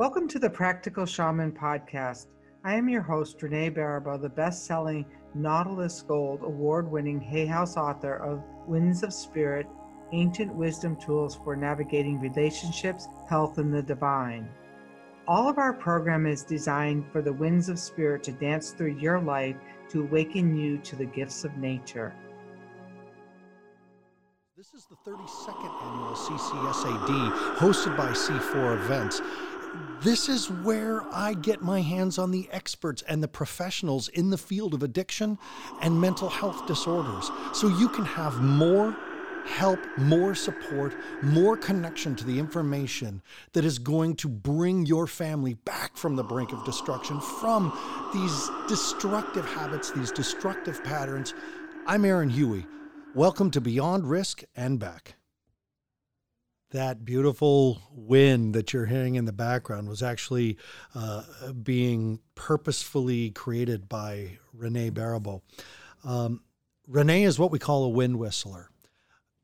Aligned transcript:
Welcome 0.00 0.28
to 0.28 0.38
the 0.38 0.48
Practical 0.48 1.04
Shaman 1.04 1.52
Podcast. 1.52 2.28
I 2.64 2.74
am 2.74 2.88
your 2.88 3.02
host, 3.02 3.42
Renee 3.42 3.70
Baribeau, 3.70 4.18
the 4.18 4.30
best 4.30 4.64
selling 4.64 5.04
Nautilus 5.34 6.00
Gold 6.00 6.42
award 6.42 6.90
winning 6.90 7.20
Hay 7.20 7.44
House 7.44 7.76
author 7.76 8.14
of 8.14 8.42
Winds 8.66 9.02
of 9.02 9.12
Spirit 9.12 9.66
Ancient 10.14 10.54
Wisdom 10.54 10.96
Tools 10.96 11.38
for 11.44 11.54
Navigating 11.54 12.18
Relationships, 12.18 13.08
Health, 13.28 13.58
and 13.58 13.74
the 13.74 13.82
Divine. 13.82 14.48
All 15.28 15.50
of 15.50 15.58
our 15.58 15.74
program 15.74 16.24
is 16.24 16.44
designed 16.44 17.04
for 17.12 17.20
the 17.20 17.34
winds 17.34 17.68
of 17.68 17.78
spirit 17.78 18.22
to 18.22 18.32
dance 18.32 18.70
through 18.70 18.98
your 18.98 19.20
life 19.20 19.56
to 19.90 20.00
awaken 20.00 20.56
you 20.56 20.78
to 20.78 20.96
the 20.96 21.04
gifts 21.04 21.44
of 21.44 21.54
nature. 21.58 22.14
This 24.56 24.72
is 24.72 24.86
the 24.86 25.10
32nd 25.10 25.82
annual 25.84 26.14
CCSAD 26.14 27.56
hosted 27.56 27.96
by 27.96 28.12
C4 28.12 28.76
Events. 28.84 29.22
This 30.02 30.28
is 30.28 30.50
where 30.50 31.02
I 31.12 31.34
get 31.34 31.62
my 31.62 31.80
hands 31.82 32.18
on 32.18 32.30
the 32.30 32.48
experts 32.50 33.02
and 33.02 33.22
the 33.22 33.28
professionals 33.28 34.08
in 34.08 34.30
the 34.30 34.38
field 34.38 34.74
of 34.74 34.82
addiction 34.82 35.38
and 35.82 36.00
mental 36.00 36.28
health 36.28 36.66
disorders 36.66 37.30
so 37.52 37.68
you 37.68 37.88
can 37.88 38.04
have 38.04 38.40
more 38.40 38.96
help, 39.46 39.78
more 39.98 40.34
support, 40.34 40.94
more 41.22 41.56
connection 41.56 42.14
to 42.16 42.24
the 42.24 42.38
information 42.38 43.22
that 43.52 43.64
is 43.64 43.78
going 43.78 44.16
to 44.16 44.28
bring 44.28 44.86
your 44.86 45.06
family 45.06 45.54
back 45.54 45.96
from 45.96 46.16
the 46.16 46.24
brink 46.24 46.52
of 46.52 46.64
destruction, 46.64 47.20
from 47.20 47.72
these 48.12 48.50
destructive 48.68 49.46
habits, 49.46 49.90
these 49.90 50.12
destructive 50.12 50.82
patterns. 50.84 51.34
I'm 51.86 52.04
Aaron 52.04 52.30
Huey. 52.30 52.66
Welcome 53.14 53.50
to 53.52 53.60
Beyond 53.60 54.08
Risk 54.08 54.44
and 54.54 54.78
Back. 54.78 55.19
That 56.70 57.04
beautiful 57.04 57.82
wind 57.92 58.54
that 58.54 58.72
you're 58.72 58.86
hearing 58.86 59.16
in 59.16 59.24
the 59.24 59.32
background 59.32 59.88
was 59.88 60.02
actually 60.02 60.56
uh, 60.94 61.24
being 61.62 62.20
purposefully 62.34 63.30
created 63.30 63.88
by 63.88 64.38
Renee 64.52 64.90
Baribeau. 64.90 65.42
Um, 66.04 66.42
Renee 66.86 67.24
is 67.24 67.38
what 67.38 67.50
we 67.50 67.58
call 67.58 67.84
a 67.84 67.88
wind 67.88 68.18
whistler 68.18 68.70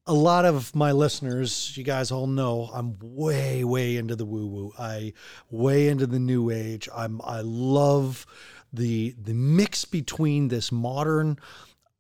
a 0.07 0.15
lot 0.15 0.45
of 0.45 0.75
my 0.75 0.93
listeners, 0.93 1.77
you 1.77 1.83
guys 1.83 2.13
all 2.13 2.29
know, 2.29 2.71
I'm 2.73 2.97
way, 3.01 3.65
way 3.65 3.97
into 3.97 4.15
the 4.15 4.25
woo 4.25 4.47
woo. 4.47 4.73
I 4.79 5.13
way 5.51 5.89
into 5.89 6.07
the 6.07 6.21
new 6.21 6.51
age. 6.51 6.89
I'm 6.95 7.21
I 7.25 7.41
love 7.41 8.25
the 8.73 9.15
the 9.21 9.35
mix 9.35 9.85
between 9.85 10.49
this 10.49 10.71
modern 10.71 11.39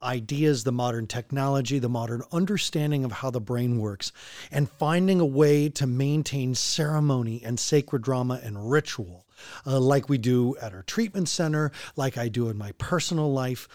ideas, 0.07 0.65
the 0.65 0.73
modern 0.73 1.07
technology, 1.07 1.79
the 1.79 1.89
modern 1.89 2.23
understanding 2.33 3.05
of 3.05 3.13
how 3.13 3.31
the 3.31 3.41
brain 3.41 3.79
works, 3.79 4.13
and 4.51 4.71
finding 4.71 5.21
a 5.21 5.27
way 5.27 5.69
to 5.71 5.87
maintain 5.87 6.55
ceremony 6.55 7.43
and 7.45 7.59
sacred 7.59 8.03
drama 8.03 8.41
and 8.43 8.71
ritual, 8.71 9.27
uh, 9.67 9.81
like 9.81 10.09
we 10.09 10.17
do 10.17 10.57
at 10.63 10.73
our 10.73 10.85
treatment 10.85 11.29
center, 11.29 11.73
like 11.97 12.17
I 12.17 12.29
do 12.29 12.49
in 12.49 12.57
my 12.57 12.73
personal 12.73 13.33
life. 13.33 13.69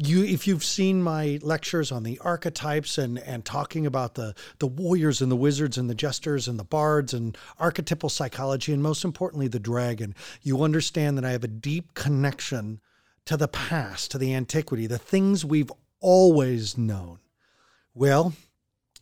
You 0.00 0.22
if 0.22 0.46
you've 0.46 0.64
seen 0.64 1.02
my 1.02 1.40
lectures 1.42 1.90
on 1.90 2.04
the 2.04 2.20
archetypes 2.20 2.98
and 2.98 3.18
and 3.18 3.44
talking 3.44 3.84
about 3.84 4.14
the 4.14 4.32
the 4.60 4.66
warriors 4.68 5.20
and 5.20 5.28
the 5.28 5.36
wizards 5.36 5.76
and 5.76 5.90
the 5.90 5.94
jesters 5.94 6.46
and 6.46 6.56
the 6.56 6.62
bards 6.62 7.12
and 7.12 7.36
archetypal 7.58 8.08
psychology 8.08 8.72
and 8.72 8.80
most 8.80 9.04
importantly 9.04 9.48
the 9.48 9.58
dragon 9.58 10.14
you 10.40 10.62
understand 10.62 11.18
that 11.18 11.24
I 11.24 11.32
have 11.32 11.42
a 11.42 11.48
deep 11.48 11.94
connection 11.94 12.80
to 13.28 13.36
the 13.36 13.46
past 13.46 14.10
to 14.10 14.16
the 14.16 14.34
antiquity 14.34 14.86
the 14.86 14.96
things 14.96 15.44
we've 15.44 15.70
always 16.00 16.78
known. 16.78 17.18
Well 17.92 18.32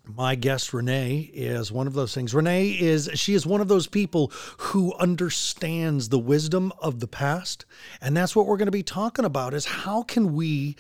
my 0.05 0.35
guest 0.35 0.75
renee 0.75 1.31
is 1.33 1.71
one 1.71 1.87
of 1.87 1.93
those 1.93 2.13
things. 2.13 2.35
Renee 2.35 2.71
is 2.71 3.09
she 3.15 3.35
is 3.35 3.47
one 3.47 3.61
of 3.61 3.69
those 3.69 3.87
people 3.87 4.33
who 4.59 4.93
understands 4.95 6.09
the 6.09 6.19
wisdom 6.19 6.73
of 6.81 6.99
the 6.99 7.07
past 7.07 7.67
and 8.01 8.17
that's 8.17 8.35
what 8.35 8.49
we're 8.49 8.57
going 8.57 8.67
to 8.67 8.73
be 8.73 8.83
talking 8.83 9.25
about 9.25 9.55
is 9.55 9.65
how 9.65 10.03
can 10.03 10.35
we 10.35 10.75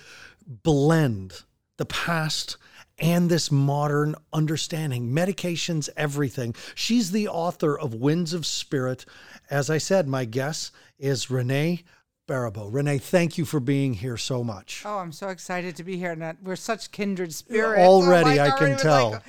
blend 0.45 1.45
the 1.77 1.87
past 1.87 2.57
and 2.99 3.31
this 3.31 3.53
modern 3.53 4.17
understanding 4.33 5.13
medications 5.13 5.89
everything. 5.97 6.53
She's 6.75 7.13
the 7.13 7.29
author 7.29 7.79
of 7.79 7.95
winds 7.95 8.33
of 8.33 8.45
spirit. 8.45 9.07
As 9.49 9.71
i 9.71 9.79
said 9.79 10.09
my 10.09 10.25
guest 10.25 10.73
is 10.99 11.31
renee 11.31 11.85
Baribeau. 12.27 12.73
Renee, 12.73 12.99
thank 12.99 13.39
you 13.39 13.45
for 13.45 13.61
being 13.61 13.95
here 13.95 14.17
so 14.17 14.43
much. 14.43 14.83
Oh, 14.85 14.99
I'm 14.99 15.13
so 15.13 15.29
excited 15.29 15.77
to 15.77 15.85
be 15.85 15.97
here. 15.97 16.13
And 16.13 16.37
we're 16.43 16.57
such 16.57 16.91
kindred 16.91 17.33
spirits. 17.33 17.81
Already, 17.81 18.41
oh 18.41 18.45
I 18.45 18.51
can 18.51 18.77
tell. 18.77 19.11
Like, 19.13 19.23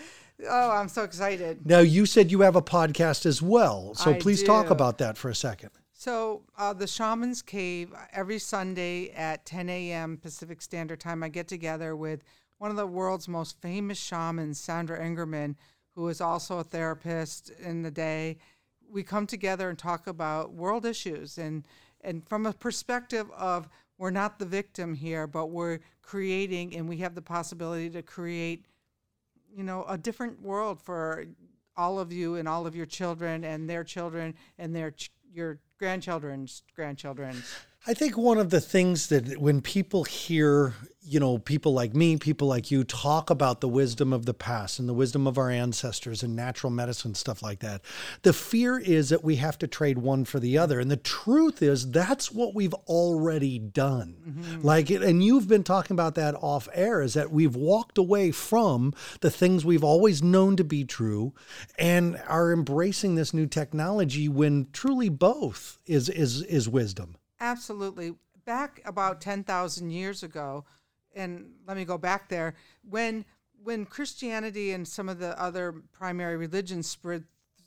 oh, 0.50 0.72
I'm 0.72 0.90
so 0.90 1.04
excited. 1.04 1.66
Now, 1.66 1.80
you 1.80 2.06
said 2.06 2.32
you 2.32 2.42
have 2.42 2.56
a 2.56 2.62
podcast 2.62 3.26
as 3.26 3.42
well. 3.42 3.94
So 3.96 4.12
I 4.12 4.20
please 4.20 4.42
do. 4.42 4.48
talk 4.48 4.70
about 4.70 4.98
that 4.98 5.18
for 5.18 5.30
a 5.30 5.36
second. 5.36 5.70
So, 5.94 6.44
uh, 6.58 6.74
the 6.74 6.86
Shaman's 6.86 7.42
Cave, 7.42 7.92
every 8.14 8.38
Sunday 8.38 9.10
at 9.12 9.46
10 9.48 9.68
a.m. 9.68 10.18
Pacific 10.18 10.62
Standard 10.62 11.00
Time, 11.00 11.24
I 11.24 11.30
get 11.30 11.48
together 11.48 11.96
with 11.96 12.24
one 12.60 12.70
of 12.70 12.78
the 12.78 12.86
world's 12.86 13.28
most 13.28 13.60
famous 13.62 13.98
shamans, 13.98 14.60
Sandra 14.60 15.00
Ingerman, 15.00 15.56
who 15.96 16.08
is 16.08 16.22
also 16.22 16.60
a 16.60 16.64
therapist 16.64 17.50
in 17.50 17.82
the 17.82 17.90
day. 17.90 18.38
We 18.90 19.02
come 19.02 19.26
together 19.26 19.70
and 19.70 19.78
talk 19.78 20.06
about 20.06 20.54
world 20.54 20.86
issues 20.86 21.40
and 21.40 21.66
and 22.08 22.28
from 22.28 22.46
a 22.46 22.54
perspective 22.54 23.30
of 23.38 23.68
we're 23.98 24.12
not 24.12 24.40
the 24.40 24.46
victim 24.46 24.96
here, 24.96 25.28
but 25.28 25.48
we're 25.48 25.80
creating 26.02 26.76
and 26.76 26.88
we 26.88 26.98
have 26.98 27.16
the 27.16 27.22
possibility 27.22 27.90
to 27.90 28.02
create, 28.02 28.66
you 29.56 29.64
know, 29.64 29.84
a 29.90 29.98
different 29.98 30.42
world 30.42 30.82
for 30.82 31.26
all 31.76 32.00
of 32.00 32.12
you 32.14 32.36
and 32.36 32.48
all 32.48 32.66
of 32.66 32.76
your 32.76 32.86
children 32.86 33.44
and 33.44 33.70
their 33.70 33.84
children 33.84 34.34
and 34.58 34.76
their 34.76 34.92
ch- 34.92 35.12
your 35.34 35.60
grandchildren's 35.78 36.64
grandchildren's. 36.76 37.54
I 37.90 37.94
think 37.94 38.18
one 38.18 38.38
of 38.38 38.50
the 38.50 38.60
things 38.60 39.08
that 39.08 39.38
when 39.38 39.62
people 39.62 40.04
hear, 40.04 40.74
you 41.02 41.22
know, 41.22 41.38
people 41.38 41.74
like 41.74 41.96
me, 41.96 42.18
people 42.18 42.46
like 42.46 42.70
you 42.70 42.84
talk 42.84 43.30
about 43.30 43.62
the 43.62 43.70
wisdom 43.70 44.12
of 44.12 44.26
the 44.26 44.34
past 44.34 44.78
and 44.78 44.90
the 44.90 44.94
wisdom 44.94 45.26
of 45.26 45.38
our 45.38 45.50
ancestors 45.50 46.22
and 46.22 46.36
natural 46.36 46.70
medicine, 46.70 47.16
stuff 47.16 47.42
like 47.42 47.60
that, 47.60 47.82
the 48.24 48.34
fear 48.34 48.78
is 48.78 49.08
that 49.08 49.24
we 49.24 49.38
have 49.38 49.58
to 49.60 49.68
trade 49.68 50.00
one 50.00 50.26
for 50.26 50.38
the 50.38 50.58
other. 50.58 50.82
And 50.82 50.92
the 50.92 50.98
truth 50.98 51.62
is 51.62 51.90
that's 51.90 52.30
what 52.30 52.54
we've 52.54 52.74
already 52.74 53.58
done. 53.58 54.18
Mm-hmm. 54.28 54.68
Like, 54.68 54.90
and 54.90 55.24
you've 55.24 55.48
been 55.48 55.64
talking 55.64 55.96
about 55.96 56.16
that 56.16 56.36
off 56.36 56.68
air 56.74 57.02
is 57.02 57.14
that 57.14 57.32
we've 57.32 57.56
walked 57.56 57.98
away 57.98 58.32
from 58.32 58.94
the 59.22 59.32
things 59.32 59.64
we've 59.64 59.86
always 59.86 60.22
known 60.22 60.58
to 60.58 60.66
be 60.66 60.84
true 60.84 61.34
and 61.80 62.22
are 62.28 62.52
embracing 62.52 63.16
this 63.16 63.34
new 63.34 63.48
technology 63.48 64.28
when 64.28 64.68
truly 64.74 65.08
both 65.08 65.80
is, 65.86 66.10
is, 66.10 66.42
is 66.42 66.68
wisdom. 66.68 67.16
Absolutely. 67.40 68.16
Back 68.46 68.82
about 68.86 69.22
10,000 69.22 69.90
years 69.90 70.24
ago, 70.24 70.66
and 71.16 71.52
let 71.68 71.78
me 71.78 71.86
go 71.86 71.98
back 71.98 72.30
there, 72.30 72.56
when 72.88 73.26
when 73.64 73.86
Christianity 73.86 74.72
and 74.72 74.88
some 74.88 75.10
of 75.10 75.20
the 75.20 75.40
other 75.42 75.82
primary 75.92 76.38
religions 76.38 76.88
spread 76.88 77.24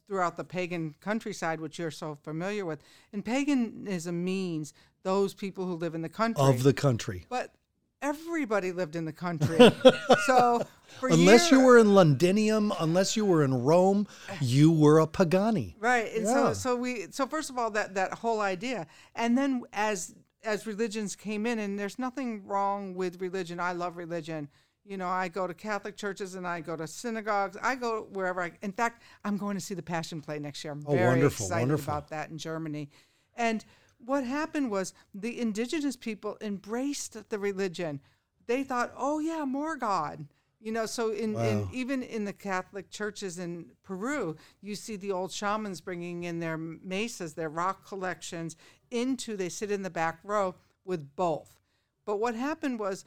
throughout 0.06 0.36
the 0.36 0.44
pagan 0.44 0.94
countryside, 1.00 1.60
which 1.60 1.78
you're 1.78 1.91
so 1.91 2.16
familiar 2.22 2.64
with, 2.64 2.81
and 3.12 3.25
paganism 3.25 4.25
means 4.25 4.72
those 5.03 5.34
people 5.34 5.66
who 5.66 5.75
live 5.75 5.94
in 5.94 6.02
the 6.02 6.08
country. 6.08 6.42
Of 6.42 6.62
the 6.62 6.72
country. 6.72 7.26
But 7.28 7.54
everybody 8.03 8.72
lived 8.72 8.97
in 8.97 9.05
the 9.05 9.12
country. 9.12 9.59
so 10.27 10.62
unless 11.03 11.50
you 11.50 11.61
were 11.61 11.78
in 11.78 11.94
Londinium, 11.94 12.72
unless 12.81 13.16
you 13.16 13.25
were 13.25 13.44
in 13.44 13.62
Rome, 13.62 14.06
you 14.41 14.71
were 14.71 14.99
a 14.99 15.06
Pagani. 15.06 15.77
Right. 15.78 16.12
And 16.15 16.25
yeah. 16.25 16.33
so 16.33 16.53
so 16.53 16.77
we 16.77 17.06
so 17.11 17.27
first 17.27 17.50
of 17.50 17.59
all 17.59 17.71
that 17.72 17.94
that 17.94 18.15
whole 18.15 18.41
idea. 18.41 18.87
And 19.15 19.37
then 19.37 19.62
as 19.72 20.15
as 20.43 20.66
religions 20.66 21.16
came 21.16 21.47
in 21.47 21.59
and 21.59 21.78
there's 21.78 21.99
nothing 21.99 22.47
wrong 22.47 22.94
with 22.94 23.21
religion. 23.21 23.61
I 23.61 23.72
love 23.72 23.97
religion. 23.97 24.49
You 24.84 24.97
know, 24.97 25.08
I 25.08 25.29
go 25.29 25.47
to 25.47 25.52
Catholic 25.52 25.97
churches 25.97 26.35
and 26.35 26.47
I 26.47 26.62
go 26.62 26.75
to 26.75 26.87
synagogues. 26.87 27.56
I 27.62 27.75
go 27.75 28.08
wherever 28.12 28.43
I 28.43 28.52
in 28.62 28.73
fact, 28.73 29.02
I'm 29.25 29.37
going 29.37 29.56
to 29.56 29.61
see 29.61 29.75
the 29.75 29.82
Passion 29.82 30.20
Play 30.20 30.38
next 30.38 30.64
year. 30.64 30.73
I'm 30.73 30.82
oh, 30.87 30.94
very 30.94 31.06
wonderful, 31.08 31.47
excited 31.47 31.62
wonderful. 31.62 31.93
about 31.93 32.08
that 32.08 32.31
in 32.31 32.38
Germany. 32.38 32.88
And 33.37 33.64
what 34.05 34.25
happened 34.25 34.70
was 34.70 34.94
the 35.14 35.41
indigenous 35.41 35.97
people 35.97 36.37
embraced 36.41 37.29
the 37.29 37.38
religion. 37.38 38.00
They 38.47 38.62
thought, 38.62 38.93
oh 38.97 39.19
yeah, 39.19 39.44
more 39.44 39.76
God. 39.76 40.26
You 40.61 40.73
know, 40.73 40.85
so 40.85 41.11
in, 41.11 41.32
wow. 41.32 41.43
in, 41.43 41.69
even 41.73 42.02
in 42.02 42.26
the 42.26 42.35
Catholic 42.35 42.91
churches 42.91 43.38
in 43.38 43.73
Peru, 43.82 44.37
you 44.61 44.75
see 44.75 44.97
the 44.97 45.12
old 45.12 45.32
shamans 45.32 45.81
bringing 45.81 46.25
in 46.25 46.41
their 46.41 46.58
mesas, 46.58 47.32
their 47.32 47.49
rock 47.49 47.87
collections 47.87 48.56
into. 48.91 49.37
They 49.37 49.49
sit 49.49 49.70
in 49.70 49.82
the 49.82 49.91
back 49.91 50.19
row 50.23 50.55
with 50.85 51.17
both. 51.17 51.58
But 52.05 52.19
what 52.20 52.35
happened 52.35 52.79
was, 52.79 53.05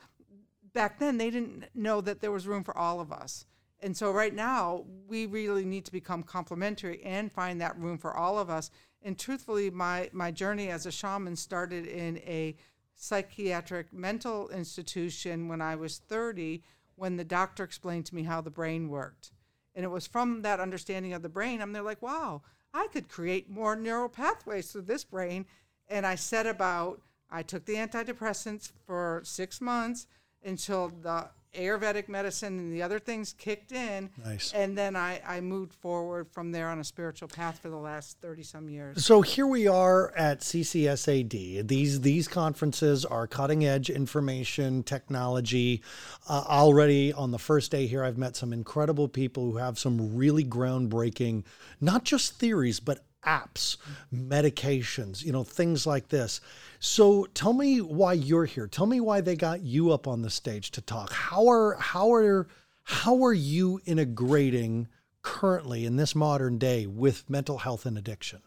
back 0.74 0.98
then 0.98 1.18
they 1.18 1.30
didn't 1.30 1.66
know 1.75 2.01
that 2.01 2.22
there 2.22 2.31
was 2.31 2.48
room 2.48 2.63
for 2.63 2.75
all 2.75 3.00
of 3.00 3.12
us. 3.12 3.45
And 3.81 3.95
so 3.95 4.12
right 4.12 4.34
now 4.34 4.86
we 5.07 5.25
really 5.25 5.66
need 5.66 5.86
to 5.86 5.92
become 5.92 6.24
complementary 6.24 7.04
and 7.04 7.31
find 7.31 7.62
that 7.62 7.78
room 7.78 7.98
for 7.98 8.16
all 8.16 8.40
of 8.40 8.50
us 8.50 8.72
and 9.04 9.20
truthfully, 9.20 9.70
my, 9.70 10.10
my 10.14 10.32
journey 10.32 10.70
as 10.70 10.86
a 10.86 10.92
shaman 10.92 11.36
started 11.36 11.86
in 11.86 12.18
a 12.20 12.56
psychiatric 12.96 13.92
mental 13.92 14.50
institution 14.50 15.48
when 15.48 15.62
I 15.62 15.76
was 15.76 15.98
30, 15.98 16.64
when 16.96 17.18
the 17.18 17.24
doctor 17.24 17.64
explained 17.64 18.06
to 18.08 18.16
me 18.16 18.24
how 18.24 18.42
the 18.42 18.50
brain 18.50 18.88
worked. 18.88 19.32
And 19.76 19.84
it 19.84 19.90
was 19.90 20.08
from 20.08 20.42
that 20.44 20.60
understanding 20.60 21.14
of 21.14 21.22
the 21.22 21.30
brain, 21.30 21.62
I'm 21.62 21.74
there 21.74 21.82
like, 21.82 22.02
wow, 22.02 22.44
I 22.74 22.88
could 22.88 23.10
create 23.10 23.50
more 23.50 23.76
neural 23.76 24.10
pathways 24.10 24.72
through 24.72 24.84
this 24.84 25.04
brain. 25.04 25.46
And 25.90 26.06
I 26.06 26.16
set 26.16 26.48
about, 26.48 27.02
I 27.30 27.44
took 27.44 27.66
the 27.66 27.76
antidepressants 27.76 28.72
for 28.86 29.22
six 29.26 29.60
months 29.60 30.08
until 30.44 30.90
the 30.90 31.30
Ayurvedic 31.54 32.10
medicine 32.10 32.60
and 32.60 32.74
the 32.74 32.82
other 32.82 33.00
things 33.00 33.34
kicked 33.34 33.72
in. 33.72 34.10
Nice. 34.24 34.54
And 34.54 34.78
then 34.78 34.96
I, 34.96 35.22
I 35.26 35.42
moved 35.42 35.74
forward 35.74 36.28
from 36.32 36.52
there 36.52 36.70
on 36.70 36.80
a 36.80 36.84
spiritual 36.84 37.28
path 37.28 37.60
for 37.60 37.70
the 37.70 37.78
last 37.78 38.18
30 38.22 38.44
some 38.44 38.70
years. 38.70 39.06
So 39.06 39.22
here 39.22 39.48
we 39.48 39.68
are 39.68 40.12
at 40.16 40.40
CCSAD. 40.42 41.68
These 41.68 42.02
these 42.02 42.28
conferences 42.28 43.06
are 43.06 43.28
cutting 43.28 43.66
edge 43.66 43.90
information 43.90 44.84
technology. 44.84 45.82
Uh, 46.28 46.44
already 46.48 47.14
on 47.14 47.32
the 47.32 47.40
first 47.40 47.72
day 47.72 47.88
here, 47.88 48.04
I've 48.04 48.18
met 48.18 48.36
some 48.36 48.54
incredible 48.54 49.08
people 49.08 49.52
who 49.52 49.58
have 49.58 49.78
some 49.78 50.16
really 50.16 50.44
groundbreaking, 50.44 51.44
not 51.80 52.04
just 52.04 52.40
theories 52.40 52.80
but 52.80 53.04
apps, 53.25 53.78
medications, 54.14 55.24
you 55.24 55.31
know, 55.31 55.44
things 55.44 55.86
like 55.86 56.10
this. 56.10 56.42
So 56.80 57.25
tell 57.34 57.54
me 57.54 57.81
why 57.81 58.14
you're 58.14 58.46
here. 58.46 58.68
Tell 58.68 58.86
me 58.86 59.00
why 59.00 59.22
they 59.22 59.36
got 59.36 59.62
you 59.62 59.92
up 59.92 60.08
on 60.08 60.22
the 60.22 60.30
stage 60.30 60.72
to 60.72 60.81
talk. 60.81 61.12
How 61.12 61.48
are 61.48 61.75
how 61.75 62.14
are 62.14 62.48
how 62.84 63.24
are 63.24 63.34
you 63.34 63.80
integrating 63.86 64.88
currently 65.22 65.86
in 65.86 65.96
this 65.96 66.14
modern 66.16 66.58
day 66.58 66.86
with 66.86 67.30
mental 67.30 67.60
health 67.60 67.86
and 67.86 67.98
addiction? 67.98 68.42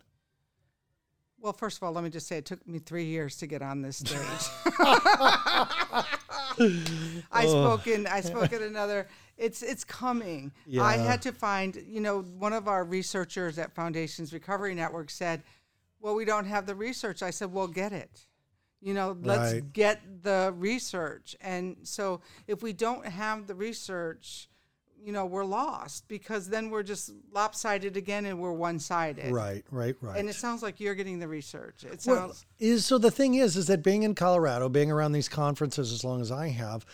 Well, 1.40 1.52
first 1.52 1.76
of 1.78 1.84
all, 1.84 1.92
let 1.92 2.02
me 2.04 2.10
just 2.10 2.26
say 2.26 2.38
it 2.38 2.44
took 2.44 2.66
me 2.66 2.78
three 2.78 3.04
years 3.04 3.36
to 3.38 3.46
get 3.46 3.62
on 3.62 3.80
this 3.80 3.98
stage. 3.98 4.18
I 6.58 7.44
oh. 7.46 7.74
spoke 7.74 7.86
in 7.86 8.06
I 8.06 8.20
spoke 8.20 8.52
at 8.52 8.62
another 8.62 9.08
it's 9.36 9.62
it's 9.62 9.84
coming. 9.84 10.52
I 10.80 10.96
had 10.96 11.22
to 11.22 11.32
find, 11.32 11.76
you 11.86 12.00
know, 12.00 12.22
one 12.22 12.52
of 12.52 12.68
our 12.68 12.84
researchers 12.84 13.58
at 13.58 13.74
Foundations 13.74 14.32
Recovery 14.32 14.74
Network 14.74 15.10
said, 15.10 15.42
"Well, 16.00 16.14
we 16.14 16.24
don't 16.24 16.46
have 16.46 16.66
the 16.66 16.74
research." 16.74 17.22
I 17.22 17.30
said, 17.30 17.52
"Well, 17.52 17.68
get 17.68 17.92
it." 17.92 18.26
You 18.80 18.94
know, 18.94 19.16
let's 19.22 19.54
Right. 19.54 19.72
get 19.72 20.22
the 20.22 20.54
research. 20.56 21.36
And 21.40 21.76
so 21.82 22.20
if 22.46 22.62
we 22.62 22.72
don't 22.72 23.06
have 23.06 23.46
the 23.46 23.54
research, 23.54 24.48
you 25.02 25.12
know, 25.12 25.26
we're 25.26 25.44
lost 25.44 26.08
because 26.08 26.48
then 26.48 26.70
we're 26.70 26.82
just 26.82 27.12
lopsided 27.32 27.96
again 27.96 28.26
and 28.26 28.40
we're 28.40 28.52
one-sided. 28.52 29.32
Right, 29.32 29.64
right, 29.70 29.94
right. 30.00 30.18
And 30.18 30.28
it 30.28 30.34
sounds 30.34 30.62
like 30.62 30.80
you're 30.80 30.94
getting 30.94 31.18
the 31.18 31.28
research. 31.28 31.84
It 31.84 32.02
Well, 32.06 32.16
sounds 32.16 32.46
is 32.58 32.84
so 32.86 32.98
the 32.98 33.10
thing 33.10 33.34
is 33.34 33.56
is 33.56 33.66
that 33.66 33.82
being 33.82 34.02
in 34.02 34.14
Colorado, 34.14 34.68
being 34.68 34.90
around 34.90 35.12
these 35.12 35.28
conferences 35.28 35.92
as 35.92 36.02
long 36.02 36.20
as 36.20 36.32
I 36.32 36.48
have, 36.48 36.84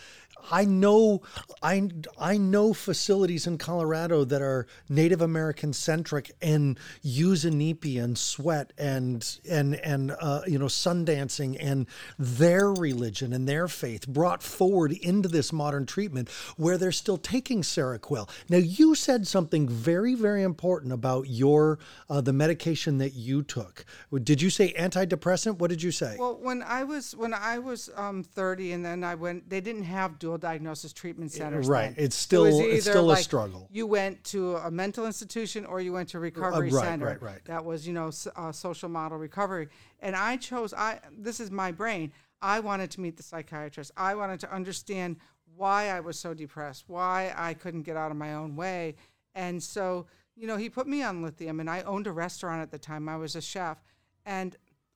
I 0.51 0.65
know 0.65 1.21
I 1.61 1.89
I 2.19 2.37
know 2.37 2.73
facilities 2.73 3.47
in 3.47 3.57
Colorado 3.57 4.23
that 4.25 4.41
are 4.41 4.67
Native 4.89 5.21
American 5.21 5.73
centric 5.73 6.31
and 6.41 6.77
use 7.01 7.45
Inipi 7.45 8.03
and 8.03 8.17
sweat 8.17 8.73
and 8.77 9.39
and 9.49 9.75
and 9.75 10.15
uh, 10.19 10.41
you 10.47 10.59
know 10.59 10.67
sun 10.67 11.05
dancing 11.05 11.57
and 11.57 11.87
their 12.19 12.71
religion 12.71 13.33
and 13.33 13.47
their 13.47 13.67
faith 13.67 14.07
brought 14.07 14.43
forward 14.43 14.91
into 14.91 15.29
this 15.29 15.53
modern 15.53 15.85
treatment 15.85 16.29
where 16.57 16.77
they're 16.77 16.91
still 16.91 17.17
taking 17.17 17.61
Seroquel. 17.61 18.29
Now 18.49 18.57
you 18.57 18.95
said 18.95 19.27
something 19.27 19.67
very 19.67 20.15
very 20.15 20.43
important 20.43 20.93
about 20.93 21.29
your 21.29 21.79
uh, 22.09 22.21
the 22.21 22.33
medication 22.33 22.97
that 22.97 23.13
you 23.13 23.43
took. 23.43 23.85
Did 24.23 24.41
you 24.41 24.49
say 24.49 24.73
antidepressant? 24.73 25.57
What 25.57 25.69
did 25.69 25.81
you 25.81 25.91
say? 25.91 26.17
Well, 26.19 26.37
when 26.41 26.61
I 26.63 26.83
was 26.83 27.15
when 27.15 27.33
I 27.33 27.59
was 27.59 27.89
um, 27.95 28.23
thirty, 28.23 28.73
and 28.73 28.83
then 28.83 29.03
I 29.03 29.15
went, 29.15 29.49
they 29.49 29.61
didn't 29.61 29.83
have 29.83 30.19
dual 30.23 30.37
diagnosis 30.37 30.93
treatment 30.93 31.31
centers. 31.33 31.67
right. 31.67 31.93
then. 31.95 32.05
It's 32.05 32.15
It 32.15 32.19
still- 32.19 32.43
was 32.43 32.57
it's 32.59 32.85
still 32.85 33.11
a 33.11 33.17
struggle. 33.17 33.67
You 33.69 33.85
went 33.85 34.23
to 34.25 34.55
a 34.55 34.71
mental 34.71 35.05
institution 35.05 35.65
or 35.65 35.81
you 35.81 35.91
went 35.91 36.07
to 36.09 36.17
a 36.17 36.21
recovery 36.21 36.69
right, 36.71 36.83
center. 36.85 37.07
right, 37.07 37.21
right. 37.21 37.45
That 37.45 37.65
was 37.65 37.85
you 37.85 37.93
know 37.93 38.09
uh, 38.37 38.53
social 38.53 38.87
model 38.87 39.17
recovery, 39.17 39.67
and 39.99 40.15
I 40.15 40.37
chose. 40.37 40.73
I 40.73 40.99
this 41.27 41.41
is 41.41 41.51
my 41.51 41.71
brain. 41.73 42.13
I 42.41 42.61
wanted 42.61 42.89
to 42.91 43.01
meet 43.01 43.17
the 43.17 43.23
psychiatrist. 43.23 43.91
I 43.97 44.15
wanted 44.15 44.39
to 44.41 44.53
understand 44.53 45.17
why 45.57 45.89
I 45.89 45.99
was 45.99 46.17
so 46.17 46.33
depressed, 46.33 46.85
why 46.87 47.33
I 47.35 47.53
couldn't 47.53 47.83
get 47.83 47.97
out 47.97 48.11
of 48.11 48.17
my 48.17 48.33
own 48.35 48.55
way, 48.55 48.95
and 49.35 49.61
so 49.61 50.05
you 50.37 50.47
know 50.47 50.55
he 50.55 50.69
put 50.69 50.87
me 50.87 51.03
on 51.03 51.21
lithium, 51.21 51.59
and 51.59 51.69
I 51.69 51.81
owned 51.81 52.07
a 52.07 52.13
restaurant 52.13 52.61
at 52.61 52.71
the 52.71 52.79
time. 52.79 53.09
I 53.09 53.17
was 53.17 53.35
a 53.35 53.41
chef, 53.41 53.83
and 54.25 54.55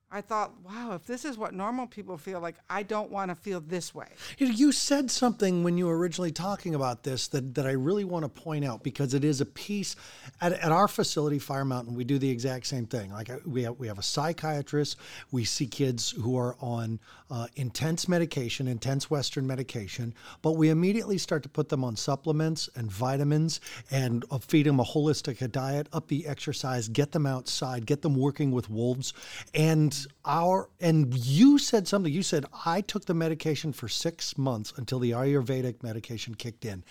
I 0.10 0.22
thought, 0.22 0.54
wow, 0.64 0.94
if 0.94 1.06
this 1.06 1.26
is 1.26 1.38
what 1.38 1.54
normal 1.54 1.86
people 1.86 2.18
feel 2.18 2.40
like, 2.40 2.56
I 2.70 2.84
don't 2.84 3.12
want 3.12 3.30
to 3.30 3.36
feel 3.36 3.60
this 3.60 3.94
way. 3.94 4.08
You, 4.38 4.72
said 4.72 5.12
something 5.12 5.64
when 5.64 5.78
you 5.78 5.88
were 5.88 5.98
originally 5.98 6.32
talking 6.32 6.76
about 6.76 7.04
this 7.04 7.28
that, 7.30 7.56
that 7.56 7.66
I 7.66 7.72
really 7.72 8.06
want 8.06 8.24
to 8.24 8.30
point 8.30 8.64
out 8.64 8.84
because 8.84 9.14
it 9.14 9.26
is 9.26 9.42
a 9.42 9.46
piece 9.46 9.98
at, 10.40 10.54
at 10.54 10.72
our 10.72 10.88
facility, 10.88 11.40
Fire 11.40 11.66
Mountain. 11.66 11.94
We 11.94 12.06
do 12.06 12.20
the 12.20 12.30
exact 12.30 12.68
same 12.68 12.86
thing. 12.86 13.12
Like 13.12 13.30
we 13.46 13.64
have, 13.64 13.78
we 13.80 13.88
have 13.88 14.00
a 14.00 14.04
psychiatrist. 14.04 14.98
We 15.32 15.44
see 15.44 15.68
kids 15.68 16.12
who 16.12 16.38
are 16.38 16.56
on 16.62 17.00
uh, 17.30 17.48
intense 17.56 18.08
medication, 18.08 18.68
intense 18.68 19.10
Western 19.10 19.46
medication, 19.46 20.14
but 20.42 20.54
we 20.54 20.70
immediately 20.70 21.18
start 21.18 21.44
to 21.44 21.50
put 21.50 21.68
them 21.68 21.84
on 21.84 21.96
supplements 21.98 22.70
and 22.76 22.90
vitamins 22.90 23.60
and 23.92 24.24
uh, 24.32 24.38
feed 24.38 24.66
them 24.66 24.80
a 24.80 24.86
holistic 24.86 25.50
diet, 25.52 25.88
up 25.92 26.08
the 26.08 26.26
exercise, 26.28 26.88
get 26.88 27.12
them 27.12 27.26
outside, 27.26 27.86
get 27.86 28.02
them 28.02 28.16
working 28.16 28.52
with 28.52 28.70
wolves, 28.70 29.14
and 29.54 29.97
our 30.26 30.70
and 30.80 31.16
you 31.16 31.58
said 31.58 31.88
something. 31.88 32.12
You 32.12 32.24
said 32.24 32.46
I 32.66 32.82
took 32.82 33.06
the 33.06 33.14
medication 33.14 33.72
for 33.72 33.88
six 33.88 34.38
months 34.38 34.74
until 34.76 35.00
the 35.00 35.12
Ayurvedic 35.12 35.82
medication 35.82 36.36
kicked 36.36 36.66
in. 36.66 36.84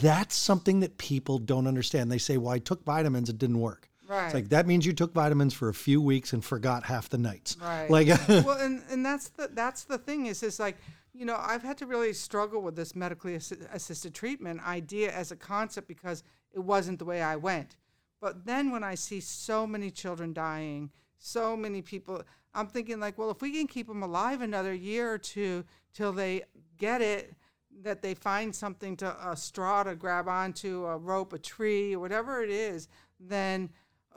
That's 0.00 0.34
something 0.34 0.80
that 0.80 0.96
people 0.98 1.38
don't 1.38 1.66
understand. 1.66 2.10
They 2.10 2.18
say, 2.18 2.38
"Well, 2.38 2.52
I 2.52 2.58
took 2.58 2.84
vitamins, 2.84 3.28
it 3.28 3.38
didn't 3.38 3.60
work." 3.60 3.88
Right. 4.06 4.26
It's 4.26 4.34
like 4.34 4.48
that 4.50 4.66
means 4.66 4.84
you 4.86 4.92
took 4.92 5.12
vitamins 5.12 5.54
for 5.54 5.68
a 5.68 5.74
few 5.74 6.00
weeks 6.00 6.32
and 6.32 6.44
forgot 6.44 6.84
half 6.84 7.08
the 7.08 7.18
nights. 7.18 7.56
Right. 7.60 7.90
Like, 7.90 8.08
well, 8.28 8.58
and, 8.58 8.82
and 8.90 9.04
that's 9.04 9.28
the 9.30 9.48
that's 9.52 9.84
the 9.84 9.98
thing 9.98 10.26
is 10.26 10.42
is 10.42 10.60
like 10.60 10.76
you 11.12 11.24
know 11.24 11.36
I've 11.38 11.62
had 11.62 11.78
to 11.78 11.86
really 11.86 12.12
struggle 12.12 12.62
with 12.62 12.76
this 12.76 12.94
medically 12.94 13.36
assi- 13.36 13.66
assisted 13.72 14.14
treatment 14.14 14.66
idea 14.66 15.12
as 15.12 15.30
a 15.32 15.36
concept 15.36 15.88
because 15.88 16.22
it 16.52 16.60
wasn't 16.60 16.98
the 16.98 17.04
way 17.04 17.22
I 17.22 17.36
went. 17.36 17.76
But 18.20 18.46
then 18.46 18.70
when 18.70 18.82
I 18.82 18.94
see 18.94 19.20
so 19.20 19.66
many 19.66 19.90
children 19.90 20.32
dying, 20.32 20.90
so 21.18 21.56
many 21.56 21.82
people, 21.82 22.22
I'm 22.54 22.68
thinking 22.68 23.00
like, 23.00 23.18
well, 23.18 23.30
if 23.30 23.42
we 23.42 23.50
can 23.50 23.66
keep 23.66 23.88
them 23.88 24.02
alive 24.02 24.40
another 24.40 24.72
year 24.72 25.12
or 25.12 25.18
two 25.18 25.64
till 25.92 26.12
they 26.12 26.44
get 26.78 27.00
it, 27.00 27.34
that 27.82 28.02
they 28.02 28.14
find 28.14 28.54
something 28.54 28.96
to 28.98 29.28
a 29.28 29.36
straw 29.36 29.82
to 29.82 29.96
grab 29.96 30.28
onto, 30.28 30.86
a 30.86 30.96
rope, 30.96 31.32
a 31.32 31.38
tree, 31.38 31.96
whatever 31.96 32.42
it 32.42 32.50
is, 32.50 32.88
then 33.18 33.70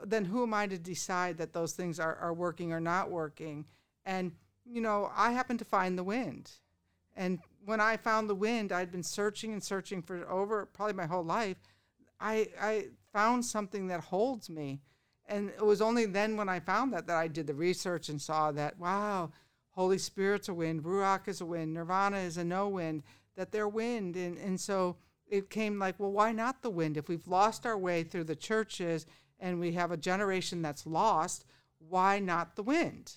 then 0.04 0.24
who 0.24 0.44
am 0.44 0.54
I 0.54 0.68
to 0.68 0.78
decide 0.78 1.38
that 1.38 1.52
those 1.52 1.72
things 1.72 1.98
are, 1.98 2.14
are 2.16 2.32
working 2.32 2.72
or 2.72 2.80
not 2.80 3.10
working? 3.10 3.64
And, 4.06 4.32
you 4.64 4.80
know, 4.80 5.10
I 5.14 5.32
happened 5.32 5.58
to 5.58 5.64
find 5.64 5.98
the 5.98 6.04
wind. 6.04 6.52
And 7.16 7.40
when 7.64 7.80
I 7.80 7.96
found 7.96 8.30
the 8.30 8.34
wind, 8.34 8.70
I'd 8.70 8.92
been 8.92 9.02
searching 9.02 9.52
and 9.52 9.62
searching 9.62 10.02
for 10.02 10.28
over 10.30 10.66
probably 10.66 10.94
my 10.94 11.06
whole 11.06 11.24
life. 11.24 11.56
I, 12.20 12.48
I 12.60 12.86
found 13.12 13.44
something 13.44 13.88
that 13.88 14.00
holds 14.00 14.48
me. 14.48 14.80
And 15.28 15.50
it 15.50 15.64
was 15.64 15.80
only 15.82 16.06
then 16.06 16.36
when 16.36 16.48
I 16.48 16.60
found 16.60 16.92
that 16.92 17.06
that 17.06 17.16
I 17.16 17.28
did 17.28 17.46
the 17.46 17.54
research 17.54 18.08
and 18.08 18.20
saw 18.20 18.50
that, 18.52 18.78
wow, 18.78 19.30
Holy 19.70 19.98
Spirit's 19.98 20.48
a 20.48 20.54
wind, 20.54 20.82
Ruach 20.82 21.28
is 21.28 21.40
a 21.40 21.46
wind, 21.46 21.74
Nirvana 21.74 22.18
is 22.18 22.38
a 22.38 22.44
no 22.44 22.68
wind, 22.68 23.02
that 23.36 23.52
they're 23.52 23.68
wind. 23.68 24.16
And, 24.16 24.38
and 24.38 24.58
so 24.58 24.96
it 25.28 25.50
came 25.50 25.78
like, 25.78 26.00
well, 26.00 26.10
why 26.10 26.32
not 26.32 26.62
the 26.62 26.70
wind? 26.70 26.96
If 26.96 27.08
we've 27.08 27.28
lost 27.28 27.66
our 27.66 27.78
way 27.78 28.02
through 28.02 28.24
the 28.24 28.34
churches 28.34 29.06
and 29.38 29.60
we 29.60 29.72
have 29.72 29.92
a 29.92 29.96
generation 29.96 30.62
that's 30.62 30.86
lost, 30.86 31.44
why 31.78 32.18
not 32.18 32.56
the 32.56 32.62
wind? 32.62 33.12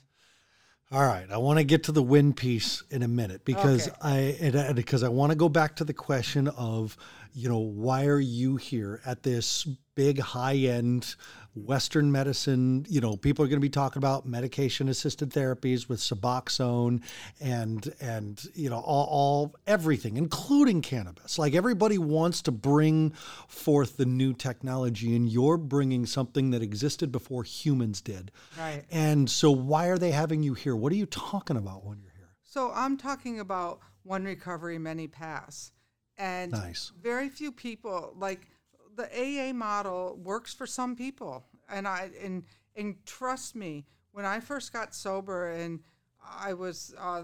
All 0.92 1.06
right, 1.08 1.32
I 1.32 1.38
want 1.38 1.58
to 1.58 1.64
get 1.64 1.86
to 1.86 1.94
the 1.94 2.04
wind 2.04 2.36
piece 2.36 2.84
in 2.90 3.02
a 3.02 3.08
minute 3.08 3.46
because 3.46 3.88
Okay. 3.88 3.98
I 4.02 4.74
because 4.74 5.04
I 5.04 5.10
want 5.10 5.32
to 5.32 5.38
go 5.38 5.48
back 5.48 5.78
to 5.78 5.86
the 5.86 5.94
question 5.94 6.50
of, 6.50 6.98
you 7.34 7.48
know, 7.48 7.60
why 7.60 8.08
are 8.08 8.20
you 8.20 8.58
here 8.58 9.00
at 9.06 9.24
this 9.24 9.66
big 9.96 10.20
high 10.20 10.56
end 10.56 11.16
Western 11.56 12.12
medicine? 12.12 12.86
You 12.90 13.02
know, 13.02 13.18
people 13.18 13.44
are 13.44 13.48
going 13.48 13.58
to 13.58 13.62
be 13.62 13.70
talking 13.70 13.98
about 14.00 14.26
medication 14.26 14.88
assisted 14.90 15.32
therapies 15.32 15.90
with 15.90 16.00
Suboxone 16.00 17.02
and 17.40 17.94
and 18.00 18.42
you 18.54 18.70
know 18.70 18.80
all, 18.80 19.06
all 19.06 19.56
everything, 19.68 20.18
including 20.18 20.82
cannabis. 20.82 21.38
Like 21.38 21.54
everybody 21.54 21.98
wants 21.98 22.42
to 22.44 22.52
bring 22.52 23.12
forth 23.48 23.98
the 23.98 24.06
new 24.06 24.34
technology, 24.34 25.16
and 25.16 25.28
you're 25.30 25.58
bringing 25.58 26.06
something 26.06 26.52
that 26.52 26.62
existed 26.62 27.12
before 27.12 27.44
humans 27.44 28.02
did. 28.02 28.32
Right. 28.58 28.84
And 28.92 29.30
so, 29.30 29.52
why 29.52 29.88
are 29.88 29.98
they 29.98 30.12
having 30.12 30.44
you 30.44 30.54
here? 30.54 30.76
What 30.76 30.92
are 30.92 30.98
you 30.98 31.06
talking 31.06 31.58
about 31.58 31.84
when 31.86 32.00
you're 32.02 32.12
here? 32.18 32.30
So 32.44 32.72
I'm 32.74 32.98
talking 32.98 33.40
about 33.40 33.80
one 34.04 34.24
recovery, 34.24 34.78
many 34.78 35.08
pass. 35.08 35.72
And 36.18 36.52
Nice. 36.52 36.92
very 37.02 37.30
few 37.30 37.52
people 37.52 38.14
like 38.18 38.48
the 38.96 39.06
AA 39.06 39.54
model 39.54 40.18
works 40.22 40.54
for 40.54 40.66
some 40.68 40.96
people. 40.96 41.44
And 41.70 41.88
I 41.88 42.12
and 42.24 42.44
and 42.76 42.96
trust 43.06 43.56
me, 43.56 43.86
when 44.12 44.26
I 44.26 44.40
first 44.40 44.74
got 44.74 44.94
sober 44.96 45.50
and 45.52 45.80
I 46.24 46.54
was 46.54 46.94
uh, 47.00 47.24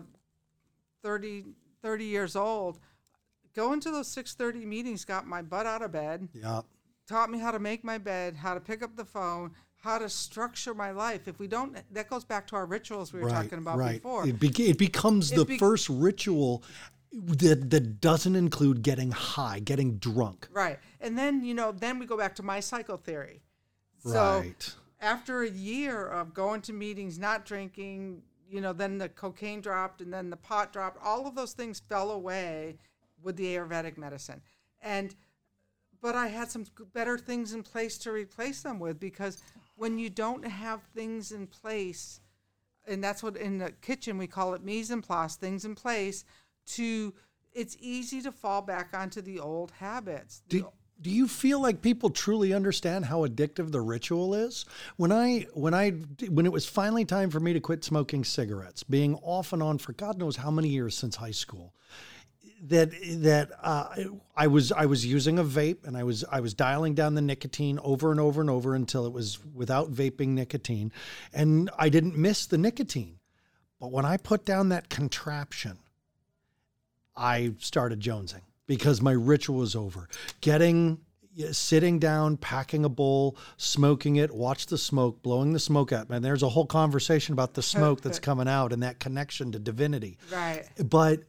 30, 1.03 1.45
30 1.81 2.05
years 2.05 2.35
old, 2.35 2.79
going 3.55 3.79
to 3.81 3.91
those 3.91 4.07
6:30 4.13 4.65
meetings 4.65 5.05
got 5.05 5.25
my 5.27 5.41
butt 5.41 5.65
out 5.65 5.81
of 5.81 5.91
bed 5.91 6.27
Yeah. 6.33 6.61
taught 7.07 7.29
me 7.29 7.39
how 7.39 7.51
to 7.51 7.59
make 7.59 7.83
my 7.83 7.97
bed, 7.97 8.35
how 8.35 8.53
to 8.53 8.59
pick 8.59 8.81
up 8.83 8.95
the 8.95 9.05
phone, 9.05 9.51
how 9.77 9.97
to 9.97 10.09
structure 10.09 10.73
my 10.73 10.91
life. 10.91 11.27
If 11.27 11.39
we 11.39 11.47
don't, 11.47 11.77
that 11.93 12.09
goes 12.09 12.25
back 12.25 12.47
to 12.47 12.55
our 12.55 12.65
rituals 12.65 13.13
we 13.13 13.19
were 13.21 13.27
right, 13.27 13.43
talking 13.43 13.59
about 13.59 13.77
right. 13.77 14.01
before. 14.01 14.27
It, 14.27 14.39
be- 14.39 14.69
it 14.69 14.77
becomes 14.77 15.31
It 15.31 15.35
the 15.35 15.45
be- 15.45 15.57
first 15.57 15.87
ritual 15.89 16.63
that 17.11 17.69
that 17.69 18.01
doesn't 18.01 18.35
include 18.35 18.81
getting 18.81 19.11
high, 19.11 19.59
getting 19.59 19.97
drunk. 19.97 20.47
Right. 20.51 20.79
And 20.99 21.17
then, 21.17 21.43
you 21.43 21.53
know, 21.53 21.71
then 21.71 21.99
we 21.99 22.05
go 22.05 22.17
back 22.17 22.35
to 22.35 22.43
my 22.43 22.59
cycle 22.59 22.97
theory. 22.97 23.41
So 23.99 24.39
right. 24.39 24.75
after 25.01 25.41
a 25.41 25.49
year 25.49 26.07
of 26.07 26.33
going 26.33 26.61
to 26.61 26.73
meetings, 26.73 27.17
not 27.17 27.45
drinking, 27.45 28.21
you 28.49 28.61
know, 28.61 28.73
then 28.73 28.97
the 28.97 29.09
cocaine 29.09 29.61
dropped 29.61 30.01
and 30.01 30.13
then 30.13 30.29
the 30.29 30.37
pot 30.37 30.71
dropped, 30.71 31.03
all 31.03 31.27
of 31.27 31.35
those 31.35 31.53
things 31.53 31.81
fell 31.89 32.11
away 32.11 32.77
with 33.21 33.35
the 33.35 33.55
Ayurvedic 33.55 33.97
medicine. 33.97 34.41
And 34.81 35.15
but 35.99 36.15
I 36.15 36.27
had 36.27 36.51
some 36.51 36.65
better 36.93 37.17
things 37.17 37.53
in 37.53 37.63
place 37.63 37.97
to 37.99 38.11
replace 38.11 38.61
them 38.61 38.79
with 38.79 38.99
because 38.99 39.41
when 39.75 39.97
you 39.97 40.09
don't 40.09 40.45
have 40.45 40.83
things 40.95 41.31
in 41.31 41.47
place, 41.47 42.21
and 42.87 43.03
that's 43.03 43.23
what 43.23 43.35
in 43.35 43.57
the 43.57 43.71
kitchen 43.81 44.17
we 44.17 44.27
call 44.27 44.53
it 44.53 44.63
mise 44.63 44.91
en 44.91 45.01
place, 45.01 45.35
things 45.35 45.65
in 45.65 45.75
place 45.75 46.23
to 46.67 47.13
it's 47.53 47.75
easy 47.79 48.21
to 48.21 48.31
fall 48.31 48.61
back 48.61 48.89
onto 48.93 49.21
the 49.21 49.39
old 49.39 49.71
habits. 49.71 50.43
Do, 50.47 50.69
do 51.01 51.09
you 51.09 51.27
feel 51.27 51.61
like 51.61 51.81
people 51.81 52.09
truly 52.09 52.53
understand 52.53 53.05
how 53.05 53.25
addictive 53.25 53.71
the 53.71 53.81
ritual 53.81 54.33
is? 54.33 54.65
When 54.95 55.11
I 55.11 55.47
when 55.53 55.73
I 55.73 55.91
when 56.29 56.45
it 56.45 56.51
was 56.51 56.65
finally 56.65 57.05
time 57.05 57.29
for 57.29 57.39
me 57.39 57.53
to 57.53 57.59
quit 57.59 57.83
smoking 57.83 58.23
cigarettes, 58.23 58.83
being 58.83 59.15
off 59.21 59.53
and 59.53 59.61
on 59.61 59.77
for 59.77 59.93
God 59.93 60.17
knows 60.17 60.37
how 60.37 60.51
many 60.51 60.69
years 60.69 60.95
since 60.95 61.15
high 61.15 61.31
school, 61.31 61.73
that 62.63 62.91
that 63.21 63.51
uh, 63.61 63.95
I 64.35 64.47
was 64.47 64.71
I 64.71 64.85
was 64.87 65.05
using 65.05 65.37
a 65.37 65.43
vape 65.43 65.85
and 65.85 65.95
I 65.95 66.03
was 66.03 66.25
I 66.31 66.39
was 66.39 66.53
dialing 66.53 66.95
down 66.95 67.13
the 67.13 67.21
nicotine 67.21 67.79
over 67.83 68.11
and 68.11 68.19
over 68.19 68.41
and 68.41 68.49
over 68.49 68.73
until 68.73 69.05
it 69.05 69.13
was 69.13 69.39
without 69.53 69.91
vaping 69.91 70.29
nicotine, 70.29 70.91
and 71.33 71.69
I 71.77 71.89
didn't 71.89 72.17
miss 72.17 72.47
the 72.47 72.57
nicotine. 72.57 73.19
But 73.79 73.91
when 73.91 74.05
I 74.05 74.17
put 74.17 74.45
down 74.45 74.69
that 74.69 74.89
contraption, 74.89 75.77
I 77.17 77.53
started 77.59 77.99
jonesing 77.99 78.41
because 78.67 79.01
my 79.01 79.11
ritual 79.11 79.57
was 79.57 79.75
over. 79.75 80.07
Getting 80.41 80.99
sitting 81.51 81.99
down, 81.99 82.37
packing 82.37 82.83
a 82.83 82.89
bowl, 82.89 83.37
smoking 83.57 84.15
it, 84.15 84.33
watch 84.33 84.65
the 84.67 84.77
smoke, 84.77 85.21
blowing 85.21 85.53
the 85.53 85.59
smoke 85.59 85.91
out. 85.91 86.09
And 86.09 86.25
there's 86.25 86.43
a 86.43 86.49
whole 86.49 86.65
conversation 86.65 87.33
about 87.33 87.53
the 87.53 87.61
smoke 87.61 88.01
that's 88.01 88.19
coming 88.19 88.47
out 88.47 88.73
and 88.73 88.83
that 88.83 88.99
connection 88.99 89.51
to 89.51 89.59
divinity. 89.59 90.17
right. 90.31 90.67
But 90.83 91.23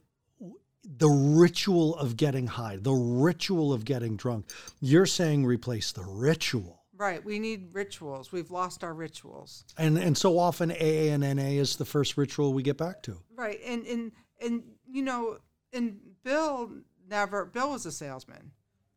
the 0.97 1.09
ritual 1.09 1.95
of 1.97 2.17
getting 2.17 2.47
high, 2.47 2.77
the 2.77 2.91
ritual 2.91 3.71
of 3.71 3.85
getting 3.85 4.15
drunk, 4.15 4.49
you're 4.79 5.05
saying 5.05 5.45
replace 5.45 5.91
the 5.91 6.03
ritual. 6.03 6.83
Right. 6.97 7.23
We 7.23 7.39
need 7.39 7.73
rituals. 7.73 8.31
We've 8.31 8.51
lost 8.51 8.83
our 8.83 8.93
rituals. 8.93 9.63
And 9.77 9.97
and 9.97 10.17
so 10.17 10.37
often 10.37 10.71
AA 10.71 11.13
and 11.13 11.21
NA 11.21 11.43
is 11.43 11.77
the 11.77 11.85
first 11.85 12.17
ritual 12.17 12.53
we 12.53 12.63
get 12.63 12.77
back 12.77 13.03
to. 13.03 13.17
Right. 13.37 13.59
And 13.65 13.85
and 13.85 14.11
and 14.41 14.63
you 14.85 15.03
know, 15.03 15.37
and 15.73 15.99
Bill 16.23 16.71
never 17.09 17.45
Bill 17.45 17.71
was 17.71 17.85
a 17.85 17.91
salesman. 17.91 18.51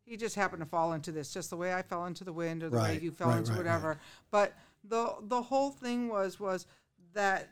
He 0.04 0.16
just 0.16 0.34
happened 0.34 0.60
to 0.60 0.66
fall 0.68 0.92
into 0.92 1.12
this 1.12 1.32
just 1.32 1.50
the 1.50 1.56
way 1.56 1.72
I 1.72 1.82
fell 1.82 2.06
into 2.06 2.24
the 2.24 2.32
wind 2.32 2.62
or 2.62 2.70
the 2.70 2.76
Right, 2.76 2.96
way 2.98 3.02
you 3.02 3.12
fell 3.12 3.28
right, 3.28 3.38
into 3.38 3.52
right, 3.52 3.58
whatever. 3.58 3.98
But 4.30 4.54
the 4.84 5.14
the 5.22 5.42
whole 5.42 5.70
thing 5.70 6.08
was 6.08 6.38
was 6.40 6.66
that 7.14 7.50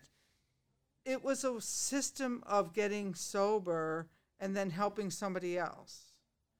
it 1.04 1.22
was 1.24 1.44
a 1.44 1.60
system 1.60 2.42
of 2.46 2.72
getting 2.74 3.14
sober 3.14 4.08
and 4.38 4.56
then 4.56 4.70
helping 4.70 5.10
somebody 5.10 5.58
else. 5.58 6.12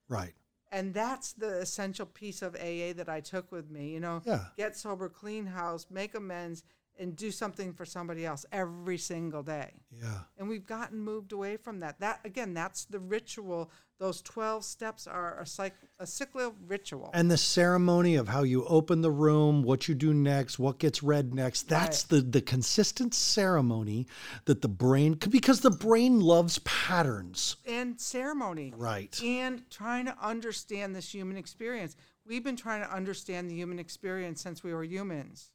Right. 0.09 0.35
And 0.73 0.95
that's 0.95 1.33
the 1.33 1.59
essential 1.59 2.07
piece 2.07 2.43
of 2.43 2.55
AA 2.55 2.93
that 2.95 3.09
I 3.09 3.21
took 3.21 3.51
with 3.51 3.71
me. 3.71 3.91
You 3.91 4.01
know, 4.01 4.23
Yeah. 4.25 4.47
get 4.57 4.77
sober, 4.77 5.09
clean 5.09 5.47
house, 5.47 5.87
make 5.91 6.15
amends, 6.15 6.63
and 6.99 7.17
do 7.17 7.31
something 7.31 7.73
for 7.73 7.85
somebody 7.85 8.27
else 8.27 8.45
every 8.53 8.99
single 8.99 9.43
day. 9.43 9.73
Yeah. 9.91 10.21
And 10.39 10.49
we've 10.49 10.67
gotten 10.67 10.99
moved 10.99 11.33
away 11.33 11.57
from 11.57 11.81
that. 11.81 11.99
That 12.01 12.21
again, 12.25 12.53
that's 12.55 12.85
the 12.85 12.99
ritual. 12.99 13.71
Those 13.99 14.23
twelve 14.23 14.65
steps 14.65 15.07
are 15.07 15.39
a 15.41 15.45
cyc- 15.45 15.73
a 15.99 16.07
cyclical 16.07 16.55
ritual. 16.67 17.11
And 17.13 17.31
the 17.31 17.37
ceremony 17.37 18.17
of 18.17 18.29
how 18.29 18.43
you 18.43 18.65
open 18.67 19.01
the 19.01 19.11
room, 19.11 19.63
what 19.63 19.89
you 19.89 19.95
do 19.95 20.13
next, 20.15 20.59
what 20.59 20.79
gets 20.79 21.03
read 21.03 21.35
next, 21.35 21.69
that's 21.69 22.03
the 22.03 22.21
the 22.21 22.41
consistent 22.43 23.15
ceremony 23.15 24.07
that 24.45 24.63
the 24.63 24.69
brain 24.69 25.15
because 25.15 25.61
the 25.61 25.71
brain 25.71 26.21
loves 26.21 26.59
patterns. 26.61 27.57
and 27.67 28.01
ceremony. 28.01 28.73
Right. 28.77 29.19
And 29.23 29.69
trying 29.71 30.07
to 30.07 30.17
understand 30.21 30.95
this 30.95 31.13
human 31.15 31.37
experience. 31.37 31.97
We've 32.27 32.45
been 32.45 32.57
trying 32.57 32.83
to 32.83 32.95
understand 32.95 33.51
the 33.51 33.55
human 33.55 33.79
experience 33.79 34.41
since 34.41 34.63
we 34.63 34.73
were 34.75 34.85
humans. 34.85 35.51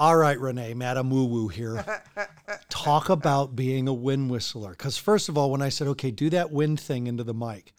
All 0.00 0.16
right, 0.16 0.40
Renee, 0.40 0.72
Madam 0.72 1.10
Woo 1.10 1.26
Woo 1.26 1.48
here. 1.48 1.84
Talk 2.70 3.10
about 3.10 3.54
being 3.54 3.86
a 3.86 3.92
wind 3.92 4.30
whistler. 4.30 4.70
Because, 4.70 4.96
first 4.96 5.28
of 5.28 5.36
all, 5.36 5.50
when 5.50 5.60
I 5.60 5.68
said, 5.68 5.88
okay, 5.88 6.10
do 6.10 6.30
that 6.30 6.50
wind 6.50 6.80
thing 6.80 7.06
into 7.06 7.22
the 7.22 7.34
mic, 7.34 7.74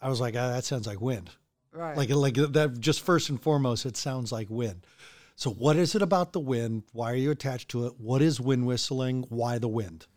I 0.00 0.08
was 0.08 0.20
like, 0.20 0.34
ah, 0.34 0.50
that 0.50 0.64
sounds 0.64 0.88
like 0.88 1.00
wind. 1.00 1.30
Right. 1.72 1.96
Like, 1.96 2.10
like 2.10 2.34
that, 2.34 2.80
just 2.80 3.02
first 3.02 3.30
and 3.30 3.40
foremost, 3.40 3.86
it 3.86 3.96
sounds 3.96 4.32
like 4.32 4.50
wind. 4.50 4.88
So, 5.36 5.50
what 5.52 5.76
is 5.76 5.94
it 5.94 6.02
about 6.02 6.32
the 6.32 6.40
wind? 6.40 6.82
Why 6.90 7.12
are 7.12 7.16
you 7.16 7.30
attached 7.30 7.68
to 7.68 7.86
it? 7.86 7.92
What 7.96 8.22
is 8.22 8.40
wind 8.40 8.66
whistling? 8.66 9.26
Why 9.28 9.58
the 9.58 9.68
wind? 9.68 10.08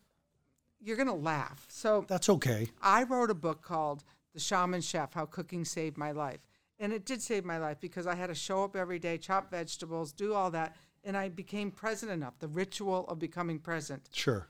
You're 0.81 0.97
gonna 0.97 1.13
laugh. 1.13 1.67
So 1.69 2.05
That's 2.07 2.27
okay. 2.27 2.69
I 2.81 3.03
wrote 3.03 3.29
a 3.29 3.35
book 3.35 3.61
called 3.61 4.03
The 4.33 4.39
Shaman 4.39 4.81
Chef 4.81 5.13
How 5.13 5.27
Cooking 5.27 5.63
Saved 5.63 5.95
My 5.95 6.09
Life. 6.09 6.39
And 6.79 6.91
it 6.91 7.05
did 7.05 7.21
save 7.21 7.45
my 7.45 7.59
life 7.59 7.79
because 7.79 8.07
I 8.07 8.15
had 8.15 8.27
to 8.27 8.35
show 8.35 8.63
up 8.63 8.75
every 8.75 8.97
day, 8.97 9.19
chop 9.19 9.51
vegetables, 9.51 10.11
do 10.11 10.33
all 10.33 10.49
that. 10.51 10.75
And 11.05 11.15
I 11.15 11.29
became 11.29 11.71
present 11.71 12.11
enough, 12.11 12.39
the 12.39 12.47
ritual 12.47 13.05
of 13.07 13.19
becoming 13.19 13.59
present. 13.59 14.09
Sure. 14.11 14.49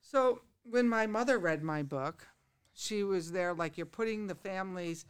So 0.00 0.42
when 0.62 0.88
my 0.88 1.06
mother 1.06 1.38
read 1.38 1.62
my 1.62 1.82
book, 1.82 2.28
she 2.74 3.02
was 3.02 3.32
there 3.32 3.54
like 3.54 3.76
you're 3.76 3.86
putting 3.86 4.26
the 4.26 4.34
family's 4.34 5.06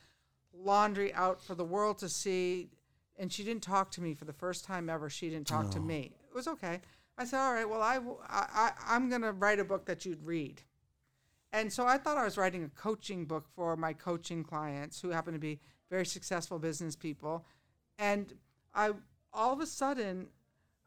laundry 0.52 1.12
out 1.12 1.42
for 1.42 1.54
the 1.54 1.64
world 1.64 1.98
to 1.98 2.08
see. 2.08 2.70
And 3.18 3.32
she 3.32 3.42
didn't 3.42 3.62
talk 3.62 3.90
to 3.92 4.00
me 4.00 4.14
for 4.14 4.24
the 4.24 4.32
first 4.32 4.64
time 4.64 4.88
ever. 4.88 5.10
She 5.10 5.28
didn't 5.28 5.46
talk 5.46 5.70
to 5.72 5.80
me. 5.80 6.12
It 6.28 6.34
was 6.34 6.48
okay. 6.48 6.80
I 7.18 7.24
said, 7.24 7.40
all 7.40 7.52
right, 7.52 7.68
well, 7.68 7.82
I, 7.82 8.00
I, 8.28 8.72
I'm 8.86 9.08
going 9.08 9.22
to 9.22 9.32
write 9.32 9.60
a 9.60 9.64
book 9.64 9.86
that 9.86 10.04
you'd 10.04 10.24
read. 10.24 10.62
And 11.52 11.72
so 11.72 11.86
I 11.86 11.98
thought 11.98 12.16
I 12.16 12.24
was 12.24 12.36
writing 12.36 12.64
a 12.64 12.68
coaching 12.68 13.24
book 13.24 13.46
for 13.54 13.76
my 13.76 13.92
coaching 13.92 14.42
clients 14.42 15.00
who 15.00 15.10
happen 15.10 15.32
to 15.32 15.38
be 15.38 15.60
very 15.88 16.04
successful 16.04 16.58
business 16.58 16.96
people. 16.96 17.46
And 17.98 18.34
I 18.74 18.90
all 19.32 19.52
of 19.52 19.60
a 19.60 19.66
sudden 19.66 20.26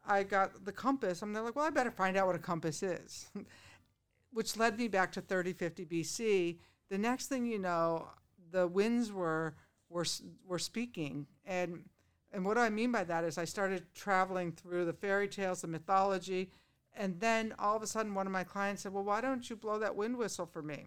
I 0.08 0.22
got 0.22 0.64
the 0.64 0.72
compass. 0.72 1.22
I'm 1.22 1.34
like, 1.34 1.54
well, 1.54 1.66
I 1.66 1.70
better 1.70 1.90
find 1.90 2.16
out 2.16 2.26
what 2.26 2.36
a 2.36 2.40
compass 2.40 2.82
is. 2.82 3.28
Which 4.32 4.56
led 4.56 4.78
me 4.78 4.88
back 4.88 5.12
to 5.12 5.20
3050 5.20 5.86
BC. 5.86 6.58
The 6.88 6.98
next 6.98 7.26
thing 7.26 7.46
you 7.46 7.58
know, 7.58 8.08
the 8.50 8.66
winds 8.66 9.12
were 9.12 9.54
were 9.90 10.04
were 10.46 10.58
speaking 10.58 11.26
and 11.46 11.84
and 12.30 12.44
what 12.44 12.58
I 12.58 12.68
mean 12.68 12.92
by 12.92 13.04
that 13.04 13.24
is 13.24 13.38
I 13.38 13.46
started 13.46 13.86
traveling 13.94 14.52
through 14.52 14.84
the 14.84 14.92
fairy 14.92 15.28
tales, 15.28 15.62
the 15.62 15.66
mythology, 15.66 16.50
and 16.94 17.18
then 17.20 17.54
all 17.58 17.76
of 17.76 17.82
a 17.82 17.86
sudden 17.86 18.14
one 18.14 18.26
of 18.26 18.32
my 18.32 18.44
clients 18.44 18.82
said, 18.82 18.92
"Well, 18.92 19.04
why 19.04 19.20
don't 19.20 19.48
you 19.48 19.56
blow 19.56 19.78
that 19.78 19.96
wind 19.96 20.16
whistle 20.18 20.46
for 20.46 20.62
me?" 20.62 20.86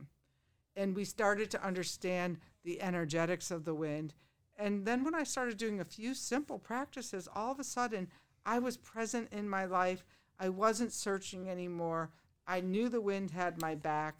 And 0.75 0.95
we 0.95 1.03
started 1.03 1.49
to 1.51 1.65
understand 1.65 2.37
the 2.63 2.81
energetics 2.81 3.49
of 3.49 3.65
the 3.65 3.73
wind. 3.73 4.13
And 4.55 4.85
then 4.85 5.03
when 5.03 5.15
I 5.15 5.23
started 5.23 5.57
doing 5.57 5.79
a 5.79 5.85
few 5.85 6.13
simple 6.13 6.59
practices, 6.59 7.27
all 7.33 7.51
of 7.51 7.59
a 7.59 7.63
sudden 7.63 8.07
I 8.45 8.59
was 8.59 8.77
present 8.77 9.29
in 9.31 9.47
my 9.47 9.65
life. 9.65 10.03
I 10.39 10.49
wasn't 10.49 10.93
searching 10.93 11.49
anymore. 11.49 12.09
I 12.47 12.61
knew 12.61 12.89
the 12.89 13.01
wind 13.01 13.31
had 13.31 13.61
my 13.61 13.75
back, 13.75 14.15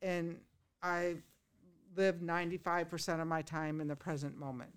and 0.00 0.38
I 0.82 1.16
lived 1.96 2.22
95% 2.22 3.20
of 3.20 3.26
my 3.26 3.42
time 3.42 3.80
in 3.80 3.88
the 3.88 3.96
present 3.96 4.36
moment. 4.36 4.70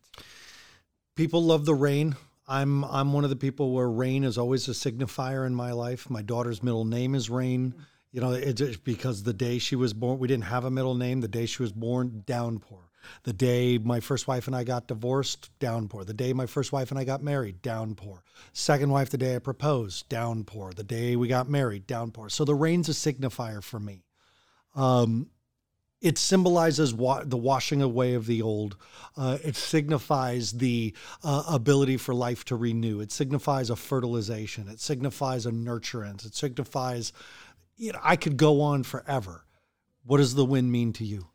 People 1.15 1.43
love 1.43 1.65
the 1.65 1.73
rain. 1.73 2.15
I'm 2.47 2.83
I'm 2.85 3.13
one 3.13 3.23
of 3.23 3.29
the 3.29 3.35
people 3.35 3.73
where 3.73 3.89
rain 3.89 4.23
is 4.23 4.37
always 4.37 4.67
a 4.67 4.71
signifier 4.71 5.45
in 5.45 5.53
my 5.53 5.71
life. 5.71 6.09
My 6.09 6.23
daughter's 6.23 6.63
middle 6.63 6.85
name 6.85 7.13
is 7.13 7.29
Rain. 7.29 7.75
Mm. 7.77 7.85
You 8.11 8.21
know, 8.21 8.31
it's 8.31 8.77
because 8.77 9.23
the 9.23 9.33
day 9.33 9.59
she 9.59 9.75
was 9.75 9.93
born, 9.93 10.17
we 10.17 10.27
didn't 10.27 10.45
have 10.45 10.65
a 10.65 10.71
middle 10.71 10.95
name. 10.95 11.21
The 11.21 11.27
day 11.27 11.45
she 11.45 11.61
was 11.61 11.71
born, 11.71 12.23
downpour. 12.25 12.89
The 13.23 13.33
day 13.33 13.77
my 13.77 13.99
first 13.99 14.27
wife 14.27 14.47
and 14.47 14.55
I 14.55 14.63
got 14.63 14.87
divorced, 14.87 15.51
downpour. 15.59 16.05
The 16.05 16.13
day 16.13 16.33
my 16.33 16.47
first 16.47 16.71
wife 16.71 16.91
and 16.91 16.99
I 16.99 17.03
got 17.03 17.23
married, 17.23 17.61
downpour. 17.61 18.23
Second 18.51 18.89
wife, 18.89 19.09
the 19.09 19.17
day 19.17 19.35
I 19.35 19.39
proposed, 19.39 20.09
downpour. 20.09 20.73
The 20.73 20.83
day 20.83 21.15
we 21.15 21.27
got 21.27 21.49
married, 21.49 21.87
downpour. 21.87 22.29
So 22.29 22.45
the 22.45 22.55
rain's 22.55 22.89
a 22.89 22.93
signifier 22.93 23.63
for 23.63 23.79
me. 23.79 24.03
Um, 24.75 25.29
it 26.01 26.17
symbolizes 26.17 26.93
wa- 26.93 27.23
the 27.25 27.37
washing 27.37 27.81
away 27.81 28.13
of 28.13 28.25
the 28.25 28.41
old. 28.41 28.77
Uh, 29.17 29.37
it 29.43 29.55
signifies 29.55 30.53
the 30.53 30.93
uh, 31.23 31.43
ability 31.49 31.97
for 31.97 32.13
life 32.15 32.45
to 32.45 32.55
renew. 32.55 33.01
It 33.01 33.11
signifies 33.11 33.69
a 33.69 33.75
fertilization. 33.75 34.69
It 34.69 34.79
signifies 34.79 35.45
a 35.45 35.51
nurturance. 35.51 36.25
It 36.25 36.35
signifies, 36.35 37.11
you 37.79 37.93
know, 37.93 37.99
I 38.03 38.17
could 38.17 38.37
go 38.37 38.61
on 38.61 38.83
forever. 38.83 39.45
What 40.03 40.17
does 40.17 40.35
the 40.35 40.45
wind 40.45 40.71
mean 40.71 40.91
to 40.93 41.05
you? 41.05 41.29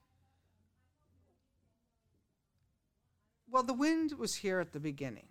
Well, 3.51 3.63
the 3.63 3.73
wind 3.73 4.13
was 4.19 4.37
here 4.37 4.61
at 4.61 4.73
the 4.73 4.81
beginning. 4.81 5.29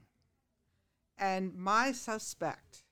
And 1.17 1.53
my 1.55 1.91
suspect 1.91 2.83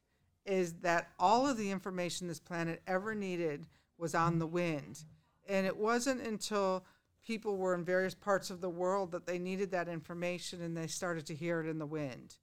is 0.45 0.73
that 0.81 1.09
all 1.17 1.47
of 1.47 1.57
the 1.57 1.71
information 1.71 2.27
this 2.27 2.39
planet 2.39 2.81
ever 2.85 3.15
needed 3.15 3.65
was 3.97 4.13
on 4.13 4.37
the 4.37 4.47
wind. 4.47 5.03
And 5.49 5.65
it 5.65 5.77
wasn't 5.77 6.21
until 6.21 6.85
people 7.25 7.57
were 7.57 7.73
in 7.73 7.83
various 7.83 8.13
parts 8.13 8.51
of 8.51 8.61
the 8.61 8.69
world 8.69 9.11
that 9.11 9.25
they 9.25 9.39
needed 9.39 9.71
that 9.71 9.87
information 9.87 10.61
and 10.61 10.77
they 10.77 10.87
started 10.87 11.25
to 11.25 11.35
hear 11.35 11.59
it 11.59 11.67
in 11.67 11.79
the 11.79 11.85
wind. 11.87 12.35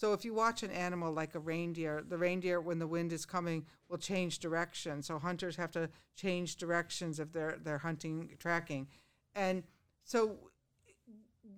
So 0.00 0.14
if 0.14 0.24
you 0.24 0.32
watch 0.32 0.62
an 0.62 0.70
animal 0.70 1.12
like 1.12 1.34
a 1.34 1.38
reindeer, 1.38 2.02
the 2.08 2.16
reindeer 2.16 2.58
when 2.58 2.78
the 2.78 2.86
wind 2.86 3.12
is 3.12 3.26
coming 3.26 3.66
will 3.90 3.98
change 3.98 4.38
direction. 4.38 5.02
So 5.02 5.18
hunters 5.18 5.56
have 5.56 5.72
to 5.72 5.90
change 6.16 6.56
directions 6.56 7.20
if 7.20 7.34
they're 7.34 7.58
they're 7.62 7.76
hunting 7.76 8.30
tracking. 8.38 8.86
And 9.34 9.62
so 10.02 10.38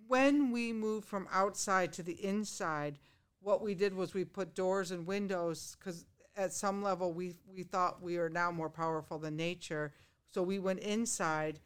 when 0.08 0.50
we 0.50 0.72
moved 0.72 1.06
from 1.06 1.28
outside 1.30 1.92
to 1.92 2.02
the 2.02 2.14
inside, 2.14 2.98
what 3.38 3.62
we 3.62 3.76
did 3.76 3.94
was 3.94 4.12
we 4.12 4.24
put 4.24 4.56
doors 4.56 4.90
and 4.90 5.06
windows 5.06 5.76
cuz 5.78 6.04
at 6.36 6.52
some 6.52 6.82
level 6.82 7.12
we 7.12 7.36
we 7.46 7.62
thought 7.62 8.02
we 8.02 8.18
are 8.18 8.28
now 8.28 8.50
more 8.50 8.70
powerful 8.70 9.20
than 9.20 9.36
nature. 9.36 9.92
So 10.30 10.42
we 10.42 10.58
went 10.58 10.80
inside. 10.80 11.60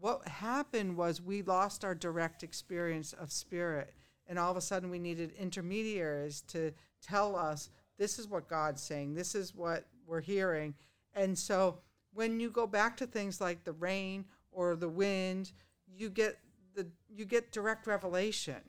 What 0.00 0.26
happened 0.26 0.96
was 0.96 1.22
we 1.22 1.42
lost 1.42 1.84
our 1.84 1.94
direct 1.94 2.42
experience 2.42 3.12
of 3.12 3.30
spirit 3.30 3.94
and 4.26 4.38
all 4.38 4.50
of 4.50 4.56
a 4.56 4.60
sudden 4.60 4.90
we 4.90 4.98
needed 4.98 5.32
intermediaries 5.38 6.42
to 6.42 6.72
tell 7.02 7.36
us 7.36 7.70
this 7.98 8.18
is 8.18 8.28
what 8.28 8.48
God's 8.48 8.82
saying, 8.82 9.14
this 9.14 9.34
is 9.34 9.54
what 9.54 9.84
we're 10.06 10.20
hearing. 10.20 10.74
And 11.14 11.36
so 11.38 11.78
when 12.12 12.40
you 12.40 12.50
go 12.50 12.66
back 12.66 12.96
to 12.98 13.06
things 13.06 13.40
like 13.40 13.64
the 13.64 13.72
rain 13.72 14.24
or 14.52 14.76
the 14.76 14.88
wind, 14.88 15.52
you 15.86 16.10
get 16.10 16.38
the 16.74 16.86
you 17.08 17.24
get 17.24 17.52
direct 17.52 17.86
revelation. 17.86 18.60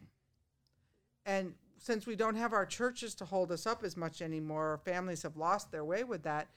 And 1.26 1.54
since 1.78 2.08
we 2.08 2.16
don't 2.16 2.36
have 2.36 2.54
our 2.54 2.66
churches 2.66 3.14
to 3.16 3.26
hold 3.26 3.52
us 3.52 3.68
up 3.68 3.84
as 3.84 3.98
much 3.98 4.22
anymore, 4.22 4.68
our 4.72 4.78
families 4.78 5.24
have 5.24 5.38
lost 5.38 5.72
their 5.72 5.86
way 5.86 6.04
with 6.04 6.24
that, 6.24 6.48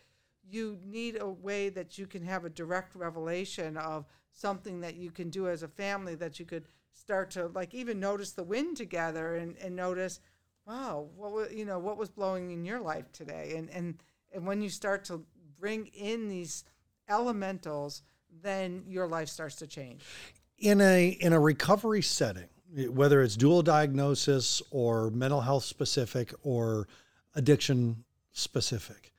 you 0.49 0.79
need 0.85 1.21
a 1.21 1.29
way 1.29 1.69
that 1.69 1.99
you 1.99 2.07
can 2.07 2.23
have 2.23 2.45
a 2.45 2.51
direct 2.51 2.95
revelation 2.95 3.77
of 3.77 4.07
something 4.33 4.81
that 4.81 4.97
you 4.97 5.11
can 5.11 5.29
do 5.29 5.49
as 5.49 5.63
a 5.63 5.69
family 5.69 6.15
that 6.15 6.39
you 6.39 6.47
could 6.47 6.65
start 6.95 7.31
to 7.33 7.49
like 7.49 7.75
even 7.75 8.01
notice 8.01 8.33
the 8.33 8.45
wind 8.45 8.77
together 8.77 9.37
and, 9.37 9.57
and 9.59 9.75
notice, 9.75 10.21
wow, 10.67 11.09
what 11.17 11.33
was, 11.33 11.53
you 11.53 11.65
know 11.65 11.79
what 11.79 11.97
was 11.97 12.09
blowing 12.09 12.51
in 12.51 12.65
your 12.65 12.81
life 12.81 13.11
today, 13.13 13.55
and 13.57 13.71
and 13.71 14.03
and 14.33 14.47
when 14.47 14.63
you 14.63 14.69
start 14.69 15.05
to 15.05 15.25
bring 15.59 15.87
in 15.89 16.29
these 16.29 16.65
elementals, 17.09 18.03
then 18.43 18.85
your 18.87 19.07
life 19.07 19.29
starts 19.29 19.57
to 19.57 19.67
change. 19.67 20.03
In 20.59 20.81
a 20.81 21.09
in 21.21 21.33
a 21.33 21.41
recovery 21.41 22.03
setting, 22.03 22.49
whether 22.89 23.23
it's 23.23 23.37
dual 23.37 23.63
diagnosis 23.63 24.63
or 24.71 25.11
mental 25.11 25.41
health 25.41 25.65
specific 25.65 26.33
or 26.43 26.87
addiction 27.35 28.05
specific. 28.33 29.13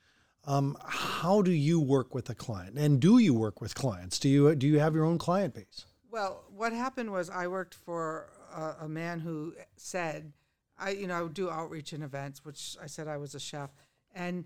Um, 0.45 0.75
how 0.83 1.43
do 1.43 1.51
you 1.51 1.79
work 1.79 2.15
with 2.15 2.29
a 2.29 2.35
client, 2.35 2.77
and 2.77 2.99
do 2.99 3.19
you 3.19 3.33
work 3.33 3.61
with 3.61 3.75
clients? 3.75 4.17
Do 4.17 4.27
you 4.27 4.55
do 4.55 4.67
you 4.67 4.79
have 4.79 4.95
your 4.95 5.05
own 5.05 5.19
client 5.19 5.53
base? 5.53 5.85
Well, 6.11 6.43
what 6.53 6.73
happened 6.73 7.09
was 7.09 7.29
I 7.29 7.47
worked 7.47 7.73
for 7.73 8.27
a, 8.53 8.85
a 8.85 8.89
man 8.89 9.21
who 9.21 9.55
said, 9.77 10.33
I, 10.77 10.89
you 10.89 11.07
know, 11.07 11.15
I 11.15 11.21
would 11.21 11.33
do 11.33 11.49
outreach 11.49 11.93
and 11.93 12.03
events, 12.03 12.43
which 12.43 12.75
I 12.83 12.87
said 12.87 13.07
I 13.07 13.15
was 13.15 13.33
a 13.33 13.39
chef. 13.39 13.69
And 14.13 14.43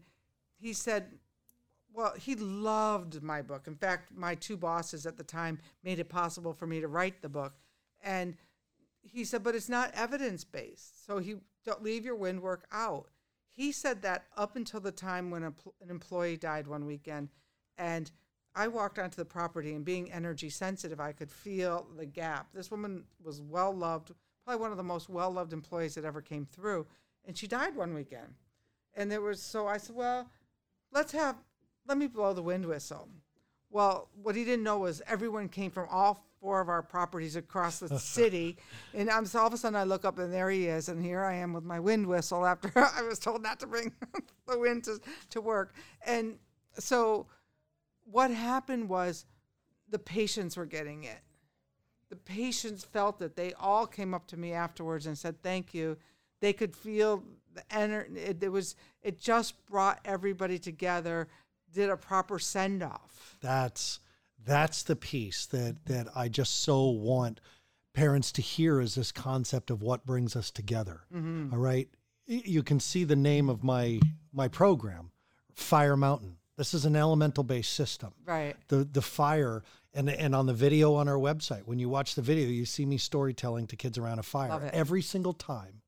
he 0.59 0.73
said, 0.73 1.07
well, 1.91 2.13
he 2.15 2.35
loved 2.35 3.23
my 3.23 3.41
book. 3.41 3.65
In 3.65 3.75
fact, 3.75 4.11
my 4.15 4.35
two 4.35 4.57
bosses 4.57 5.07
at 5.07 5.17
the 5.17 5.23
time 5.23 5.57
made 5.83 5.97
it 5.97 6.07
possible 6.07 6.53
for 6.53 6.67
me 6.67 6.81
to 6.81 6.87
write 6.87 7.23
the 7.23 7.29
book. 7.29 7.53
And 8.03 8.35
he 9.01 9.23
said, 9.23 9.43
but 9.43 9.55
it's 9.55 9.69
not 9.69 9.91
evidence 9.95 10.43
based. 10.43 11.03
So 11.07 11.17
he 11.17 11.37
don't 11.65 11.81
leave 11.81 12.05
your 12.05 12.15
wind 12.15 12.43
work 12.43 12.67
out. 12.71 13.07
He 13.49 13.71
said 13.71 14.03
that 14.03 14.25
up 14.37 14.55
until 14.55 14.81
the 14.81 14.91
time 14.91 15.31
when 15.31 15.43
a, 15.43 15.53
an 15.81 15.89
employee 15.89 16.37
died 16.37 16.67
one 16.67 16.85
weekend. 16.85 17.29
And 17.77 18.11
I 18.55 18.67
walked 18.67 18.99
onto 18.99 19.17
the 19.17 19.25
property 19.25 19.73
and 19.73 19.83
being 19.83 20.11
energy 20.11 20.49
sensitive, 20.49 20.99
I 20.99 21.11
could 21.11 21.29
feel 21.29 21.87
the 21.97 22.05
gap. 22.05 22.47
This 22.53 22.71
woman 22.71 23.03
was 23.21 23.41
well 23.41 23.75
loved, 23.75 24.11
probably 24.45 24.61
one 24.61 24.71
of 24.71 24.77
the 24.77 24.83
most 24.83 25.09
well 25.09 25.31
loved 25.31 25.53
employees 25.53 25.95
that 25.95 26.05
ever 26.05 26.21
came 26.21 26.45
through. 26.45 26.85
And 27.25 27.37
she 27.37 27.47
died 27.47 27.75
one 27.75 27.93
weekend. 27.93 28.35
And 28.95 29.11
there 29.11 29.21
was, 29.21 29.41
so 29.41 29.67
I 29.67 29.77
said, 29.77 29.95
well, 29.95 30.29
let's 30.93 31.11
have, 31.11 31.35
let 31.87 31.97
me 31.97 32.07
blow 32.07 32.33
the 32.33 32.41
wind 32.41 32.65
whistle. 32.65 33.09
Well, 33.69 34.09
what 34.21 34.35
he 34.35 34.45
didn't 34.45 34.63
know 34.63 34.79
was 34.79 35.01
everyone 35.05 35.49
came 35.49 35.69
from 35.69 35.87
all 35.91 36.25
four 36.39 36.61
of 36.61 36.69
our 36.69 36.81
properties 36.81 37.35
across 37.35 37.79
the 37.79 37.99
city. 37.99 38.57
and 38.93 39.09
I'm 39.09 39.25
so 39.25 39.39
all 39.39 39.47
of 39.47 39.53
a 39.53 39.57
sudden 39.57 39.75
I 39.75 39.83
look 39.83 40.05
up 40.05 40.17
and 40.17 40.31
there 40.31 40.49
he 40.49 40.67
is. 40.67 40.87
And 40.87 41.03
here 41.03 41.23
I 41.23 41.33
am 41.33 41.51
with 41.51 41.65
my 41.65 41.79
wind 41.79 42.07
whistle 42.07 42.45
after 42.45 42.71
I 42.95 43.01
was 43.01 43.19
told 43.19 43.43
not 43.43 43.59
to 43.59 43.67
bring 43.67 43.91
the 44.47 44.57
wind 44.57 44.85
to, 44.85 45.01
to 45.31 45.41
work. 45.41 45.75
And 46.05 46.37
so, 46.77 47.27
what 48.05 48.31
happened 48.31 48.89
was 48.89 49.25
the 49.89 49.99
patients 49.99 50.57
were 50.57 50.65
getting 50.65 51.03
it. 51.03 51.19
The 52.09 52.15
patients 52.15 52.83
felt 52.83 53.21
it. 53.21 53.35
They 53.35 53.53
all 53.53 53.87
came 53.87 54.13
up 54.13 54.27
to 54.27 54.37
me 54.37 54.53
afterwards 54.53 55.05
and 55.05 55.17
said, 55.17 55.41
"Thank 55.41 55.73
you." 55.73 55.97
They 56.39 56.53
could 56.53 56.75
feel 56.75 57.23
the 57.53 57.63
energy. 57.71 58.19
It, 58.19 58.43
it 58.43 58.49
was. 58.49 58.75
It 59.01 59.19
just 59.19 59.65
brought 59.65 59.99
everybody 60.05 60.59
together. 60.59 61.27
Did 61.73 61.89
a 61.89 61.97
proper 61.97 62.39
send 62.39 62.83
off. 62.83 63.37
That's 63.41 63.99
that's 64.45 64.83
the 64.83 64.95
piece 64.95 65.45
that 65.47 65.85
that 65.85 66.07
I 66.15 66.29
just 66.29 66.63
so 66.63 66.89
want 66.89 67.41
parents 67.93 68.31
to 68.33 68.41
hear 68.41 68.79
is 68.79 68.95
this 68.95 69.11
concept 69.11 69.71
of 69.71 69.81
what 69.81 70.05
brings 70.05 70.35
us 70.35 70.51
together. 70.51 71.01
Mm-hmm. 71.13 71.53
All 71.53 71.59
right, 71.59 71.89
you 72.27 72.61
can 72.61 72.79
see 72.79 73.03
the 73.03 73.15
name 73.15 73.49
of 73.49 73.63
my 73.63 73.99
my 74.31 74.47
program, 74.47 75.11
Fire 75.53 75.97
Mountain 75.97 76.37
this 76.57 76.73
is 76.73 76.85
an 76.85 76.95
elemental 76.95 77.43
based 77.43 77.73
system. 77.73 78.13
Right. 78.25 78.55
The 78.67 78.83
the 78.85 79.01
fire 79.01 79.63
and 79.93 80.09
and 80.09 80.35
on 80.35 80.45
the 80.45 80.53
video 80.53 80.95
on 80.95 81.07
our 81.07 81.17
website, 81.17 81.63
when 81.65 81.79
you 81.79 81.89
watch 81.89 82.15
the 82.15 82.21
video, 82.21 82.47
you 82.47 82.65
see 82.65 82.85
me 82.85 82.97
storytelling 82.97 83.67
to 83.67 83.75
kids 83.75 83.97
around 83.97 84.19
a 84.19 84.23
fire 84.23 84.69
every 84.73 85.01
single 85.01 85.33
time. 85.33 85.81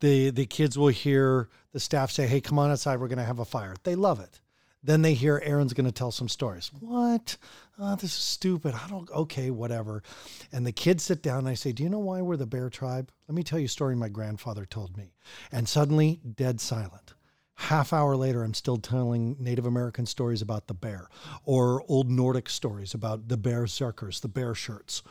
The 0.00 0.30
the 0.30 0.46
kids 0.46 0.78
will 0.78 0.88
hear 0.88 1.48
the 1.72 1.80
staff 1.80 2.10
say, 2.10 2.26
"Hey, 2.26 2.40
come 2.40 2.58
on 2.58 2.70
outside. 2.70 3.00
We're 3.00 3.08
going 3.08 3.18
to 3.18 3.24
have 3.24 3.38
a 3.38 3.44
fire." 3.44 3.74
They 3.82 3.94
love 3.94 4.20
it. 4.20 4.40
Then 4.84 5.02
they 5.02 5.14
hear 5.14 5.40
Aaron's 5.44 5.74
going 5.74 5.86
to 5.86 5.92
tell 5.92 6.10
some 6.10 6.28
stories. 6.28 6.72
What? 6.80 7.36
Oh, 7.78 7.94
this 7.94 8.10
is 8.10 8.12
stupid. 8.12 8.74
I 8.74 8.88
don't. 8.88 9.08
Okay, 9.10 9.50
whatever. 9.50 10.02
And 10.50 10.66
the 10.66 10.72
kids 10.72 11.04
sit 11.04 11.22
down 11.22 11.40
and 11.40 11.48
I 11.48 11.54
say, 11.54 11.72
"Do 11.72 11.82
you 11.82 11.88
know 11.88 12.00
why 12.00 12.20
we're 12.20 12.36
the 12.36 12.46
bear 12.46 12.68
tribe? 12.68 13.12
Let 13.28 13.36
me 13.36 13.44
tell 13.44 13.58
you 13.58 13.66
a 13.66 13.68
story 13.68 13.94
my 13.94 14.08
grandfather 14.08 14.66
told 14.66 14.96
me." 14.96 15.14
And 15.52 15.68
suddenly, 15.68 16.20
dead 16.34 16.60
silent 16.60 17.14
half 17.62 17.92
hour 17.92 18.16
later 18.16 18.42
i'm 18.42 18.54
still 18.54 18.76
telling 18.76 19.36
native 19.38 19.66
american 19.66 20.06
stories 20.06 20.42
about 20.42 20.66
the 20.66 20.74
bear 20.74 21.08
or 21.44 21.84
old 21.88 22.10
nordic 22.10 22.48
stories 22.48 22.94
about 22.94 23.28
the 23.28 23.36
berserkers 23.36 24.20
the 24.20 24.28
bear 24.28 24.54
shirts. 24.54 25.02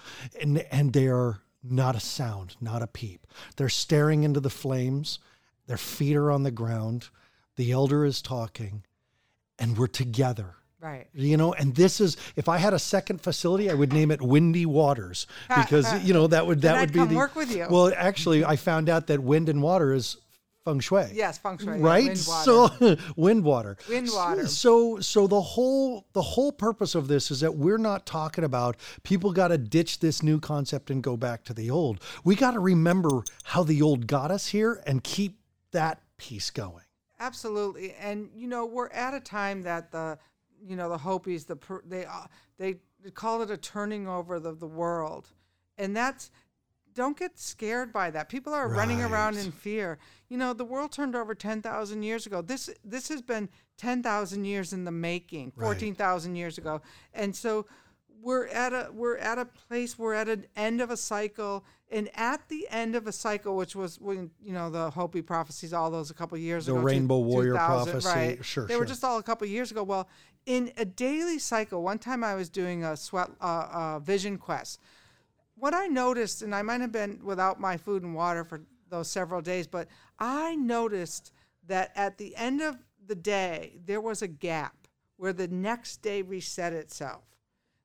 And 0.41 0.59
and 0.71 0.93
they 0.93 1.07
are 1.07 1.41
not 1.63 1.95
a 1.95 1.99
sound 1.99 2.55
not 2.59 2.81
a 2.81 2.87
peep. 2.87 3.27
They're 3.57 3.69
staring 3.69 4.23
into 4.23 4.39
the 4.39 4.49
flames. 4.49 5.19
Their 5.67 5.77
feet 5.77 6.15
are 6.15 6.31
on 6.31 6.43
the 6.43 6.51
ground. 6.51 7.09
The 7.55 7.71
elder 7.71 8.05
is 8.05 8.21
talking 8.21 8.83
and 9.59 9.77
we're 9.77 9.87
together. 9.87 10.55
Right. 10.79 11.07
You 11.13 11.37
know, 11.37 11.53
and 11.53 11.75
this 11.75 12.01
is 12.01 12.17
if 12.35 12.49
I 12.49 12.57
had 12.57 12.73
a 12.73 12.79
second 12.79 13.21
facility, 13.21 13.69
I 13.69 13.75
would 13.75 13.93
name 13.93 14.09
it 14.09 14.19
Windy 14.19 14.65
Waters 14.65 15.27
because 15.47 16.03
you 16.03 16.13
know 16.13 16.25
that 16.27 16.47
would 16.47 16.61
that 16.61 16.79
would 16.79 16.91
be 16.91 17.05
the 17.05 17.15
work 17.15 17.35
with 17.35 17.55
you. 17.55 17.67
Well, 17.69 17.93
actually, 17.95 18.43
I 18.43 18.55
found 18.55 18.89
out 18.89 19.05
that 19.07 19.19
wind 19.19 19.47
and 19.47 19.61
water 19.61 19.93
is 19.93 20.17
feng 20.65 20.79
shui. 20.79 21.07
Yes, 21.13 21.37
feng 21.37 21.57
shui. 21.57 21.79
Right. 21.79 22.05
Wind 22.05 22.17
so 22.17 22.69
wind 23.15 23.43
water. 23.43 23.77
Wind 23.89 24.09
water. 24.11 24.47
So 24.47 24.99
so 24.99 25.27
the 25.27 25.41
whole 25.41 26.05
the 26.13 26.21
whole 26.21 26.51
purpose 26.51 26.95
of 26.95 27.07
this 27.07 27.31
is 27.31 27.39
that 27.41 27.55
we're 27.55 27.77
not 27.77 28.05
talking 28.05 28.43
about 28.43 28.77
people 29.03 29.31
got 29.31 29.49
to 29.49 29.57
ditch 29.57 29.99
this 29.99 30.21
new 30.23 30.39
concept 30.39 30.89
and 30.89 31.03
go 31.03 31.17
back 31.17 31.43
to 31.45 31.53
the 31.53 31.69
old. 31.69 32.01
We 32.23 32.35
got 32.35 32.51
to 32.51 32.59
remember 32.59 33.23
how 33.43 33.63
the 33.63 33.81
old 33.81 34.07
got 34.07 34.31
us 34.31 34.47
here 34.47 34.81
and 34.85 35.03
keep 35.03 35.39
that 35.71 36.01
piece 36.17 36.49
going. 36.49 36.83
Absolutely. 37.19 37.93
And 37.99 38.29
you 38.35 38.47
know, 38.47 38.65
we're 38.65 38.89
at 38.89 39.13
a 39.13 39.19
time 39.19 39.63
that 39.63 39.91
the 39.91 40.17
you 40.63 40.75
know, 40.75 40.89
the 40.89 40.97
Hopis, 40.97 41.45
the 41.45 41.57
they 41.85 42.05
uh, 42.05 42.25
they 42.57 42.75
call 43.13 43.41
it 43.41 43.49
a 43.49 43.57
turning 43.57 44.07
over 44.07 44.35
of 44.35 44.59
the 44.59 44.67
world. 44.67 45.29
And 45.77 45.95
that's 45.95 46.29
don't 46.93 47.17
get 47.17 47.39
scared 47.39 47.91
by 47.91 48.11
that. 48.11 48.29
People 48.29 48.53
are 48.53 48.67
right. 48.67 48.77
running 48.77 49.01
around 49.01 49.37
in 49.37 49.51
fear. 49.51 49.97
You 50.29 50.37
know, 50.37 50.53
the 50.53 50.65
world 50.65 50.91
turned 50.91 51.15
over 51.15 51.35
10,000 51.35 52.03
years 52.03 52.25
ago. 52.25 52.41
This 52.41 52.69
this 52.83 53.09
has 53.09 53.21
been 53.21 53.49
10,000 53.77 54.45
years 54.45 54.73
in 54.73 54.85
the 54.85 54.91
making, 54.91 55.51
14,000 55.59 56.31
right. 56.31 56.37
years 56.37 56.57
ago. 56.57 56.81
And 57.13 57.35
so 57.35 57.65
we're 58.21 58.47
at 58.47 58.73
a 58.73 58.89
we're 58.93 59.17
at 59.17 59.37
a 59.37 59.45
place 59.45 59.97
we're 59.97 60.13
at 60.13 60.29
an 60.29 60.45
end 60.55 60.79
of 60.79 60.91
a 60.91 60.97
cycle 60.97 61.65
and 61.89 62.09
at 62.13 62.47
the 62.49 62.67
end 62.69 62.95
of 62.95 63.07
a 63.07 63.11
cycle 63.11 63.55
which 63.55 63.75
was 63.75 63.99
when 63.99 64.29
you 64.41 64.53
know 64.53 64.69
the 64.69 64.91
Hopi 64.91 65.21
prophecies 65.21 65.73
all 65.73 65.89
those 65.89 66.11
a 66.11 66.13
couple 66.13 66.37
years 66.37 66.67
the 66.67 66.73
ago 66.73 66.79
the 66.79 66.85
rainbow 66.85 67.19
warrior 67.19 67.55
prophecy 67.55 68.07
right 68.07 68.45
sure 68.45 68.65
they 68.67 68.73
sure. 68.73 68.79
were 68.79 68.85
just 68.85 69.03
all 69.03 69.17
a 69.17 69.23
couple 69.23 69.47
years 69.47 69.71
ago 69.71 69.83
well 69.83 70.07
in 70.45 70.71
a 70.77 70.85
daily 70.85 71.39
cycle 71.39 71.81
one 71.81 71.99
time 71.99 72.23
I 72.23 72.35
was 72.35 72.49
doing 72.49 72.83
a 72.83 72.95
sweat 72.95 73.29
uh, 73.41 73.67
uh, 73.71 73.99
vision 73.99 74.37
quest 74.37 74.79
what 75.61 75.75
I 75.75 75.85
noticed, 75.85 76.41
and 76.41 76.55
I 76.55 76.63
might 76.63 76.81
have 76.81 76.91
been 76.91 77.19
without 77.23 77.59
my 77.59 77.77
food 77.77 78.01
and 78.01 78.15
water 78.15 78.43
for 78.43 78.63
those 78.89 79.07
several 79.07 79.41
days, 79.41 79.67
but 79.67 79.87
I 80.17 80.55
noticed 80.55 81.31
that 81.67 81.91
at 81.95 82.17
the 82.17 82.35
end 82.35 82.61
of 82.61 82.77
the 83.05 83.13
day, 83.13 83.77
there 83.85 84.01
was 84.01 84.23
a 84.23 84.27
gap 84.27 84.87
where 85.17 85.33
the 85.33 85.47
next 85.47 85.97
day 86.01 86.23
reset 86.23 86.73
itself. 86.73 87.21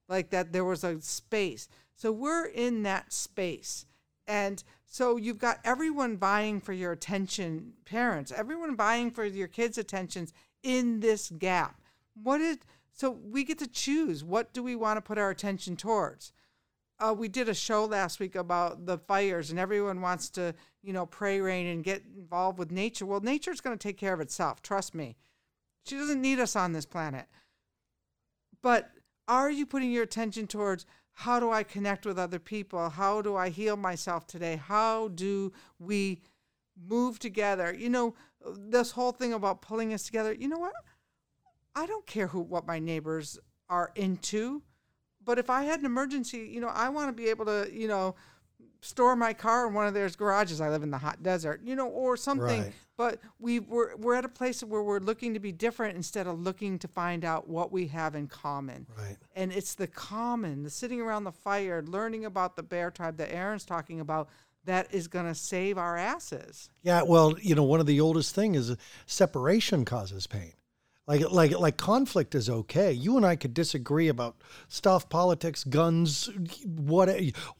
Like 0.08 0.30
that, 0.30 0.54
there 0.54 0.64
was 0.64 0.84
a 0.84 1.02
space. 1.02 1.68
So 1.96 2.12
we're 2.12 2.46
in 2.46 2.82
that 2.84 3.12
space. 3.12 3.84
And 4.26 4.64
so 4.86 5.18
you've 5.18 5.38
got 5.38 5.60
everyone 5.62 6.16
vying 6.16 6.62
for 6.62 6.72
your 6.72 6.92
attention, 6.92 7.74
parents, 7.84 8.32
everyone 8.32 8.74
vying 8.74 9.10
for 9.10 9.26
your 9.26 9.48
kids' 9.48 9.76
attentions 9.76 10.32
in 10.62 11.00
this 11.00 11.28
gap. 11.28 11.82
What 12.14 12.40
is 12.40 12.56
so 12.90 13.10
we 13.10 13.44
get 13.44 13.58
to 13.58 13.66
choose 13.66 14.24
what 14.24 14.54
do 14.54 14.62
we 14.62 14.74
want 14.74 14.96
to 14.96 15.02
put 15.02 15.18
our 15.18 15.28
attention 15.28 15.76
towards? 15.76 16.32
Uh, 16.98 17.14
we 17.16 17.28
did 17.28 17.48
a 17.48 17.54
show 17.54 17.84
last 17.84 18.20
week 18.20 18.34
about 18.34 18.86
the 18.86 18.98
fires, 18.98 19.50
and 19.50 19.58
everyone 19.58 20.00
wants 20.00 20.30
to, 20.30 20.54
you 20.82 20.92
know, 20.92 21.04
pray 21.04 21.40
rain 21.40 21.66
and 21.66 21.84
get 21.84 22.02
involved 22.16 22.58
with 22.58 22.70
nature. 22.70 23.04
Well, 23.04 23.20
nature's 23.20 23.60
going 23.60 23.76
to 23.76 23.82
take 23.82 23.98
care 23.98 24.14
of 24.14 24.20
itself. 24.20 24.62
Trust 24.62 24.94
me. 24.94 25.16
She 25.84 25.96
doesn't 25.96 26.22
need 26.22 26.40
us 26.40 26.56
on 26.56 26.72
this 26.72 26.86
planet. 26.86 27.26
But 28.62 28.90
are 29.28 29.50
you 29.50 29.66
putting 29.66 29.90
your 29.90 30.02
attention 30.04 30.46
towards 30.46 30.86
how 31.12 31.38
do 31.38 31.50
I 31.50 31.62
connect 31.62 32.06
with 32.06 32.18
other 32.18 32.38
people? 32.38 32.90
How 32.90 33.22
do 33.22 33.36
I 33.36 33.50
heal 33.50 33.76
myself 33.76 34.26
today? 34.26 34.56
How 34.56 35.08
do 35.08 35.52
we 35.78 36.22
move 36.88 37.18
together? 37.18 37.74
You 37.74 37.90
know, 37.90 38.14
this 38.56 38.90
whole 38.90 39.12
thing 39.12 39.32
about 39.32 39.62
pulling 39.62 39.92
us 39.94 40.04
together. 40.04 40.34
You 40.34 40.48
know 40.48 40.58
what? 40.58 40.74
I 41.74 41.86
don't 41.86 42.06
care 42.06 42.26
who 42.26 42.40
what 42.40 42.66
my 42.66 42.78
neighbors 42.78 43.38
are 43.68 43.92
into, 43.94 44.62
but 45.26 45.38
if 45.38 45.50
I 45.50 45.64
had 45.64 45.80
an 45.80 45.86
emergency, 45.86 46.38
you 46.38 46.60
know, 46.60 46.68
I 46.68 46.88
want 46.88 47.08
to 47.08 47.12
be 47.12 47.28
able 47.28 47.44
to, 47.46 47.68
you 47.70 47.88
know, 47.88 48.14
store 48.80 49.16
my 49.16 49.32
car 49.34 49.66
in 49.66 49.74
one 49.74 49.86
of 49.86 49.92
their 49.92 50.08
garages. 50.10 50.60
I 50.60 50.70
live 50.70 50.84
in 50.84 50.90
the 50.90 50.98
hot 50.98 51.22
desert, 51.22 51.60
you 51.64 51.74
know, 51.74 51.88
or 51.88 52.16
something. 52.16 52.62
Right. 52.62 52.72
But 52.96 53.20
we 53.38 53.58
we're 53.58 53.96
we're 53.96 54.14
at 54.14 54.24
a 54.24 54.28
place 54.28 54.62
where 54.62 54.82
we're 54.82 55.00
looking 55.00 55.34
to 55.34 55.40
be 55.40 55.52
different 55.52 55.96
instead 55.96 56.26
of 56.26 56.40
looking 56.40 56.78
to 56.78 56.88
find 56.88 57.24
out 57.24 57.48
what 57.48 57.72
we 57.72 57.88
have 57.88 58.14
in 58.14 58.28
common. 58.28 58.86
Right. 58.96 59.16
And 59.34 59.52
it's 59.52 59.74
the 59.74 59.88
common, 59.88 60.62
the 60.62 60.70
sitting 60.70 61.00
around 61.00 61.24
the 61.24 61.32
fire, 61.32 61.82
learning 61.82 62.24
about 62.24 62.56
the 62.56 62.62
bear 62.62 62.90
tribe 62.90 63.18
that 63.18 63.34
Aaron's 63.34 63.64
talking 63.64 64.00
about. 64.00 64.28
That 64.64 64.92
is 64.92 65.06
going 65.06 65.26
to 65.26 65.34
save 65.34 65.78
our 65.78 65.96
asses. 65.96 66.70
Yeah, 66.82 67.02
well, 67.02 67.36
you 67.40 67.54
know, 67.54 67.62
one 67.62 67.78
of 67.78 67.86
the 67.86 68.00
oldest 68.00 68.34
thing 68.34 68.56
is 68.56 68.76
separation 69.06 69.84
causes 69.84 70.26
pain. 70.26 70.54
Like 71.06 71.30
like 71.30 71.52
like 71.52 71.76
conflict 71.76 72.34
is 72.34 72.50
okay. 72.50 72.92
You 72.92 73.16
and 73.16 73.24
I 73.24 73.36
could 73.36 73.54
disagree 73.54 74.08
about 74.08 74.34
stuff, 74.66 75.08
politics, 75.08 75.62
guns, 75.62 76.28
what 76.64 77.08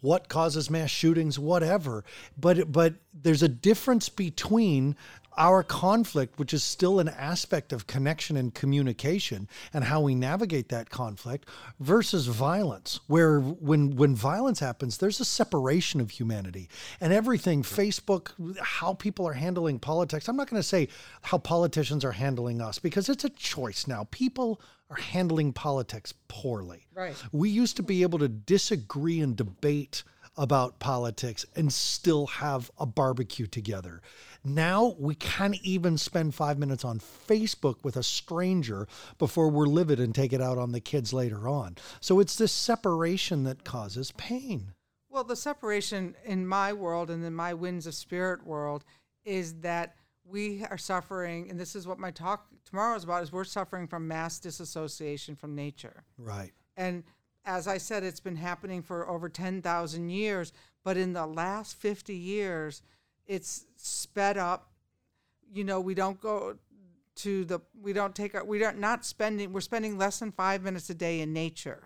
what 0.00 0.28
causes 0.28 0.68
mass 0.68 0.90
shootings, 0.90 1.38
whatever. 1.38 2.04
But 2.36 2.72
but 2.72 2.94
there's 3.14 3.44
a 3.44 3.48
difference 3.48 4.08
between 4.08 4.96
our 5.36 5.62
conflict, 5.62 6.38
which 6.38 6.54
is 6.54 6.62
still 6.62 6.98
an 6.98 7.08
aspect 7.08 7.72
of 7.72 7.86
connection 7.86 8.36
and 8.36 8.54
communication, 8.54 9.48
and 9.72 9.84
how 9.84 10.00
we 10.00 10.14
navigate 10.14 10.68
that 10.68 10.90
conflict, 10.90 11.48
versus 11.80 12.26
violence, 12.26 13.00
where 13.06 13.40
when 13.40 13.96
when 13.96 14.14
violence 14.14 14.60
happens, 14.60 14.98
there's 14.98 15.20
a 15.20 15.24
separation 15.24 16.00
of 16.00 16.10
humanity 16.10 16.68
and 17.00 17.12
everything. 17.12 17.62
Facebook, 17.62 18.30
how 18.60 18.94
people 18.94 19.26
are 19.26 19.34
handling 19.34 19.78
politics. 19.78 20.28
I'm 20.28 20.36
not 20.36 20.48
going 20.48 20.60
to 20.60 20.68
say 20.68 20.88
how 21.22 21.38
politicians 21.38 22.04
are 22.04 22.12
handling 22.12 22.60
us 22.60 22.78
because 22.78 23.08
it's 23.08 23.24
a 23.24 23.30
choice 23.30 23.86
now. 23.86 24.06
People 24.10 24.60
are 24.90 24.96
handling 24.96 25.52
politics 25.52 26.14
poorly. 26.28 26.86
Right. 26.94 27.16
We 27.32 27.50
used 27.50 27.76
to 27.76 27.82
be 27.82 28.02
able 28.02 28.20
to 28.20 28.28
disagree 28.28 29.20
and 29.20 29.36
debate 29.36 30.04
about 30.36 30.78
politics 30.78 31.46
and 31.56 31.72
still 31.72 32.26
have 32.26 32.70
a 32.78 32.86
barbecue 32.86 33.46
together. 33.46 34.02
Now 34.46 34.94
we 34.98 35.16
can't 35.16 35.56
even 35.62 35.98
spend 35.98 36.34
five 36.34 36.56
minutes 36.56 36.84
on 36.84 37.00
Facebook 37.00 37.82
with 37.82 37.96
a 37.96 38.02
stranger 38.04 38.86
before 39.18 39.48
we're 39.48 39.66
livid 39.66 39.98
and 39.98 40.14
take 40.14 40.32
it 40.32 40.40
out 40.40 40.56
on 40.56 40.70
the 40.70 40.80
kids 40.80 41.12
later 41.12 41.48
on. 41.48 41.76
So 42.00 42.20
it's 42.20 42.36
this 42.36 42.52
separation 42.52 43.42
that 43.42 43.64
causes 43.64 44.12
pain. 44.12 44.72
Well, 45.10 45.24
the 45.24 45.34
separation 45.34 46.14
in 46.24 46.46
my 46.46 46.72
world 46.72 47.10
and 47.10 47.24
in 47.24 47.34
my 47.34 47.54
winds 47.54 47.88
of 47.88 47.94
spirit 47.94 48.46
world 48.46 48.84
is 49.24 49.54
that 49.62 49.96
we 50.24 50.64
are 50.70 50.78
suffering, 50.78 51.50
and 51.50 51.58
this 51.58 51.74
is 51.74 51.86
what 51.86 51.98
my 51.98 52.12
talk 52.12 52.46
tomorrow 52.64 52.96
is 52.96 53.04
about, 53.04 53.22
is 53.24 53.32
we're 53.32 53.44
suffering 53.44 53.88
from 53.88 54.06
mass 54.06 54.38
disassociation 54.38 55.34
from 55.34 55.54
nature. 55.54 56.04
Right. 56.18 56.52
And 56.76 57.02
as 57.44 57.66
I 57.66 57.78
said, 57.78 58.04
it's 58.04 58.20
been 58.20 58.36
happening 58.36 58.82
for 58.82 59.08
over 59.08 59.28
10,000 59.28 60.08
years, 60.08 60.52
but 60.84 60.96
in 60.96 61.14
the 61.14 61.26
last 61.26 61.76
50 61.76 62.14
years, 62.14 62.82
it's 63.26 63.66
sped 63.76 64.36
up. 64.38 64.70
You 65.52 65.64
know, 65.64 65.80
we 65.80 65.94
don't 65.94 66.20
go 66.20 66.56
to 67.16 67.44
the, 67.44 67.60
we 67.80 67.92
don't 67.92 68.14
take 68.14 68.34
our, 68.34 68.44
we 68.44 68.58
don't, 68.58 68.78
not 68.78 69.04
spending, 69.04 69.52
we're 69.52 69.60
spending 69.60 69.96
less 69.96 70.18
than 70.18 70.32
five 70.32 70.62
minutes 70.62 70.90
a 70.90 70.94
day 70.94 71.20
in 71.20 71.32
nature. 71.32 71.82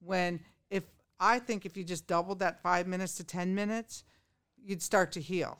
When 0.00 0.40
if, 0.70 0.84
I 1.18 1.38
think 1.38 1.64
if 1.64 1.76
you 1.76 1.84
just 1.84 2.06
doubled 2.06 2.40
that 2.40 2.62
five 2.62 2.86
minutes 2.86 3.14
to 3.16 3.24
10 3.24 3.54
minutes, 3.54 4.04
you'd 4.62 4.82
start 4.82 5.12
to 5.12 5.20
heal. 5.20 5.58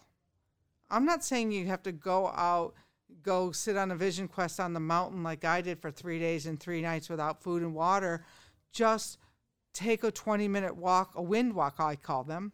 I'm 0.90 1.07
not 1.07 1.24
saying 1.24 1.52
you 1.52 1.66
have 1.66 1.83
to 1.85 1.92
go 1.92 2.28
out, 2.28 2.74
go 3.22 3.52
sit 3.52 3.76
on 3.76 3.90
a 3.90 3.96
vision 3.96 4.28
quest 4.28 4.61
on 4.61 4.74
the 4.74 4.80
mountain 4.80 5.22
like 5.22 5.44
I 5.44 5.61
did 5.61 5.80
for 5.80 5.90
three 5.90 6.18
days 6.18 6.46
and 6.46 6.61
three 6.61 6.83
nights 6.83 7.09
without 7.09 7.42
food 7.42 7.62
and 7.62 7.74
water 7.74 8.24
just 8.74 9.18
take 9.72 10.04
a 10.04 10.11
20 10.11 10.48
minute 10.48 10.76
walk, 10.76 11.12
a 11.14 11.22
wind 11.22 11.54
walk, 11.54 11.76
I 11.78 11.96
call 11.96 12.24
them. 12.24 12.52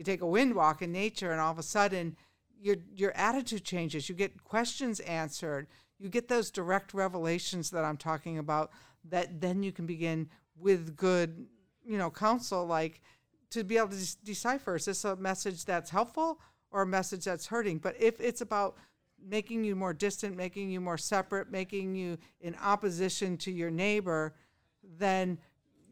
You 0.00 0.04
take 0.04 0.22
a 0.22 0.26
wind 0.26 0.54
walk 0.54 0.80
in 0.80 0.92
nature, 0.92 1.30
and 1.30 1.38
all 1.38 1.52
of 1.52 1.58
a 1.58 1.62
sudden, 1.62 2.16
your, 2.58 2.76
your 2.96 3.12
attitude 3.14 3.64
changes. 3.64 4.08
You 4.08 4.14
get 4.14 4.42
questions 4.44 4.98
answered. 5.00 5.66
You 5.98 6.08
get 6.08 6.26
those 6.26 6.50
direct 6.50 6.94
revelations 6.94 7.68
that 7.68 7.84
I'm 7.84 7.98
talking 7.98 8.38
about, 8.38 8.70
that 9.10 9.42
then 9.42 9.62
you 9.62 9.72
can 9.72 9.84
begin 9.84 10.30
with 10.56 10.96
good, 10.96 11.46
you 11.84 11.98
know, 11.98 12.10
counsel, 12.10 12.64
like 12.64 13.02
to 13.50 13.62
be 13.62 13.76
able 13.76 13.88
to 13.88 13.96
de- 13.98 14.24
decipher 14.24 14.76
is 14.76 14.86
this 14.86 15.04
a 15.04 15.16
message 15.16 15.66
that's 15.66 15.90
helpful 15.90 16.40
or 16.70 16.80
a 16.80 16.86
message 16.86 17.26
that's 17.26 17.48
hurting? 17.48 17.76
But 17.76 17.94
if 18.00 18.18
it's 18.22 18.40
about 18.40 18.78
making 19.22 19.64
you 19.64 19.76
more 19.76 19.92
distant, 19.92 20.34
making 20.34 20.70
you 20.70 20.80
more 20.80 20.96
separate, 20.96 21.50
making 21.50 21.94
you 21.94 22.16
in 22.40 22.56
opposition 22.62 23.36
to 23.36 23.50
your 23.50 23.70
neighbor, 23.70 24.34
then 24.82 25.36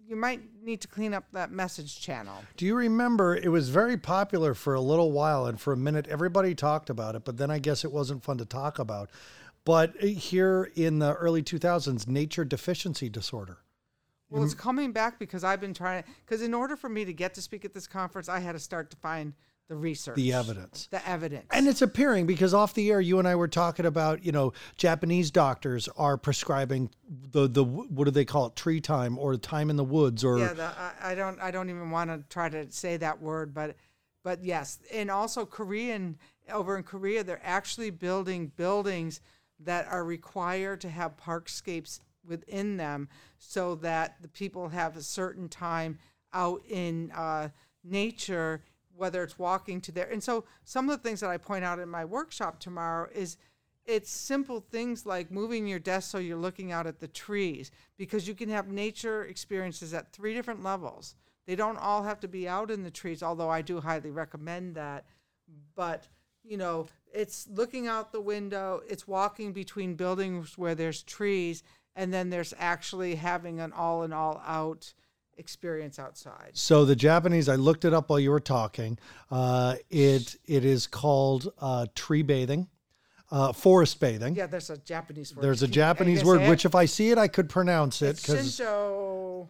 you 0.09 0.17
might 0.17 0.41
need 0.63 0.81
to 0.81 0.89
clean 0.89 1.13
up 1.13 1.25
that 1.33 1.51
message 1.51 2.01
channel. 2.01 2.43
Do 2.57 2.65
you 2.65 2.75
remember 2.75 3.37
it 3.37 3.51
was 3.51 3.69
very 3.69 3.99
popular 3.99 4.55
for 4.55 4.75
a 4.75 4.81
little 4.81 5.13
while 5.13 5.47
and 5.47 5.61
for 5.61 5.73
a 5.73 5.77
minute 5.77 6.07
everybody 6.09 6.55
talked 6.55 6.89
about 6.89 7.15
it, 7.15 7.25
but 7.25 7.37
then 7.37 7.51
I 7.51 7.59
guess 7.59 7.85
it 7.85 7.93
wasn't 7.93 8.25
fun 8.25 8.39
to 8.39 8.47
talk 8.47 8.79
about. 8.79 9.11
But 9.65 9.95
eh, 10.01 10.07
here 10.09 10.71
in 10.75 10.99
the 10.99 11.13
early 11.15 11.43
2000s, 11.43 12.09
nature 12.09 12.45
deficiency 12.45 13.11
disorder. 13.11 13.59
Well, 14.31 14.41
mm-hmm. 14.41 14.47
it's 14.47 14.55
coming 14.55 14.93
back 14.93 15.19
because 15.19 15.45
I've 15.45 15.61
been 15.61 15.75
trying 15.75 16.05
because 16.25 16.41
in 16.41 16.55
order 16.55 16.77
for 16.77 16.89
me 16.89 17.05
to 17.05 17.13
get 17.13 17.35
to 17.35 17.43
speak 17.43 17.67
at 17.67 17.75
this 17.75 17.87
conference, 17.87 18.31
I 18.31 18.39
had 18.39 18.53
to 18.53 18.59
start 18.59 18.91
to 18.91 18.97
find 18.97 19.35
the 19.69 19.77
research, 19.77 20.17
the 20.17 20.33
evidence, 20.33 20.89
the 20.91 21.07
evidence, 21.09 21.47
and 21.53 21.69
it's 21.69 21.83
appearing 21.83 22.27
because 22.27 22.55
off 22.55 22.73
the 22.75 22.91
air, 22.91 23.01
you 23.01 23.19
and 23.19 23.29
I 23.29 23.35
were 23.35 23.49
talking 23.49 23.85
about, 23.85 24.25
you 24.25 24.33
know, 24.33 24.55
Japanese 24.77 25.31
doctors 25.31 25.89
are 25.97 26.17
prescribing 26.17 26.91
the 27.09 27.47
the 27.47 27.63
what 27.65 28.07
do 28.07 28.11
they 28.11 28.25
call 28.25 28.47
it, 28.47 28.57
tree 28.57 28.81
time 28.81 29.19
or 29.19 29.37
time 29.37 29.69
in 29.69 29.77
the 29.77 29.85
woods, 29.85 30.25
or 30.25 30.39
yeah, 30.39 30.53
the, 30.55 30.65
I, 30.65 31.13
I 31.13 31.15
don't 31.15 31.39
I 31.41 31.51
don't 31.51 31.69
even 31.69 31.91
want 31.91 32.11
to 32.11 32.25
try 32.31 32.49
to 32.49 32.71
say 32.71 32.97
that 32.97 33.21
word, 33.21 33.53
but 33.53 33.77
but 34.25 34.43
yes, 34.43 34.79
and 34.93 35.11
also 35.11 35.45
Korean 35.45 36.19
over 36.51 36.77
in 36.77 36.83
Korea, 36.83 37.23
they're 37.23 37.41
actually 37.45 37.91
building 37.91 38.51
buildings 38.57 39.21
that 39.61 39.87
are 39.89 40.05
required 40.05 40.81
to 40.81 40.89
have 40.89 41.17
parkscapes 41.19 42.01
within 42.27 42.79
them, 42.79 43.09
so 43.37 43.75
that 43.77 44.17
the 44.23 44.29
people 44.29 44.71
have 44.71 44.97
a 44.97 45.03
certain 45.03 45.49
time 45.49 45.99
out 46.33 46.63
in 46.69 47.11
uh, 47.13 47.49
nature 47.85 48.63
whether 48.99 49.23
it's 49.23 49.39
walking 49.39 49.81
to 49.83 49.93
there. 49.93 50.11
And 50.11 50.23
so 50.23 50.45
some 50.65 50.89
of 50.89 50.97
the 50.97 51.09
things 51.09 51.21
that 51.21 51.31
I 51.31 51.39
point 51.39 51.65
out 51.65 51.79
in 51.79 51.89
my 51.89 52.05
workshop 52.05 52.59
tomorrow 52.59 53.09
is 53.15 53.37
it's 53.87 54.11
simple 54.11 54.61
things 54.61 55.07
like 55.07 55.31
moving 55.31 55.67
your 55.67 55.79
desk 55.79 56.11
so 56.11 56.19
you're 56.19 56.37
looking 56.37 56.73
out 56.73 56.87
at 56.87 57.01
the 57.01 57.09
trees 57.09 57.71
because 57.97 58.29
you 58.29 58.35
can 58.35 58.51
have 58.51 58.69
nature 58.69 59.25
experiences 59.25 59.95
at 59.95 60.13
three 60.13 60.35
different 60.35 60.63
levels. 60.63 61.15
They 61.47 61.57
don't 61.57 61.79
all 61.79 62.03
have 62.03 62.21
to 62.21 62.29
be 62.29 62.47
out 62.47 62.71
in 62.71 62.83
the 62.83 62.91
trees, 62.91 63.23
although 63.23 63.49
I 63.49 63.63
do 63.63 63.81
highly 63.81 64.11
recommend 64.11 64.75
that. 64.75 65.07
But, 65.75 66.07
you 66.45 66.59
know, 66.59 66.89
it's 67.15 67.49
looking 67.51 67.87
out 67.87 68.13
the 68.13 68.21
window, 68.21 68.83
it's 68.87 69.09
walking 69.09 69.55
between 69.55 69.95
buildings 69.95 70.59
where 70.59 70.75
there's 70.75 71.03
trees, 71.03 71.63
and 71.97 72.13
then 72.13 72.29
there's 72.29 72.53
actually 72.59 73.15
having 73.15 73.61
an 73.61 73.73
all 73.73 74.03
in 74.03 74.13
all 74.13 74.43
out 74.47 74.93
experience 75.39 75.99
outside. 75.99 76.51
So 76.53 76.85
the 76.85 76.97
Japanese, 76.97 77.49
I 77.49 77.55
looked 77.57 77.85
it 77.85 77.95
up 77.95 78.11
while 78.11 78.21
you 78.21 78.31
were 78.31 78.41
talking. 78.41 78.99
Uh, 79.31 79.77
it 79.91 80.37
it 80.47 80.65
is 80.65 80.87
called 80.87 81.53
uh, 81.59 81.87
tree 81.95 82.23
bathing, 82.23 82.69
uh, 83.31 83.53
forest 83.53 84.01
bathing. 84.01 84.35
Yeah, 84.35 84.47
there's 84.47 84.71
a 84.71 84.77
Japanese 84.79 85.35
word. 85.35 85.43
There's 85.45 85.63
a 85.63 85.69
Japanese 85.69 86.25
word 86.25 86.49
which, 86.49 86.65
if 86.65 86.75
I 86.75 86.85
see 86.87 87.11
it, 87.11 87.19
I 87.19 87.29
could 87.29 87.49
pronounce 87.49 88.03
it 88.03 88.17
because 88.17 88.57
Shinto. 88.57 89.49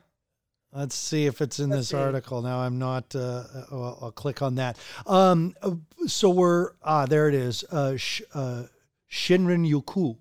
Let's 0.71 0.95
see 0.95 1.25
if 1.25 1.41
it's 1.41 1.61
in 1.61 1.71
Let's 1.71 1.81
this 1.81 1.89
see. 1.89 1.97
article. 1.97 2.43
Now 2.43 2.59
I'm 2.61 2.79
not. 2.79 3.17
Uh, 3.17 3.45
I'll, 3.73 3.99
I'll 4.03 4.13
click 4.13 4.43
on 4.43 4.57
that. 4.57 4.77
Um, 5.07 5.55
uh, 5.63 5.77
so 6.07 6.29
we're 6.29 6.73
ah, 6.83 7.07
there 7.07 7.27
it 7.29 7.35
is. 7.35 7.65
Uh, 7.65 7.97
sh, 7.97 8.21
uh, 8.35 8.65
Shinrin 9.11 9.67
Yoku, 9.67 10.19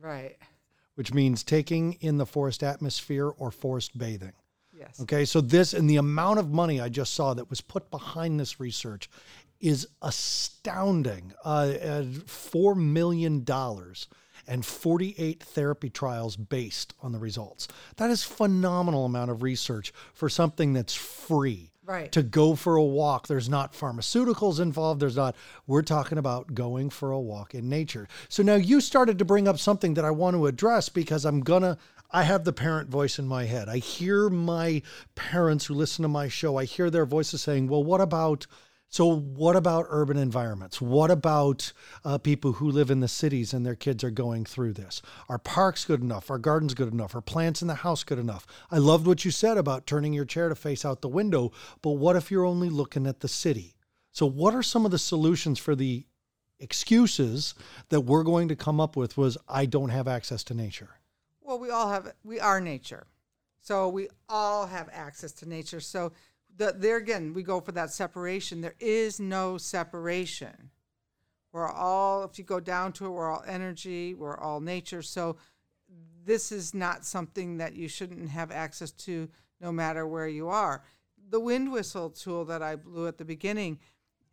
Right. 0.00 0.36
which 0.94 1.12
means 1.12 1.42
taking 1.42 1.94
in 1.94 2.18
the 2.18 2.24
forest 2.26 2.62
atmosphere 2.62 3.26
or 3.28 3.50
forest 3.50 3.98
bathing. 3.98 4.32
Yes. 4.86 5.00
Okay, 5.00 5.24
so 5.24 5.40
this 5.40 5.74
and 5.74 5.88
the 5.88 5.96
amount 5.96 6.38
of 6.38 6.50
money 6.50 6.80
I 6.80 6.88
just 6.88 7.14
saw 7.14 7.34
that 7.34 7.50
was 7.50 7.60
put 7.60 7.90
behind 7.90 8.38
this 8.38 8.60
research 8.60 9.08
is 9.60 9.88
astounding. 10.02 11.32
Uh, 11.44 12.02
Four 12.26 12.74
million 12.74 13.44
dollars 13.44 14.08
and 14.46 14.64
48 14.64 15.42
therapy 15.42 15.88
trials 15.88 16.36
based 16.36 16.94
on 17.02 17.12
the 17.12 17.18
results. 17.18 17.68
That 17.96 18.10
is 18.10 18.22
phenomenal 18.22 19.06
amount 19.06 19.30
of 19.30 19.42
research 19.42 19.92
for 20.12 20.28
something 20.28 20.72
that's 20.72 20.94
free. 20.94 21.70
Right. 21.86 22.10
To 22.12 22.22
go 22.22 22.54
for 22.54 22.76
a 22.76 22.82
walk, 22.82 23.26
there's 23.26 23.48
not 23.48 23.74
pharmaceuticals 23.74 24.58
involved. 24.58 25.00
There's 25.00 25.16
not. 25.16 25.36
We're 25.66 25.82
talking 25.82 26.16
about 26.16 26.54
going 26.54 26.88
for 26.88 27.10
a 27.10 27.20
walk 27.20 27.54
in 27.54 27.68
nature. 27.68 28.08
So 28.30 28.42
now 28.42 28.54
you 28.54 28.80
started 28.80 29.18
to 29.18 29.26
bring 29.26 29.46
up 29.46 29.58
something 29.58 29.92
that 29.94 30.04
I 30.04 30.10
want 30.10 30.34
to 30.34 30.46
address 30.46 30.88
because 30.88 31.26
I'm 31.26 31.40
gonna. 31.40 31.76
I 32.14 32.22
have 32.22 32.44
the 32.44 32.52
parent 32.52 32.90
voice 32.90 33.18
in 33.18 33.26
my 33.26 33.46
head. 33.46 33.68
I 33.68 33.78
hear 33.78 34.30
my 34.30 34.82
parents 35.16 35.66
who 35.66 35.74
listen 35.74 36.04
to 36.04 36.08
my 36.08 36.28
show. 36.28 36.56
I 36.56 36.64
hear 36.64 36.88
their 36.88 37.06
voices 37.06 37.42
saying, 37.42 37.66
"Well, 37.66 37.82
what 37.82 38.00
about?" 38.00 38.46
So, 38.88 39.12
what 39.12 39.56
about 39.56 39.86
urban 39.88 40.16
environments? 40.16 40.80
What 40.80 41.10
about 41.10 41.72
uh, 42.04 42.18
people 42.18 42.52
who 42.52 42.70
live 42.70 42.92
in 42.92 43.00
the 43.00 43.08
cities 43.08 43.52
and 43.52 43.66
their 43.66 43.74
kids 43.74 44.04
are 44.04 44.12
going 44.12 44.44
through 44.44 44.74
this? 44.74 45.02
Are 45.28 45.40
parks 45.40 45.84
good 45.84 46.02
enough? 46.02 46.30
Are 46.30 46.38
gardens 46.38 46.74
good 46.74 46.92
enough? 46.92 47.16
Are 47.16 47.20
plants 47.20 47.62
in 47.62 47.66
the 47.66 47.74
house 47.74 48.04
good 48.04 48.20
enough? 48.20 48.46
I 48.70 48.78
loved 48.78 49.08
what 49.08 49.24
you 49.24 49.32
said 49.32 49.58
about 49.58 49.88
turning 49.88 50.12
your 50.12 50.24
chair 50.24 50.48
to 50.48 50.54
face 50.54 50.84
out 50.84 51.00
the 51.00 51.08
window, 51.08 51.50
but 51.82 51.92
what 51.92 52.14
if 52.14 52.30
you're 52.30 52.44
only 52.44 52.70
looking 52.70 53.08
at 53.08 53.18
the 53.18 53.28
city? 53.28 53.74
So, 54.12 54.24
what 54.24 54.54
are 54.54 54.62
some 54.62 54.84
of 54.84 54.92
the 54.92 54.98
solutions 54.98 55.58
for 55.58 55.74
the 55.74 56.06
excuses 56.60 57.56
that 57.88 58.02
we're 58.02 58.22
going 58.22 58.46
to 58.46 58.54
come 58.54 58.80
up 58.80 58.96
with? 58.96 59.18
Was 59.18 59.36
I 59.48 59.66
don't 59.66 59.88
have 59.88 60.06
access 60.06 60.44
to 60.44 60.54
nature? 60.54 61.00
Well, 61.44 61.58
we 61.58 61.70
all 61.70 61.90
have 61.90 62.12
we 62.24 62.40
are 62.40 62.60
nature, 62.60 63.06
so 63.60 63.88
we 63.88 64.08
all 64.28 64.66
have 64.66 64.88
access 64.90 65.30
to 65.32 65.48
nature. 65.48 65.78
So 65.78 66.12
the, 66.56 66.74
there 66.74 66.96
again, 66.96 67.34
we 67.34 67.42
go 67.42 67.60
for 67.60 67.72
that 67.72 67.92
separation. 67.92 68.62
There 68.62 68.74
is 68.80 69.20
no 69.20 69.58
separation. 69.58 70.70
We're 71.52 71.70
all, 71.70 72.24
if 72.24 72.38
you 72.38 72.44
go 72.44 72.60
down 72.60 72.92
to 72.94 73.06
it, 73.06 73.10
we're 73.10 73.30
all 73.30 73.44
energy. 73.46 74.14
We're 74.14 74.38
all 74.38 74.60
nature. 74.60 75.02
So 75.02 75.36
this 76.24 76.50
is 76.50 76.74
not 76.74 77.04
something 77.04 77.58
that 77.58 77.74
you 77.74 77.88
shouldn't 77.88 78.30
have 78.30 78.50
access 78.50 78.90
to, 78.90 79.28
no 79.60 79.70
matter 79.70 80.06
where 80.06 80.26
you 80.26 80.48
are. 80.48 80.82
The 81.28 81.40
wind 81.40 81.70
whistle 81.70 82.10
tool 82.10 82.44
that 82.46 82.62
I 82.62 82.76
blew 82.76 83.06
at 83.06 83.18
the 83.18 83.24
beginning, 83.24 83.78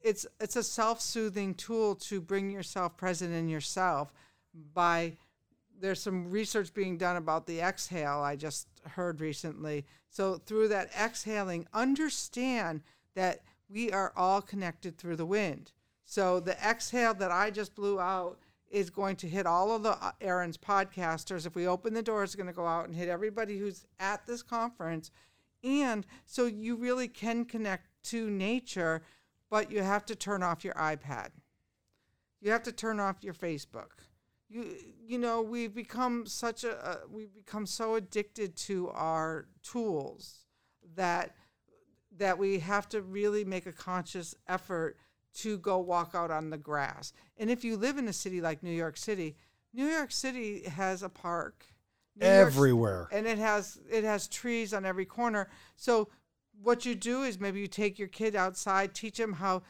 it's 0.02 0.26
it's 0.40 0.56
a 0.56 0.64
self-soothing 0.64 1.56
tool 1.56 1.96
to 1.96 2.22
bring 2.22 2.50
yourself 2.50 2.98
present 2.98 3.34
in 3.34 3.50
yourself 3.50 4.14
by 4.74 5.18
there's 5.82 6.02
some 6.02 6.30
research 6.30 6.74
being 6.74 6.98
done 6.98 7.18
about 7.18 7.48
the 7.48 7.60
exhale 7.60 8.20
I 8.20 8.36
just 8.36 8.68
heard 8.86 9.20
recently. 9.20 9.86
So 10.10 10.36
through 10.36 10.70
that 10.70 10.92
exhaling, 10.98 11.68
understand 11.74 12.84
that 13.16 13.42
we 13.70 13.92
are 13.92 14.14
all 14.16 14.42
connected 14.42 14.98
through 14.98 15.16
the 15.16 15.26
wind. 15.26 15.72
So 16.06 16.40
the 16.40 16.58
exhale 16.64 17.14
that 17.16 17.32
I 17.32 17.50
just 17.50 17.76
blew 17.76 18.00
out 18.00 18.40
is 18.70 18.90
going 18.90 19.16
to 19.18 19.28
hit 19.28 19.46
all 19.46 19.76
of 19.76 19.84
the 19.84 19.92
uh, 19.92 20.12
Aaron's 20.22 20.58
podcasters. 20.58 21.46
If 21.46 21.56
we 21.56 21.68
open 21.68 21.94
the 21.94 22.02
door, 22.02 22.24
it's 22.24 22.36
going 22.36 22.48
to 22.48 22.54
go 22.54 22.68
out 22.68 22.86
and 22.86 22.96
hit 22.96 23.10
everybody 23.10 23.58
who's 23.58 23.86
at 24.00 24.26
this 24.26 24.44
conference. 24.44 25.12
And 25.64 26.06
so 26.26 26.46
you 26.46 26.76
really 26.76 27.08
can 27.08 27.46
connect 27.46 27.88
to 28.06 28.30
nature, 28.30 29.02
but 29.50 29.72
you 29.72 29.82
have 29.82 30.06
to 30.06 30.16
turn 30.16 30.44
off 30.44 30.64
your 30.64 30.74
iPad. 30.76 31.30
You 32.40 32.52
have 32.52 32.64
to 32.64 32.72
turn 32.72 33.00
off 33.00 33.18
your 33.24 33.34
Facebook 33.34 33.90
you 34.52 34.76
you 35.08 35.18
know 35.18 35.42
we've 35.42 35.74
become 35.74 36.26
such 36.26 36.64
a, 36.64 36.74
a 36.90 36.98
we've 37.10 37.34
become 37.34 37.66
so 37.66 37.96
addicted 37.96 38.56
to 38.56 38.90
our 38.90 39.48
tools 39.64 40.46
that 40.96 41.36
that 42.18 42.38
we 42.38 42.60
have 42.60 42.90
to 42.90 43.02
really 43.02 43.46
make 43.46 43.66
a 43.66 43.72
conscious 43.72 44.36
effort 44.48 44.98
to 45.34 45.58
go 45.60 45.80
walk 45.80 46.12
out 46.14 46.30
on 46.30 46.50
the 46.50 46.58
grass. 46.58 47.14
And 47.38 47.50
if 47.50 47.64
you 47.64 47.78
live 47.78 47.98
in 47.98 48.08
a 48.10 48.14
city 48.14 48.42
like 48.42 48.62
New 48.62 48.72
York 48.72 48.98
City, 48.98 49.38
New 49.74 49.88
York 49.88 50.12
City 50.12 50.64
has 50.64 51.04
a 51.04 51.10
park 51.10 51.66
New 52.18 52.26
Everywhere. 52.28 53.08
and 53.12 53.26
it 53.26 53.38
has 53.38 53.80
it 53.90 54.04
has 54.04 54.28
trees 54.28 54.74
on 54.74 54.86
every 54.86 55.06
corner. 55.06 55.50
So 55.78 56.10
what 56.62 56.86
you 56.86 56.94
do 56.96 57.24
is 57.24 57.40
maybe 57.40 57.62
you 57.62 57.68
take 57.68 57.98
your 57.98 58.10
kid 58.10 58.36
outside, 58.36 58.94
teach 58.94 59.20
him 59.20 59.34
how. 59.34 59.64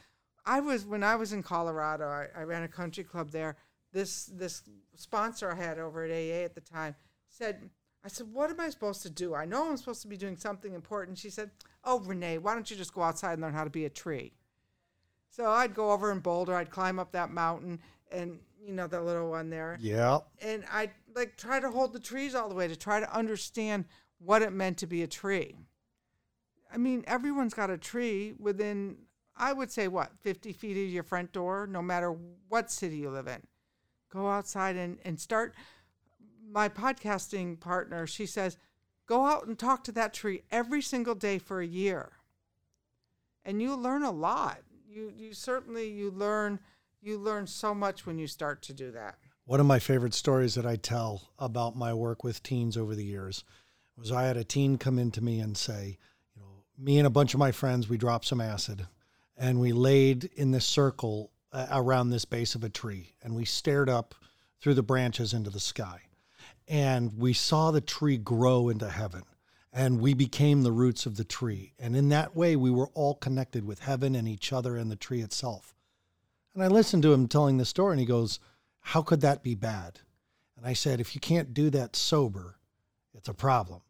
I 0.43 0.59
was 0.59 0.87
when 0.87 1.03
I 1.03 1.15
was 1.17 1.33
in 1.33 1.43
Colorado. 1.43 2.07
I, 2.07 2.27
I 2.35 2.43
ran 2.43 2.63
a 2.63 2.67
country 2.67 3.03
club 3.03 3.29
there. 3.29 3.57
This 3.91 4.25
this 4.25 4.63
sponsor 4.95 5.51
I 5.51 5.55
had 5.55 5.79
over 5.79 6.03
at 6.03 6.11
AA 6.11 6.43
at 6.45 6.55
the 6.55 6.61
time 6.61 6.95
said, 7.27 7.69
"I 8.03 8.07
said, 8.07 8.31
what 8.31 8.49
am 8.49 8.59
I 8.59 8.69
supposed 8.69 9.01
to 9.03 9.09
do? 9.09 9.35
I 9.35 9.45
know 9.45 9.69
I'm 9.69 9.77
supposed 9.77 10.01
to 10.03 10.07
be 10.07 10.17
doing 10.17 10.37
something 10.37 10.73
important." 10.73 11.17
She 11.17 11.29
said, 11.29 11.51
"Oh, 11.83 11.99
Renee, 11.99 12.37
why 12.37 12.53
don't 12.53 12.69
you 12.71 12.77
just 12.77 12.93
go 12.93 13.01
outside 13.01 13.33
and 13.33 13.41
learn 13.41 13.53
how 13.53 13.63
to 13.63 13.69
be 13.69 13.85
a 13.85 13.89
tree?" 13.89 14.33
So 15.29 15.49
I'd 15.49 15.73
go 15.73 15.91
over 15.91 16.11
in 16.11 16.19
Boulder. 16.19 16.55
I'd 16.55 16.71
climb 16.71 16.99
up 16.99 17.11
that 17.13 17.31
mountain, 17.31 17.79
and 18.11 18.39
you 18.61 18.73
know 18.73 18.87
the 18.87 19.01
little 19.01 19.29
one 19.29 19.49
there 19.49 19.77
Yeah. 19.79 20.19
and 20.39 20.63
I 20.69 20.91
like 21.15 21.35
try 21.35 21.59
to 21.59 21.71
hold 21.71 21.93
the 21.93 21.99
trees 21.99 22.35
all 22.35 22.47
the 22.47 22.55
way 22.55 22.67
to 22.67 22.75
try 22.75 22.99
to 22.99 23.11
understand 23.13 23.85
what 24.19 24.41
it 24.43 24.51
meant 24.51 24.77
to 24.79 24.87
be 24.87 25.01
a 25.01 25.07
tree. 25.07 25.57
I 26.71 26.77
mean, 26.77 27.03
everyone's 27.07 27.53
got 27.55 27.69
a 27.69 27.77
tree 27.77 28.33
within, 28.39 29.07
I 29.35 29.51
would 29.51 29.71
say, 29.71 29.87
what, 29.87 30.11
50 30.19 30.53
feet 30.53 30.77
of 30.77 30.91
your 30.93 31.03
front 31.03 31.31
door, 31.31 31.65
no 31.67 31.81
matter 31.81 32.11
what 32.47 32.71
city 32.71 32.97
you 32.97 33.09
live 33.09 33.27
in. 33.27 33.41
Go 34.11 34.29
outside 34.29 34.75
and, 34.75 34.97
and 35.05 35.19
start. 35.19 35.55
My 36.49 36.69
podcasting 36.69 37.59
partner, 37.59 38.05
she 38.05 38.25
says, 38.25 38.57
go 39.05 39.25
out 39.25 39.47
and 39.47 39.57
talk 39.57 39.83
to 39.85 39.91
that 39.93 40.13
tree 40.13 40.43
every 40.51 40.81
single 40.81 41.15
day 41.15 41.39
for 41.39 41.61
a 41.61 41.65
year. 41.65 42.11
And 43.45 43.61
you 43.61 43.75
learn 43.75 44.03
a 44.03 44.11
lot. 44.11 44.59
You, 44.87 45.11
you 45.15 45.33
certainly, 45.33 45.89
you 45.89 46.11
learn, 46.11 46.59
you 47.01 47.17
learn 47.17 47.47
so 47.47 47.73
much 47.73 48.05
when 48.05 48.19
you 48.19 48.27
start 48.27 48.61
to 48.63 48.73
do 48.73 48.91
that. 48.91 49.17
One 49.45 49.59
of 49.59 49.65
my 49.65 49.79
favorite 49.79 50.13
stories 50.13 50.55
that 50.55 50.65
I 50.65 50.75
tell 50.75 51.29
about 51.39 51.75
my 51.75 51.93
work 51.93 52.23
with 52.23 52.43
teens 52.43 52.77
over 52.77 52.93
the 52.93 53.05
years 53.05 53.43
was 53.97 54.11
I 54.11 54.23
had 54.23 54.37
a 54.37 54.43
teen 54.43 54.77
come 54.77 54.99
in 54.99 55.11
to 55.11 55.23
me 55.23 55.39
and 55.39 55.57
say, 55.57 55.97
you 56.35 56.41
know, 56.41 56.63
me 56.77 56.97
and 56.97 57.07
a 57.07 57.11
bunch 57.11 57.33
of 57.33 57.39
my 57.39 57.51
friends, 57.51 57.89
we 57.89 57.97
dropped 57.97 58.25
some 58.25 58.41
acid 58.41 58.87
and 59.37 59.59
we 59.59 59.73
laid 59.73 60.29
in 60.35 60.51
this 60.51 60.65
circle 60.65 61.31
uh, 61.51 61.67
around 61.71 62.09
this 62.09 62.25
base 62.25 62.55
of 62.55 62.63
a 62.63 62.69
tree 62.69 63.15
and 63.21 63.35
we 63.35 63.45
stared 63.45 63.89
up 63.89 64.15
through 64.59 64.75
the 64.75 64.83
branches 64.83 65.33
into 65.33 65.49
the 65.49 65.59
sky. 65.59 66.01
And 66.67 67.17
we 67.17 67.33
saw 67.33 67.71
the 67.71 67.81
tree 67.81 68.17
grow 68.17 68.69
into 68.69 68.89
heaven 68.89 69.23
and 69.73 69.99
we 70.01 70.13
became 70.13 70.61
the 70.61 70.71
roots 70.71 71.05
of 71.05 71.17
the 71.17 71.23
tree. 71.23 71.73
And 71.79 71.95
in 71.95 72.09
that 72.09 72.35
way, 72.35 72.55
we 72.55 72.71
were 72.71 72.89
all 72.93 73.15
connected 73.15 73.65
with 73.65 73.79
heaven 73.79 74.15
and 74.15 74.27
each 74.27 74.51
other 74.51 74.75
and 74.75 74.91
the 74.91 74.95
tree 74.95 75.21
itself. 75.21 75.73
And 76.53 76.63
I 76.63 76.67
listened 76.67 77.03
to 77.03 77.13
him 77.13 77.27
telling 77.27 77.57
the 77.57 77.65
story, 77.65 77.93
and 77.93 77.99
he 77.99 78.05
goes, 78.05 78.39
How 78.81 79.01
could 79.01 79.21
that 79.21 79.43
be 79.43 79.55
bad? 79.55 79.99
And 80.57 80.65
I 80.65 80.73
said, 80.73 80.99
If 80.99 81.15
you 81.15 81.21
can't 81.21 81.53
do 81.53 81.69
that 81.69 81.95
sober, 81.95 82.57
it's 83.13 83.29
a 83.29 83.33
problem. 83.33 83.81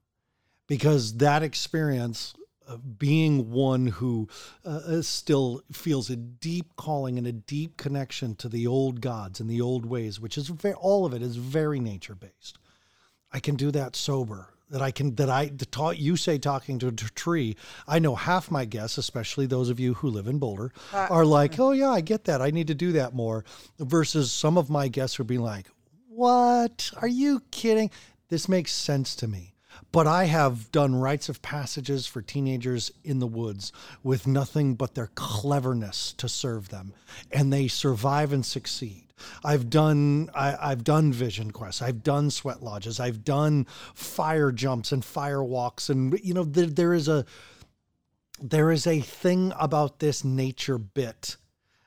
Because 0.68 1.18
that 1.18 1.42
experience 1.42 2.34
being 2.78 3.52
one 3.52 3.88
who 3.88 4.28
uh, 4.66 5.02
still 5.02 5.62
feels 5.72 6.10
a 6.10 6.16
deep 6.16 6.76
calling 6.76 7.18
and 7.18 7.28
a 7.28 7.32
deep 7.32 7.78
connection 7.78 8.36
to 8.36 8.50
the 8.50 8.68
old 8.68 9.02
gods 9.02 9.40
and 9.40 9.50
the 9.50 9.62
old 9.62 9.86
ways, 9.86 10.20
which 10.20 10.38
is 10.38 10.48
ve- 10.48 10.74
all 10.74 11.06
of 11.06 11.14
it 11.14 11.22
is 11.22 11.36
very 11.36 11.80
nature 11.80 12.16
based. 12.16 12.58
I 13.32 13.40
can 13.40 13.56
do 13.56 13.72
that 13.72 13.96
sober. 13.96 14.50
That 14.70 14.82
I 14.82 14.92
can, 14.92 15.16
that 15.16 15.30
I, 15.30 15.48
the 15.48 15.66
taught 15.66 15.98
you 15.98 16.16
say 16.16 16.38
talking 16.38 16.80
to 16.80 16.88
a 16.88 16.92
tree. 16.94 17.58
I 17.90 18.00
know 18.00 18.16
half 18.16 18.50
my 18.50 18.64
guests, 18.64 18.98
especially 18.98 19.46
those 19.46 19.70
of 19.70 19.82
you 19.82 19.96
who 19.96 20.08
live 20.08 20.28
in 20.28 20.40
Boulder, 20.40 20.72
are 20.94 21.26
like, 21.26 21.60
oh 21.60 21.72
yeah, 21.72 21.90
I 21.90 22.00
get 22.00 22.24
that. 22.24 22.42
I 22.42 22.52
need 22.52 22.68
to 22.68 22.74
do 22.74 22.94
that 22.94 23.14
more. 23.14 23.44
Versus 23.80 24.32
some 24.32 24.58
of 24.58 24.70
my 24.70 24.88
guests 24.88 25.18
would 25.18 25.28
be 25.28 25.38
like, 25.38 25.66
what? 26.08 26.90
Are 27.02 27.08
you 27.08 27.42
kidding? 27.52 27.92
This 28.30 28.48
makes 28.48 28.72
sense 28.72 29.14
to 29.18 29.28
me. 29.28 29.51
But 29.92 30.08
I 30.08 30.26
have 30.26 30.72
done 30.72 30.96
rites 30.96 31.28
of 31.28 31.42
passages 31.42 32.08
for 32.08 32.22
teenagers 32.22 32.92
in 33.04 33.20
the 33.20 33.28
woods 33.28 33.74
with 34.04 34.26
nothing 34.26 34.76
but 34.76 34.96
their 34.96 35.12
cleverness 35.16 36.14
to 36.14 36.30
serve 36.30 36.70
them, 36.70 36.94
and 37.32 37.52
they 37.52 37.68
survive 37.68 38.32
and 38.32 38.46
succeed. 38.46 39.08
I've 39.44 39.70
done 39.70 40.30
I, 40.34 40.58
I've 40.72 40.84
done 40.84 41.14
vision 41.14 41.52
quests. 41.52 41.82
I've 41.82 42.04
done 42.04 42.32
sweat 42.32 42.64
lodges. 42.64 43.00
I've 43.00 43.24
done 43.24 43.66
fire 43.94 44.52
jumps 44.52 44.92
and 44.92 45.04
fire 45.04 45.44
walks, 45.44 45.90
and 45.90 46.18
you 46.24 46.34
know 46.34 46.44
there, 46.44 46.68
there 46.68 46.94
is 46.94 47.08
a 47.08 47.26
there 48.42 48.72
is 48.72 48.88
a 48.88 49.02
thing 49.02 49.54
about 49.60 50.00
this 50.00 50.24
nature 50.24 50.78
bit 50.78 51.36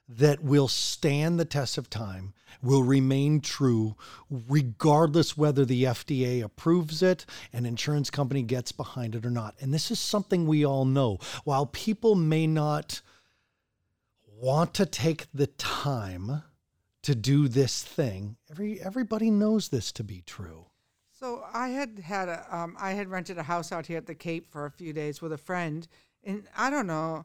that 0.09 0.43
will 0.43 0.69
stand 0.69 1.39
the 1.39 1.45
test 1.45 1.79
of 1.79 1.89
time, 1.89 2.35
will 2.63 2.83
remain 2.83 3.41
true, 3.41 3.97
regardless 4.31 5.37
whether 5.37 5.65
the 5.65 5.85
FDA 5.85 6.43
approves 6.43 7.03
it, 7.03 7.25
an 7.53 7.67
insurance 7.67 8.11
company 8.11 8.43
gets 8.43 8.73
behind 8.73 9.15
it 9.15 9.25
or 9.25 9.31
not. 9.31 9.55
And 9.61 9.73
this 9.73 9.91
is 9.91 9.99
something 9.99 10.47
we 10.47 10.65
all 10.65 10.85
know. 10.85 11.19
While 11.45 11.67
people 11.67 12.15
may 12.15 12.47
not 12.47 13.01
want 14.27 14.75
to 14.75 14.87
take 14.87 15.27
the 15.33 15.47
time 15.47 16.43
to 17.03 17.15
do 17.15 17.49
this 17.49 17.83
thing, 17.83 18.37
every 18.51 18.81
everybody 18.81 19.31
knows 19.31 19.69
this 19.69 19.93
to 19.93 20.05
be 20.05 20.23
true. 20.27 20.67
So 21.13 21.45
I 21.53 21.69
had 21.69 21.99
had 22.01 22.29
a 22.29 22.47
um, 22.51 22.77
I 22.79 22.93
had 22.93 23.09
rented 23.09 23.39
a 23.39 23.43
house 23.43 23.73
out 23.73 23.87
here 23.87 23.99
at 23.99 24.07
the 24.07 24.15
Cape 24.15 24.51
for 24.51 24.67
a 24.67 24.71
few 24.71 24.93
days 24.93 25.23
with 25.23 25.33
a 25.33 25.39
friend, 25.39 25.87
and 26.25 26.47
I 26.57 26.71
don't 26.71 26.87
know, 26.87 27.25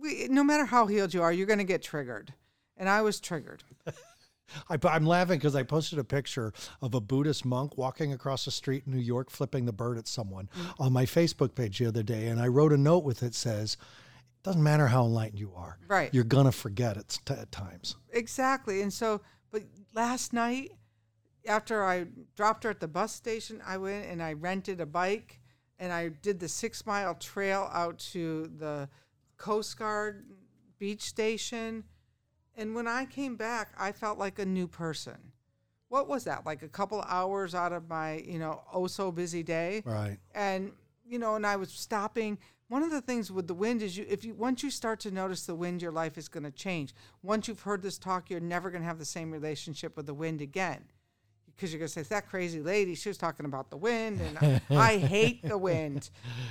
we, 0.00 0.26
no 0.28 0.44
matter 0.44 0.64
how 0.64 0.86
healed 0.86 1.14
you 1.14 1.22
are, 1.22 1.32
you're 1.32 1.46
going 1.46 1.58
to 1.58 1.64
get 1.64 1.82
triggered, 1.82 2.32
and 2.76 2.88
I 2.88 3.02
was 3.02 3.20
triggered. 3.20 3.62
I, 4.68 4.78
am 4.96 5.06
laughing 5.06 5.38
because 5.38 5.54
I 5.54 5.62
posted 5.62 5.98
a 5.98 6.04
picture 6.04 6.52
of 6.82 6.94
a 6.94 7.00
Buddhist 7.00 7.44
monk 7.44 7.78
walking 7.78 8.12
across 8.12 8.44
the 8.44 8.50
street 8.50 8.84
in 8.86 8.92
New 8.92 9.00
York, 9.00 9.30
flipping 9.30 9.64
the 9.64 9.72
bird 9.72 9.96
at 9.96 10.08
someone 10.08 10.48
mm-hmm. 10.56 10.82
on 10.82 10.92
my 10.92 11.04
Facebook 11.04 11.54
page 11.54 11.78
the 11.78 11.86
other 11.86 12.02
day, 12.02 12.26
and 12.26 12.40
I 12.40 12.48
wrote 12.48 12.72
a 12.72 12.76
note 12.76 13.04
with 13.04 13.22
it 13.22 13.34
says, 13.34 13.74
it 13.74 14.42
"Doesn't 14.42 14.62
matter 14.62 14.88
how 14.88 15.04
enlightened 15.04 15.38
you 15.38 15.52
are, 15.54 15.78
right? 15.86 16.12
You're 16.12 16.24
gonna 16.24 16.52
forget 16.52 16.96
it 16.96 17.20
t- 17.24 17.34
at 17.34 17.52
times." 17.52 17.96
Exactly, 18.10 18.82
and 18.82 18.92
so, 18.92 19.20
but 19.50 19.62
last 19.94 20.32
night 20.32 20.72
after 21.46 21.84
I 21.84 22.06
dropped 22.36 22.64
her 22.64 22.70
at 22.70 22.80
the 22.80 22.88
bus 22.88 23.14
station, 23.14 23.62
I 23.66 23.78
went 23.78 24.06
and 24.06 24.22
I 24.22 24.34
rented 24.34 24.80
a 24.80 24.86
bike 24.86 25.40
and 25.78 25.92
I 25.92 26.08
did 26.08 26.40
the 26.40 26.48
six 26.48 26.86
mile 26.86 27.14
trail 27.14 27.70
out 27.72 27.98
to 28.12 28.50
the 28.58 28.88
Coast 29.40 29.78
Guard 29.78 30.26
beach 30.78 31.02
station. 31.02 31.84
And 32.56 32.74
when 32.74 32.86
I 32.86 33.06
came 33.06 33.36
back, 33.36 33.72
I 33.78 33.90
felt 33.90 34.18
like 34.18 34.38
a 34.38 34.44
new 34.44 34.68
person. 34.68 35.16
What 35.88 36.08
was 36.08 36.24
that? 36.24 36.44
Like 36.46 36.62
a 36.62 36.68
couple 36.68 37.02
hours 37.02 37.54
out 37.54 37.72
of 37.72 37.88
my, 37.88 38.18
you 38.18 38.38
know, 38.38 38.62
oh 38.72 38.86
so 38.86 39.10
busy 39.10 39.42
day. 39.42 39.82
Right. 39.84 40.18
And, 40.34 40.72
you 41.04 41.18
know, 41.18 41.34
and 41.34 41.46
I 41.46 41.56
was 41.56 41.70
stopping. 41.70 42.38
One 42.68 42.82
of 42.82 42.90
the 42.90 43.00
things 43.00 43.32
with 43.32 43.48
the 43.48 43.54
wind 43.54 43.82
is 43.82 43.96
you 43.96 44.06
if 44.08 44.24
you 44.24 44.34
once 44.34 44.62
you 44.62 44.70
start 44.70 45.00
to 45.00 45.10
notice 45.10 45.46
the 45.46 45.56
wind, 45.56 45.82
your 45.82 45.90
life 45.90 46.16
is 46.16 46.28
going 46.28 46.44
to 46.44 46.52
change. 46.52 46.94
Once 47.22 47.48
you've 47.48 47.62
heard 47.62 47.82
this 47.82 47.98
talk, 47.98 48.30
you're 48.30 48.38
never 48.40 48.70
going 48.70 48.82
to 48.82 48.86
have 48.86 48.98
the 48.98 49.04
same 49.04 49.32
relationship 49.32 49.96
with 49.96 50.06
the 50.06 50.14
wind 50.14 50.40
again 50.40 50.84
because 51.60 51.74
you're 51.74 51.78
going 51.78 51.88
to 51.88 51.92
say, 51.92 52.02
that 52.02 52.26
crazy 52.26 52.62
lady, 52.62 52.94
she 52.94 53.10
was 53.10 53.18
talking 53.18 53.44
about 53.44 53.68
the 53.68 53.76
wind, 53.76 54.18
and 54.18 54.38
I, 54.70 54.76
I 54.94 54.96
hate 54.96 55.42
the 55.42 55.58
wind. 55.58 56.08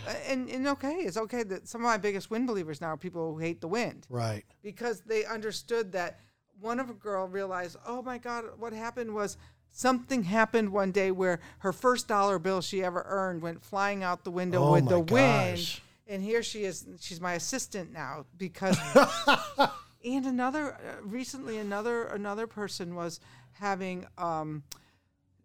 Uh, 0.08 0.14
and, 0.28 0.48
and 0.50 0.68
okay, 0.68 0.98
it's 0.98 1.18
okay 1.18 1.42
that 1.44 1.68
some 1.68 1.82
of 1.82 1.86
my 1.86 1.98
biggest 1.98 2.30
wind 2.30 2.46
believers 2.46 2.80
now 2.80 2.90
are 2.90 2.98
people 2.98 3.34
who 3.34 3.40
hate 3.40 3.60
the 3.60 3.68
wind. 3.68 4.06
Right. 4.08 4.46
Because 4.62 5.02
they 5.02 5.26
understood 5.26 5.94
that 5.94 6.20
one 6.60 6.80
of 6.80 6.92
a 6.92 6.94
girl 6.94 7.28
realized, 7.28 7.78
oh 7.88 8.04
my 8.04 8.20
God, 8.20 8.46
what 8.60 8.72
happened 8.72 9.16
was 9.16 9.38
something 9.72 10.22
happened 10.22 10.72
one 10.72 10.92
day 10.92 11.10
where 11.10 11.40
her 11.60 11.74
first 11.74 12.08
dollar 12.08 12.38
bill 12.38 12.62
she 12.62 12.84
ever 12.84 13.04
earned 13.08 13.42
went 13.42 13.64
flying 13.64 14.04
out 14.04 14.24
the 14.24 14.32
window 14.32 14.64
oh 14.64 14.74
with 14.74 14.88
the 14.88 15.02
gosh. 15.02 15.12
wind. 15.12 15.82
And 16.06 16.22
here 16.22 16.44
she 16.44 16.66
is, 16.66 16.86
she's 17.00 17.20
my 17.20 17.34
assistant 17.34 17.92
now 17.92 18.26
because. 18.38 18.78
and 20.06 20.26
another, 20.26 20.74
uh, 20.74 21.02
recently, 21.02 21.58
another 21.58 22.04
another 22.06 22.46
person 22.46 22.94
was 22.94 23.20
having. 23.54 24.06
Um, 24.20 24.64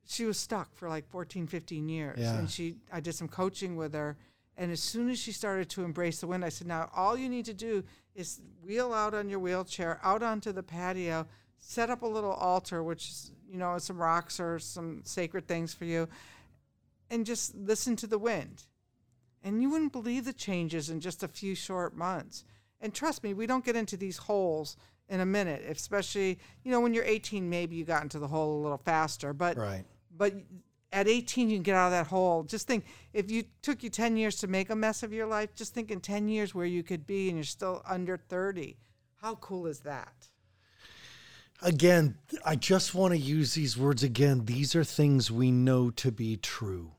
she 0.06 0.24
was 0.24 0.38
stuck 0.38 0.74
for 0.74 0.88
like 0.88 1.08
14, 1.08 1.46
15 1.46 1.88
years. 1.88 2.18
Yeah. 2.18 2.38
And 2.38 2.50
she, 2.50 2.76
I 2.92 3.00
did 3.00 3.14
some 3.14 3.28
coaching 3.28 3.76
with 3.76 3.94
her. 3.94 4.16
And 4.56 4.70
as 4.70 4.80
soon 4.80 5.10
as 5.10 5.18
she 5.18 5.32
started 5.32 5.68
to 5.70 5.84
embrace 5.84 6.20
the 6.20 6.26
wind, 6.26 6.44
I 6.44 6.48
said, 6.48 6.66
now 6.66 6.90
all 6.94 7.16
you 7.16 7.28
need 7.28 7.46
to 7.46 7.54
do 7.54 7.82
is 8.14 8.40
wheel 8.64 8.92
out 8.92 9.14
on 9.14 9.28
your 9.28 9.40
wheelchair, 9.40 9.98
out 10.02 10.22
onto 10.22 10.52
the 10.52 10.62
patio, 10.62 11.26
set 11.58 11.90
up 11.90 12.02
a 12.02 12.06
little 12.06 12.32
altar, 12.32 12.82
which 12.82 13.08
is, 13.08 13.32
you 13.50 13.58
know, 13.58 13.76
some 13.78 13.98
rocks 13.98 14.38
or 14.38 14.58
some 14.58 15.00
sacred 15.04 15.48
things 15.48 15.74
for 15.74 15.84
you, 15.84 16.08
and 17.10 17.26
just 17.26 17.54
listen 17.56 17.96
to 17.96 18.06
the 18.06 18.18
wind. 18.18 18.64
And 19.42 19.60
you 19.60 19.70
wouldn't 19.70 19.92
believe 19.92 20.24
the 20.24 20.32
changes 20.32 20.88
in 20.88 21.00
just 21.00 21.22
a 21.22 21.28
few 21.28 21.54
short 21.54 21.96
months. 21.96 22.44
And 22.80 22.94
trust 22.94 23.24
me, 23.24 23.34
we 23.34 23.46
don't 23.46 23.64
get 23.64 23.76
into 23.76 23.96
these 23.96 24.16
holes 24.16 24.76
in 25.08 25.20
a 25.20 25.26
minute, 25.26 25.64
especially, 25.68 26.38
you 26.62 26.70
know, 26.70 26.80
when 26.80 26.94
you're 26.94 27.04
18, 27.04 27.50
maybe 27.50 27.74
you 27.74 27.84
got 27.84 28.02
into 28.02 28.18
the 28.18 28.28
hole 28.28 28.60
a 28.60 28.62
little 28.62 28.78
faster. 28.78 29.32
But 29.32 29.56
right 29.56 29.84
but 30.16 30.34
at 30.94 31.08
18 31.08 31.50
you 31.50 31.56
can 31.56 31.62
get 31.62 31.74
out 31.74 31.86
of 31.86 31.92
that 31.92 32.06
hole. 32.06 32.44
Just 32.44 32.66
think 32.66 32.86
if 33.12 33.30
you 33.30 33.44
took 33.62 33.82
you 33.82 33.90
10 33.90 34.16
years 34.16 34.36
to 34.36 34.46
make 34.46 34.70
a 34.70 34.76
mess 34.76 35.02
of 35.02 35.12
your 35.12 35.26
life 35.26 35.54
just 35.54 35.74
think 35.74 35.90
in 35.90 36.00
10 36.00 36.28
years 36.28 36.54
where 36.54 36.66
you 36.66 36.82
could 36.82 37.06
be 37.06 37.28
and 37.28 37.36
you're 37.36 37.44
still 37.44 37.82
under 37.86 38.16
30 38.16 38.76
how 39.16 39.34
cool 39.36 39.66
is 39.66 39.80
that? 39.80 40.28
Again 41.62 42.16
i 42.44 42.56
just 42.56 42.94
want 42.94 43.12
to 43.12 43.18
use 43.18 43.54
these 43.54 43.76
words 43.76 44.02
again. 44.02 44.44
These 44.44 44.76
are 44.76 44.84
things 44.84 45.30
we 45.30 45.50
know 45.50 45.90
to 45.90 46.12
be 46.12 46.36
true. 46.36 46.92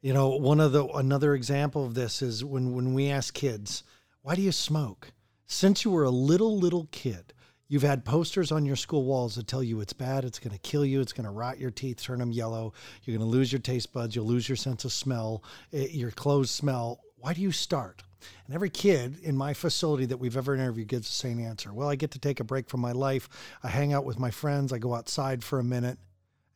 You 0.00 0.14
know 0.14 0.28
one 0.30 0.60
of 0.60 0.72
the 0.72 0.86
another 0.86 1.34
example 1.34 1.84
of 1.84 1.94
this 1.94 2.22
is 2.22 2.44
when 2.44 2.72
when 2.72 2.92
we 2.94 3.08
ask 3.08 3.34
kids 3.34 3.84
why 4.22 4.34
do 4.34 4.42
you 4.42 4.52
smoke? 4.52 5.12
Since 5.46 5.84
you 5.84 5.90
were 5.90 6.04
a 6.04 6.10
little 6.10 6.58
little 6.58 6.88
kid 6.90 7.32
You've 7.68 7.82
had 7.82 8.04
posters 8.04 8.50
on 8.50 8.64
your 8.64 8.76
school 8.76 9.04
walls 9.04 9.34
that 9.34 9.46
tell 9.46 9.62
you 9.62 9.80
it's 9.80 9.92
bad, 9.92 10.24
it's 10.24 10.38
going 10.38 10.52
to 10.52 10.58
kill 10.58 10.86
you, 10.86 11.02
it's 11.02 11.12
going 11.12 11.26
to 11.26 11.30
rot 11.30 11.58
your 11.58 11.70
teeth, 11.70 12.02
turn 12.02 12.18
them 12.18 12.32
yellow, 12.32 12.72
you're 13.04 13.16
going 13.16 13.30
to 13.30 13.36
lose 13.36 13.52
your 13.52 13.60
taste 13.60 13.92
buds, 13.92 14.16
you'll 14.16 14.26
lose 14.26 14.48
your 14.48 14.56
sense 14.56 14.86
of 14.86 14.92
smell, 14.92 15.42
it, 15.70 15.90
your 15.90 16.10
clothes 16.10 16.50
smell. 16.50 17.00
Why 17.18 17.34
do 17.34 17.42
you 17.42 17.52
start? 17.52 18.02
And 18.46 18.54
every 18.54 18.70
kid 18.70 19.18
in 19.22 19.36
my 19.36 19.52
facility 19.52 20.06
that 20.06 20.16
we've 20.16 20.36
ever 20.36 20.54
interviewed 20.54 20.88
gives 20.88 21.08
the 21.08 21.14
same 21.14 21.38
answer. 21.38 21.72
Well, 21.72 21.88
I 21.88 21.94
get 21.94 22.12
to 22.12 22.18
take 22.18 22.40
a 22.40 22.44
break 22.44 22.68
from 22.68 22.80
my 22.80 22.92
life. 22.92 23.28
I 23.62 23.68
hang 23.68 23.92
out 23.92 24.04
with 24.04 24.18
my 24.18 24.30
friends. 24.30 24.72
I 24.72 24.78
go 24.78 24.94
outside 24.94 25.44
for 25.44 25.58
a 25.58 25.64
minute. 25.64 25.98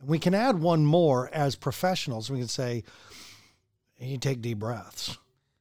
And 0.01 0.09
we 0.09 0.19
can 0.19 0.35
add 0.35 0.61
one 0.61 0.85
more 0.85 1.29
as 1.33 1.57
professionals. 1.57 2.31
We 2.31 2.39
can 2.39 2.49
say, 2.49 2.85
you 3.99 4.19
take 4.19 4.41
deep 4.41 4.59
breaths. 4.59 5.19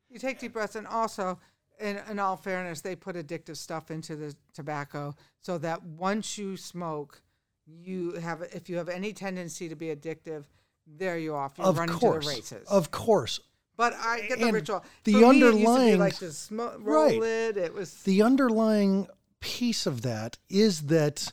You 0.09 0.17
take 0.17 0.39
deep 0.39 0.53
breaths. 0.53 0.75
And 0.75 0.87
also, 0.87 1.39
in, 1.81 1.99
in 2.09 2.19
all 2.19 2.37
fairness, 2.37 2.81
they 2.81 2.95
put 2.95 3.15
addictive 3.15 3.57
stuff 3.57 3.91
into 3.91 4.15
the 4.15 4.35
tobacco 4.53 5.15
so 5.41 5.57
that 5.59 5.83
once 5.83 6.37
you 6.37 6.57
smoke, 6.57 7.21
you 7.65 8.13
have 8.13 8.41
if 8.53 8.69
you 8.69 8.77
have 8.77 8.89
any 8.89 9.13
tendency 9.13 9.69
to 9.69 9.75
be 9.75 9.87
addictive, 9.87 10.45
there 10.87 11.17
you 11.17 11.35
are. 11.35 11.51
You 11.57 11.63
of 11.63 11.77
run 11.77 11.89
course, 11.89 12.25
into 12.25 12.49
the 12.49 12.55
races. 12.55 12.67
Of 12.67 12.91
course. 12.91 13.39
But 13.77 13.93
I 13.93 14.21
get 14.27 14.39
the 14.39 14.45
and 14.45 14.53
ritual. 14.53 14.85
The 15.05 15.13
For 15.13 15.25
underlying 15.25 15.85
me, 15.85 15.91
it 15.93 15.99
like 15.99 16.17
the 16.17 16.31
smoke, 16.31 16.75
roll 16.79 17.05
right. 17.05 17.19
lid. 17.19 17.57
It 17.57 17.73
was 17.73 17.93
the 18.03 18.21
underlying 18.21 19.07
piece 19.39 19.85
of 19.85 20.03
that 20.03 20.37
is 20.49 20.83
that 20.83 21.31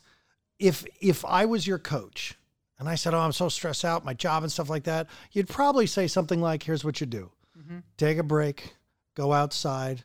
if 0.57 0.85
if 1.01 1.23
I 1.25 1.45
was 1.45 1.67
your 1.67 1.79
coach 1.79 2.37
and 2.79 2.89
I 2.89 2.95
said, 2.95 3.13
"Oh, 3.13 3.19
I'm 3.19 3.33
so 3.33 3.49
stressed 3.49 3.85
out, 3.85 4.05
my 4.05 4.13
job 4.13 4.43
and 4.43 4.51
stuff 4.51 4.69
like 4.69 4.85
that," 4.85 5.07
you'd 5.31 5.49
probably 5.49 5.85
say 5.85 6.07
something 6.07 6.41
like, 6.41 6.63
"Here's 6.63 6.83
what 6.83 7.01
you 7.01 7.07
do: 7.07 7.31
mm-hmm. 7.57 7.79
take 7.97 8.17
a 8.17 8.23
break, 8.23 8.75
go 9.15 9.33
outside, 9.33 10.03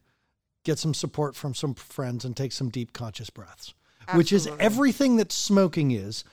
get 0.65 0.79
some 0.79 0.95
support 0.95 1.37
from 1.37 1.55
some 1.55 1.75
friends, 1.75 2.25
and 2.25 2.37
take 2.37 2.53
some 2.53 2.69
deep 2.69 2.93
conscious 2.93 3.31
breaths, 3.31 3.75
Absolutely. 4.03 4.19
which 4.19 4.33
is 4.33 4.49
everything 4.59 5.17
that 5.17 5.33
smoking 5.33 5.91
is, 5.91 6.25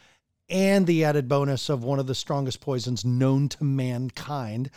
and 0.50 0.88
the 0.88 1.04
added 1.04 1.28
bonus 1.28 1.70
of 1.70 1.84
one 1.84 2.00
of 2.00 2.08
the 2.08 2.16
strongest 2.16 2.60
poisons 2.60 3.06
known 3.06 3.48
to 3.50 3.64
mankind 3.64 4.70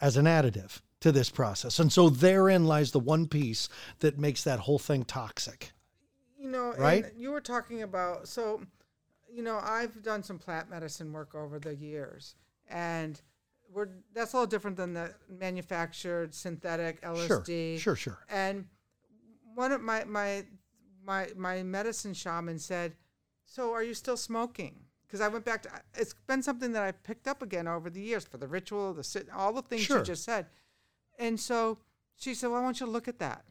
as 0.00 0.16
an 0.16 0.24
additive 0.24 0.80
to 1.00 1.12
this 1.12 1.30
process. 1.30 1.78
And 1.78 1.92
so 1.92 2.08
therein 2.08 2.64
lies 2.64 2.90
the 2.90 3.00
one 3.00 3.26
piece 3.26 3.68
that 4.00 4.18
makes 4.18 4.44
that 4.44 4.60
whole 4.60 4.78
thing 4.78 5.04
toxic. 5.04 5.72
You 6.38 6.50
know, 6.50 6.74
right? 6.78 7.06
you 7.16 7.30
were 7.30 7.40
talking 7.40 7.82
about 7.82 8.26
so 8.28 8.62
you 9.32 9.42
know, 9.44 9.60
I've 9.62 10.02
done 10.02 10.24
some 10.24 10.38
plant 10.38 10.68
medicine 10.68 11.12
work 11.12 11.34
over 11.34 11.58
the 11.58 11.74
years 11.74 12.34
and 12.68 13.20
we're 13.72 13.88
that's 14.12 14.34
all 14.34 14.46
different 14.46 14.76
than 14.76 14.94
the 14.94 15.14
manufactured 15.28 16.34
synthetic 16.34 17.00
LSD. 17.02 17.78
Sure, 17.78 17.94
sure, 17.94 17.96
sure. 17.96 18.18
And 18.28 18.66
one 19.54 19.72
of 19.72 19.80
my 19.80 20.04
my 20.04 20.44
my 21.04 21.28
my 21.36 21.62
medicine 21.62 22.14
shaman 22.14 22.58
said, 22.58 22.96
"So 23.44 23.72
are 23.72 23.82
you 23.82 23.94
still 23.94 24.16
smoking?" 24.16 24.86
Because 25.06 25.20
I 25.20 25.28
went 25.28 25.44
back 25.44 25.62
to 25.62 25.70
it's 25.94 26.14
been 26.26 26.42
something 26.42 26.72
that 26.72 26.82
I 26.82 26.92
picked 26.92 27.26
up 27.26 27.42
again 27.42 27.66
over 27.66 27.90
the 27.90 28.00
years 28.00 28.24
for 28.24 28.36
the 28.38 28.46
ritual, 28.48 28.94
the 28.94 29.04
sit, 29.04 29.28
all 29.30 29.52
the 29.52 29.62
things 29.62 29.82
sure. 29.82 29.98
you 29.98 30.04
just 30.04 30.24
said. 30.24 30.46
And 31.18 31.38
so 31.38 31.78
she 32.16 32.34
said, 32.34 32.48
"Well, 32.48 32.60
I 32.60 32.64
want 32.64 32.80
you 32.80 32.86
to 32.86 32.92
look 32.92 33.08
at 33.08 33.18
that." 33.18 33.44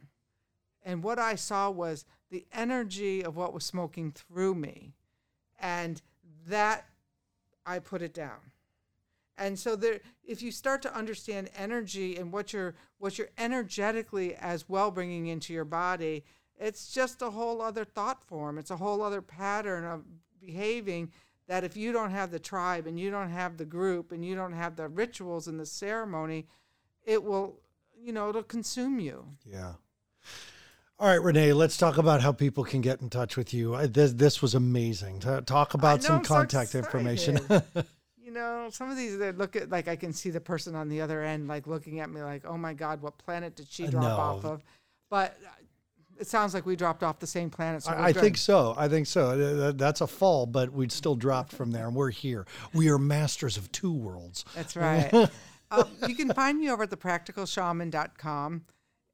And 0.82 1.02
what 1.02 1.18
I 1.18 1.34
saw 1.34 1.70
was 1.70 2.06
the 2.30 2.46
energy 2.52 3.22
of 3.22 3.36
what 3.36 3.52
was 3.52 3.64
smoking 3.64 4.12
through 4.12 4.54
me, 4.54 4.94
and 5.58 6.00
that 6.46 6.86
I 7.66 7.78
put 7.78 8.02
it 8.02 8.14
down. 8.14 8.52
And 9.40 9.58
so 9.58 9.74
there, 9.74 10.00
if 10.22 10.42
you 10.42 10.52
start 10.52 10.82
to 10.82 10.94
understand 10.94 11.48
energy 11.56 12.18
and 12.18 12.30
what 12.30 12.52
you're 12.52 12.74
what 12.98 13.16
you're 13.16 13.30
energetically 13.38 14.34
as 14.36 14.68
well 14.68 14.90
bringing 14.90 15.28
into 15.28 15.54
your 15.54 15.64
body, 15.64 16.24
it's 16.58 16.92
just 16.92 17.22
a 17.22 17.30
whole 17.30 17.62
other 17.62 17.86
thought 17.86 18.22
form. 18.22 18.58
It's 18.58 18.70
a 18.70 18.76
whole 18.76 19.02
other 19.02 19.22
pattern 19.22 19.86
of 19.86 20.04
behaving 20.38 21.10
that 21.48 21.64
if 21.64 21.74
you 21.74 21.90
don't 21.90 22.10
have 22.10 22.30
the 22.30 22.38
tribe 22.38 22.86
and 22.86 23.00
you 23.00 23.10
don't 23.10 23.30
have 23.30 23.56
the 23.56 23.64
group 23.64 24.12
and 24.12 24.22
you 24.22 24.34
don't 24.34 24.52
have 24.52 24.76
the 24.76 24.88
rituals 24.88 25.48
and 25.48 25.58
the 25.58 25.66
ceremony, 25.66 26.46
it 27.04 27.24
will, 27.24 27.58
you 27.98 28.12
know, 28.12 28.28
it'll 28.28 28.42
consume 28.42 29.00
you. 29.00 29.24
Yeah. 29.44 29.72
All 30.98 31.08
right, 31.08 31.22
Renee, 31.22 31.54
let's 31.54 31.78
talk 31.78 31.96
about 31.96 32.20
how 32.20 32.30
people 32.30 32.62
can 32.62 32.82
get 32.82 33.00
in 33.00 33.08
touch 33.08 33.38
with 33.38 33.54
you. 33.54 33.74
This, 33.86 34.12
this 34.12 34.42
was 34.42 34.54
amazing. 34.54 35.20
Talk 35.20 35.72
about 35.72 36.02
know, 36.02 36.08
some 36.08 36.22
contact 36.22 36.72
so 36.72 36.78
information. 36.78 37.40
you 38.30 38.36
know, 38.36 38.68
some 38.70 38.90
of 38.90 38.96
these 38.96 39.18
they 39.18 39.32
look 39.32 39.56
at 39.56 39.70
like 39.70 39.88
I 39.88 39.96
can 39.96 40.12
see 40.12 40.30
the 40.30 40.40
person 40.40 40.76
on 40.76 40.88
the 40.88 41.00
other 41.00 41.22
end 41.22 41.48
like 41.48 41.66
looking 41.66 41.98
at 41.98 42.10
me 42.10 42.22
like, 42.22 42.46
"Oh 42.46 42.56
my 42.56 42.72
god, 42.72 43.02
what 43.02 43.18
planet 43.18 43.56
did 43.56 43.66
she 43.68 43.88
drop 43.88 44.04
no. 44.04 44.08
off 44.10 44.44
of?" 44.44 44.62
But 45.10 45.36
it 46.16 46.28
sounds 46.28 46.54
like 46.54 46.64
we 46.64 46.76
dropped 46.76 47.02
off 47.02 47.18
the 47.18 47.26
same 47.26 47.50
planet. 47.50 47.82
So 47.82 47.90
I, 47.90 48.06
I 48.06 48.12
think 48.12 48.36
so. 48.36 48.74
I 48.76 48.86
think 48.86 49.08
so. 49.08 49.72
That's 49.72 50.00
a 50.00 50.06
fall, 50.06 50.46
but 50.46 50.72
we'd 50.72 50.92
still 50.92 51.16
dropped 51.16 51.52
from 51.52 51.72
there, 51.72 51.88
and 51.88 51.96
we're 51.96 52.10
here. 52.10 52.46
We 52.72 52.88
are 52.90 52.98
masters 52.98 53.56
of 53.56 53.72
two 53.72 53.92
worlds. 53.92 54.44
That's 54.54 54.76
right. 54.76 55.12
um, 55.72 55.88
you 56.06 56.14
can 56.14 56.32
find 56.32 56.56
me 56.56 56.70
over 56.70 56.84
at 56.84 56.90
thepracticalshaman.com. 56.90 58.62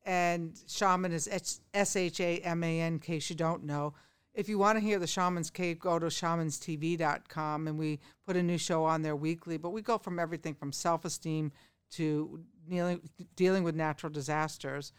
And 0.04 0.56
shaman 0.68 1.12
is 1.12 1.60
S 1.72 1.96
H 1.96 2.20
A 2.20 2.38
M 2.40 2.62
A 2.62 2.80
N, 2.82 2.92
in 2.94 2.98
case 2.98 3.30
you 3.30 3.34
don't 3.34 3.64
know. 3.64 3.94
If 4.36 4.50
you 4.50 4.58
want 4.58 4.76
to 4.76 4.84
hear 4.84 4.98
the 4.98 5.06
Shaman's 5.06 5.48
Cave, 5.48 5.78
go 5.78 5.98
to 5.98 6.06
shamanstv.com 6.06 7.68
and 7.68 7.78
we 7.78 8.00
put 8.26 8.36
a 8.36 8.42
new 8.42 8.58
show 8.58 8.84
on 8.84 9.00
there 9.00 9.16
weekly. 9.16 9.56
But 9.56 9.70
we 9.70 9.80
go 9.80 9.96
from 9.96 10.18
everything 10.18 10.54
from 10.54 10.72
self 10.72 11.06
esteem 11.06 11.52
to 11.92 12.40
dealing, 12.68 13.00
dealing 13.34 13.64
with 13.64 13.74
natural 13.74 14.12
disasters. 14.12 14.92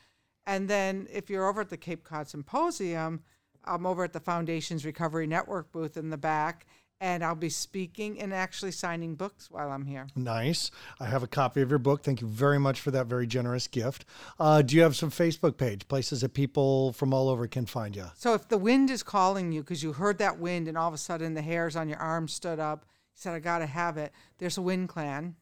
And 0.47 0.67
then 0.67 1.07
if 1.13 1.29
you're 1.29 1.47
over 1.47 1.61
at 1.61 1.69
the 1.69 1.77
Cape 1.77 2.03
Cod 2.03 2.27
Symposium, 2.27 3.21
I'm 3.63 3.85
over 3.85 4.03
at 4.03 4.13
the 4.13 4.19
Foundation's 4.19 4.85
Recovery 4.85 5.27
Network 5.27 5.71
booth 5.71 5.97
in 5.97 6.09
the 6.09 6.17
back 6.17 6.65
and 7.00 7.24
I'll 7.24 7.36
be 7.36 7.50
speaking 7.50 8.20
and 8.20 8.34
actually 8.34 8.72
signing 8.72 9.16
books 9.16 9.52
while 9.52 9.72
I'm 9.72 9.86
here. 9.86 10.08
Nice. 10.16 10.72
I 11.00 11.06
have 11.06 11.24
a 11.24 11.28
copy 11.28 11.62
of 11.62 11.70
your 11.70 11.80
book. 11.80 12.04
Thank 12.04 12.22
you 12.22 12.28
very 12.28 12.60
much 12.60 12.82
for 12.82 12.91
that 12.91 13.08
very 13.08 13.28
generous 13.28 13.68
gift. 13.68 14.06
Uh, 14.39 14.62
do 14.62 14.76
you 14.76 14.82
have 14.82 14.95
some 14.95 15.12
Facebook 15.12 15.58
page, 15.58 15.88
places 15.88 16.22
that 16.22 16.34
people 16.34 16.93
from 16.93 17.14
all 17.14 17.30
over 17.30 17.48
can 17.48 17.66
find 17.66 17.95
you? 17.95 18.06
So 18.16 18.34
if 18.34 18.48
the 18.48 18.58
wind 18.58 18.89
is 18.89 19.04
calling 19.04 19.52
you 19.52 19.62
because 19.62 19.84
you 19.84 19.93
heard 19.93 20.18
that 20.18 20.39
wind 20.39 20.68
and 20.68 20.78
all 20.78 20.88
of 20.88 20.93
a 20.93 20.98
sudden 20.98 21.34
the 21.34 21.41
hairs 21.41 21.76
on 21.76 21.88
your 21.88 22.00
arm 22.00 22.28
stood 22.28 22.60
up, 22.60 22.86
you 22.88 23.20
said, 23.22 23.34
I 23.34 23.39
got 23.39 23.60
to 23.60 23.68
have 23.68 23.98
it. 23.98 24.12
There's 24.39 24.58
a 24.58 24.62
wind 24.62 24.89
clan. 24.89 25.36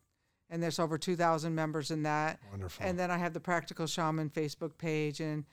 And 0.48 0.62
there's 0.62 0.78
over 0.78 0.98
2,000 0.98 1.56
members 1.56 1.90
in 1.90 2.04
that. 2.04 2.40
Wonderful. 2.52 2.86
And 2.86 3.00
then 3.00 3.10
I 3.10 3.18
have 3.18 3.34
the 3.34 3.40
Practical 3.40 3.88
Shaman 3.88 4.30
Facebook 4.30 4.78
page 4.78 5.20
and 5.20 5.44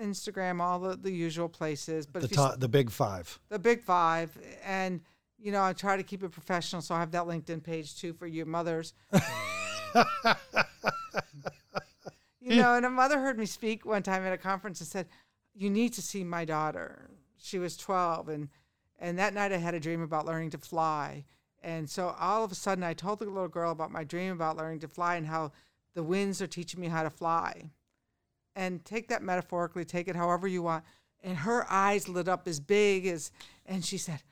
Instagram, 0.00 0.60
all 0.60 0.78
the, 0.78 0.96
the 0.96 1.10
usual 1.10 1.48
places. 1.48 2.06
But 2.06 2.20
the, 2.20 2.28
top, 2.28 2.60
the 2.60 2.68
big 2.68 2.90
five. 2.90 3.38
The 3.48 3.58
big 3.58 3.82
five. 3.82 4.36
And 4.62 5.00
you 5.38 5.52
know, 5.52 5.62
I 5.62 5.72
try 5.72 5.96
to 5.96 6.02
keep 6.02 6.22
it 6.22 6.30
professional, 6.30 6.82
so 6.82 6.94
I 6.94 7.00
have 7.00 7.12
that 7.12 7.24
LinkedIn 7.24 7.62
page 7.62 7.98
too 7.98 8.12
for 8.12 8.26
your 8.26 8.46
mothers. 8.46 8.94
you 12.40 12.56
know, 12.56 12.74
and 12.74 12.86
a 12.86 12.90
mother 12.90 13.18
heard 13.18 13.38
me 13.38 13.46
speak 13.46 13.84
one 13.84 14.02
time 14.02 14.24
at 14.24 14.32
a 14.32 14.38
conference 14.38 14.80
and 14.80 14.88
said, 14.88 15.06
"You 15.54 15.70
need 15.70 15.92
to 15.94 16.02
see 16.02 16.24
my 16.24 16.44
daughter." 16.44 17.10
She 17.38 17.58
was 17.58 17.76
12, 17.76 18.28
and 18.28 18.48
and 18.98 19.18
that 19.18 19.34
night 19.34 19.52
I 19.52 19.58
had 19.58 19.74
a 19.74 19.80
dream 19.80 20.02
about 20.02 20.26
learning 20.26 20.50
to 20.50 20.58
fly. 20.58 21.24
And 21.62 21.88
so 21.88 22.14
all 22.18 22.44
of 22.44 22.52
a 22.52 22.54
sudden, 22.54 22.84
I 22.84 22.94
told 22.94 23.18
the 23.18 23.24
little 23.26 23.48
girl 23.48 23.72
about 23.72 23.90
my 23.90 24.04
dream 24.04 24.32
about 24.32 24.56
learning 24.56 24.80
to 24.80 24.88
fly 24.88 25.16
and 25.16 25.26
how 25.26 25.52
the 25.94 26.02
winds 26.02 26.40
are 26.40 26.46
teaching 26.46 26.80
me 26.80 26.88
how 26.88 27.02
to 27.02 27.10
fly. 27.10 27.70
And 28.54 28.84
take 28.84 29.08
that 29.08 29.22
metaphorically, 29.22 29.84
take 29.84 30.08
it 30.08 30.16
however 30.16 30.46
you 30.46 30.62
want. 30.62 30.84
And 31.22 31.38
her 31.38 31.66
eyes 31.68 32.08
lit 32.08 32.28
up 32.28 32.46
as 32.46 32.60
big 32.60 33.06
as, 33.06 33.32
and 33.66 33.84
she 33.84 33.98
said, 33.98 34.22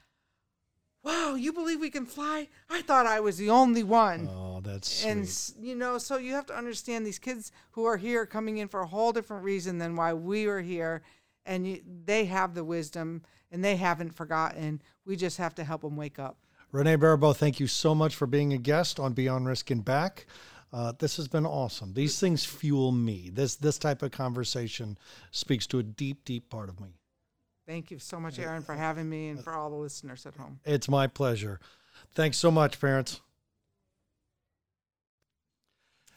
wow, 1.04 1.34
you 1.34 1.52
believe 1.52 1.80
we 1.80 1.90
can 1.90 2.06
fly? 2.06 2.48
I 2.68 2.82
thought 2.82 3.06
I 3.06 3.20
was 3.20 3.36
the 3.36 3.50
only 3.50 3.82
one. 3.82 4.28
Oh, 4.32 4.60
that's 4.62 5.04
and 5.04 5.28
you 5.60 5.74
know, 5.74 5.98
so 5.98 6.16
you 6.16 6.32
have 6.32 6.46
to 6.46 6.56
understand 6.56 7.06
these 7.06 7.18
kids 7.18 7.52
who 7.72 7.84
are 7.84 7.96
here 7.96 8.26
coming 8.26 8.58
in 8.58 8.68
for 8.68 8.80
a 8.80 8.86
whole 8.86 9.12
different 9.12 9.44
reason 9.44 9.78
than 9.78 9.94
why 9.94 10.14
we 10.14 10.46
are 10.46 10.60
here, 10.60 11.02
and 11.46 11.66
you, 11.66 11.82
they 12.04 12.24
have 12.24 12.54
the 12.54 12.64
wisdom 12.64 13.22
and 13.52 13.64
they 13.64 13.76
haven't 13.76 14.10
forgotten. 14.10 14.82
We 15.06 15.14
just 15.14 15.38
have 15.38 15.54
to 15.56 15.64
help 15.64 15.82
them 15.82 15.96
wake 15.96 16.18
up. 16.18 16.38
Renee 16.72 16.96
Baribeau, 16.96 17.36
thank 17.36 17.60
you 17.60 17.68
so 17.68 17.94
much 17.94 18.16
for 18.16 18.26
being 18.26 18.52
a 18.52 18.58
guest 18.58 18.98
on 18.98 19.12
Beyond 19.12 19.46
Risk 19.46 19.70
and 19.70 19.84
Back. 19.84 20.26
Uh, 20.72 20.92
this 20.98 21.16
has 21.18 21.28
been 21.28 21.46
awesome. 21.46 21.94
These 21.94 22.18
things 22.18 22.44
fuel 22.44 22.90
me. 22.90 23.30
This 23.32 23.54
this 23.54 23.78
type 23.78 24.02
of 24.02 24.10
conversation 24.10 24.98
speaks 25.30 25.68
to 25.68 25.78
a 25.78 25.84
deep, 25.84 26.24
deep 26.24 26.50
part 26.50 26.68
of 26.68 26.80
me. 26.80 26.96
Thank 27.66 27.90
you 27.90 27.98
so 27.98 28.20
much, 28.20 28.38
Aaron, 28.38 28.62
for 28.62 28.74
having 28.74 29.08
me 29.08 29.28
and 29.28 29.42
for 29.42 29.54
all 29.54 29.70
the 29.70 29.76
listeners 29.76 30.26
at 30.26 30.34
home. 30.34 30.60
It's 30.64 30.88
my 30.88 31.06
pleasure. 31.06 31.60
Thanks 32.14 32.36
so 32.36 32.50
much, 32.50 32.78
parents. 32.80 33.20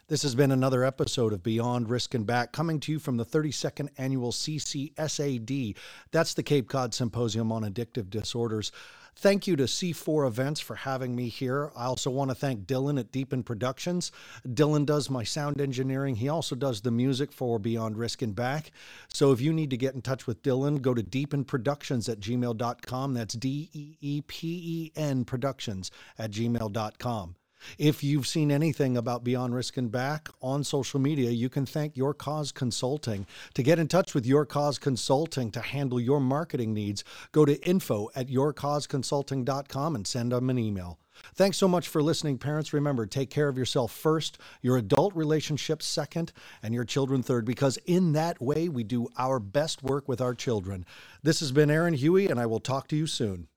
This 0.10 0.24
has 0.24 0.36
been 0.36 0.52
another 0.52 0.86
episode 0.86 1.34
of 1.34 1.44
Beyond 1.44 1.90
Risk 1.90 2.14
and 2.14 2.26
Back, 2.26 2.54
coming 2.54 2.80
to 2.82 2.94
you 2.94 3.00
from 3.00 3.18
the 3.18 3.26
32nd 3.26 3.90
annual 3.98 4.32
CCSAD. 4.32 5.76
That's 6.12 6.34
the 6.34 6.44
Cape 6.44 6.70
Cod 6.70 6.94
Symposium 6.94 7.52
on 7.52 7.64
Addictive 7.64 8.10
Disorders. 8.10 8.72
Thank 9.20 9.48
you 9.48 9.56
to 9.56 9.64
C4 9.64 10.28
Events 10.28 10.60
for 10.60 10.76
having 10.76 11.16
me 11.16 11.28
here. 11.28 11.72
I 11.76 11.86
also 11.86 12.12
want 12.12 12.30
to 12.30 12.36
thank 12.36 12.68
Dylan 12.68 13.00
at 13.00 13.12
Deepen 13.12 13.42
Productions. 13.42 14.12
Dylan 14.48 14.86
does 14.86 15.10
my 15.10 15.24
sound 15.24 15.60
engineering. 15.60 16.18
He 16.18 16.30
also 16.30 16.56
does 16.56 16.82
the 16.82 16.92
music 16.92 17.32
for 17.32 17.58
Beyond 17.58 17.98
Risk 17.98 18.22
and 18.22 18.36
Back. 18.36 18.72
So 19.12 19.32
if 19.32 19.42
you 19.42 19.54
need 19.54 19.72
to 19.72 19.78
get 19.78 19.96
in 19.96 20.04
touch 20.04 20.28
with 20.28 20.44
Dylan, 20.44 20.84
go 20.84 20.94
to 20.94 21.02
deepenproductions 21.02 22.08
at 22.08 22.20
gmail.com. 22.20 23.14
That's 23.16 23.34
D 23.34 23.72
E 23.74 23.98
E 24.00 24.22
P 24.22 24.48
E 24.48 24.92
N 24.96 25.26
Productions 25.26 25.90
at 26.20 26.30
gmail.com. 26.30 27.36
If 27.78 28.04
you've 28.04 28.28
seen 28.28 28.52
anything 28.52 28.98
about 28.98 29.24
Beyond 29.24 29.54
Risk 29.54 29.78
and 29.78 29.92
Back 29.92 30.30
on 30.42 30.64
social 30.64 31.00
media, 31.00 31.30
you 31.32 31.50
can 31.50 31.66
thank 31.66 31.96
Your 31.96 32.14
Cause 32.14 32.52
Consulting. 32.52 33.28
To 33.54 33.64
get 33.64 33.80
in 33.80 33.88
touch 33.88 34.16
with 34.16 34.26
Your 34.26 34.46
Cause 34.46 34.80
Consulting 34.80 35.52
to 35.52 35.62
handle 35.62 36.00
your 36.00 36.20
marketing 36.20 36.74
needs, 36.74 37.04
go 37.32 37.46
to 37.46 37.62
info 37.68 38.10
at 38.16 38.28
yourcauseconsulting.com 38.28 39.96
and 39.96 40.08
send 40.08 40.32
them 40.32 40.50
an 40.50 40.58
email. 40.58 41.00
Thanks 41.34 41.58
so 41.58 41.68
much 41.68 41.88
for 41.88 42.02
listening, 42.02 42.38
parents. 42.38 42.74
Remember, 42.74 43.06
take 43.06 43.30
care 43.30 43.48
of 43.48 43.58
yourself 43.58 43.92
first, 43.92 44.38
your 44.62 44.78
adult 44.78 45.16
relationships 45.16 45.86
second, 45.86 46.32
and 46.62 46.74
your 46.74 46.84
children 46.84 47.24
third, 47.24 47.46
because 47.46 47.78
in 47.86 48.14
that 48.14 48.40
way 48.42 48.70
we 48.70 48.84
do 48.84 49.08
our 49.18 49.40
best 49.40 49.84
work 49.84 50.08
with 50.08 50.22
our 50.22 50.36
children. 50.36 50.86
This 51.24 51.40
has 51.40 51.52
been 51.52 51.72
Aaron 51.72 51.96
Huey, 51.96 52.28
and 52.28 52.40
I 52.40 52.46
will 52.46 52.60
talk 52.60 52.88
to 52.90 52.96
you 52.96 53.08
soon. 53.08 53.48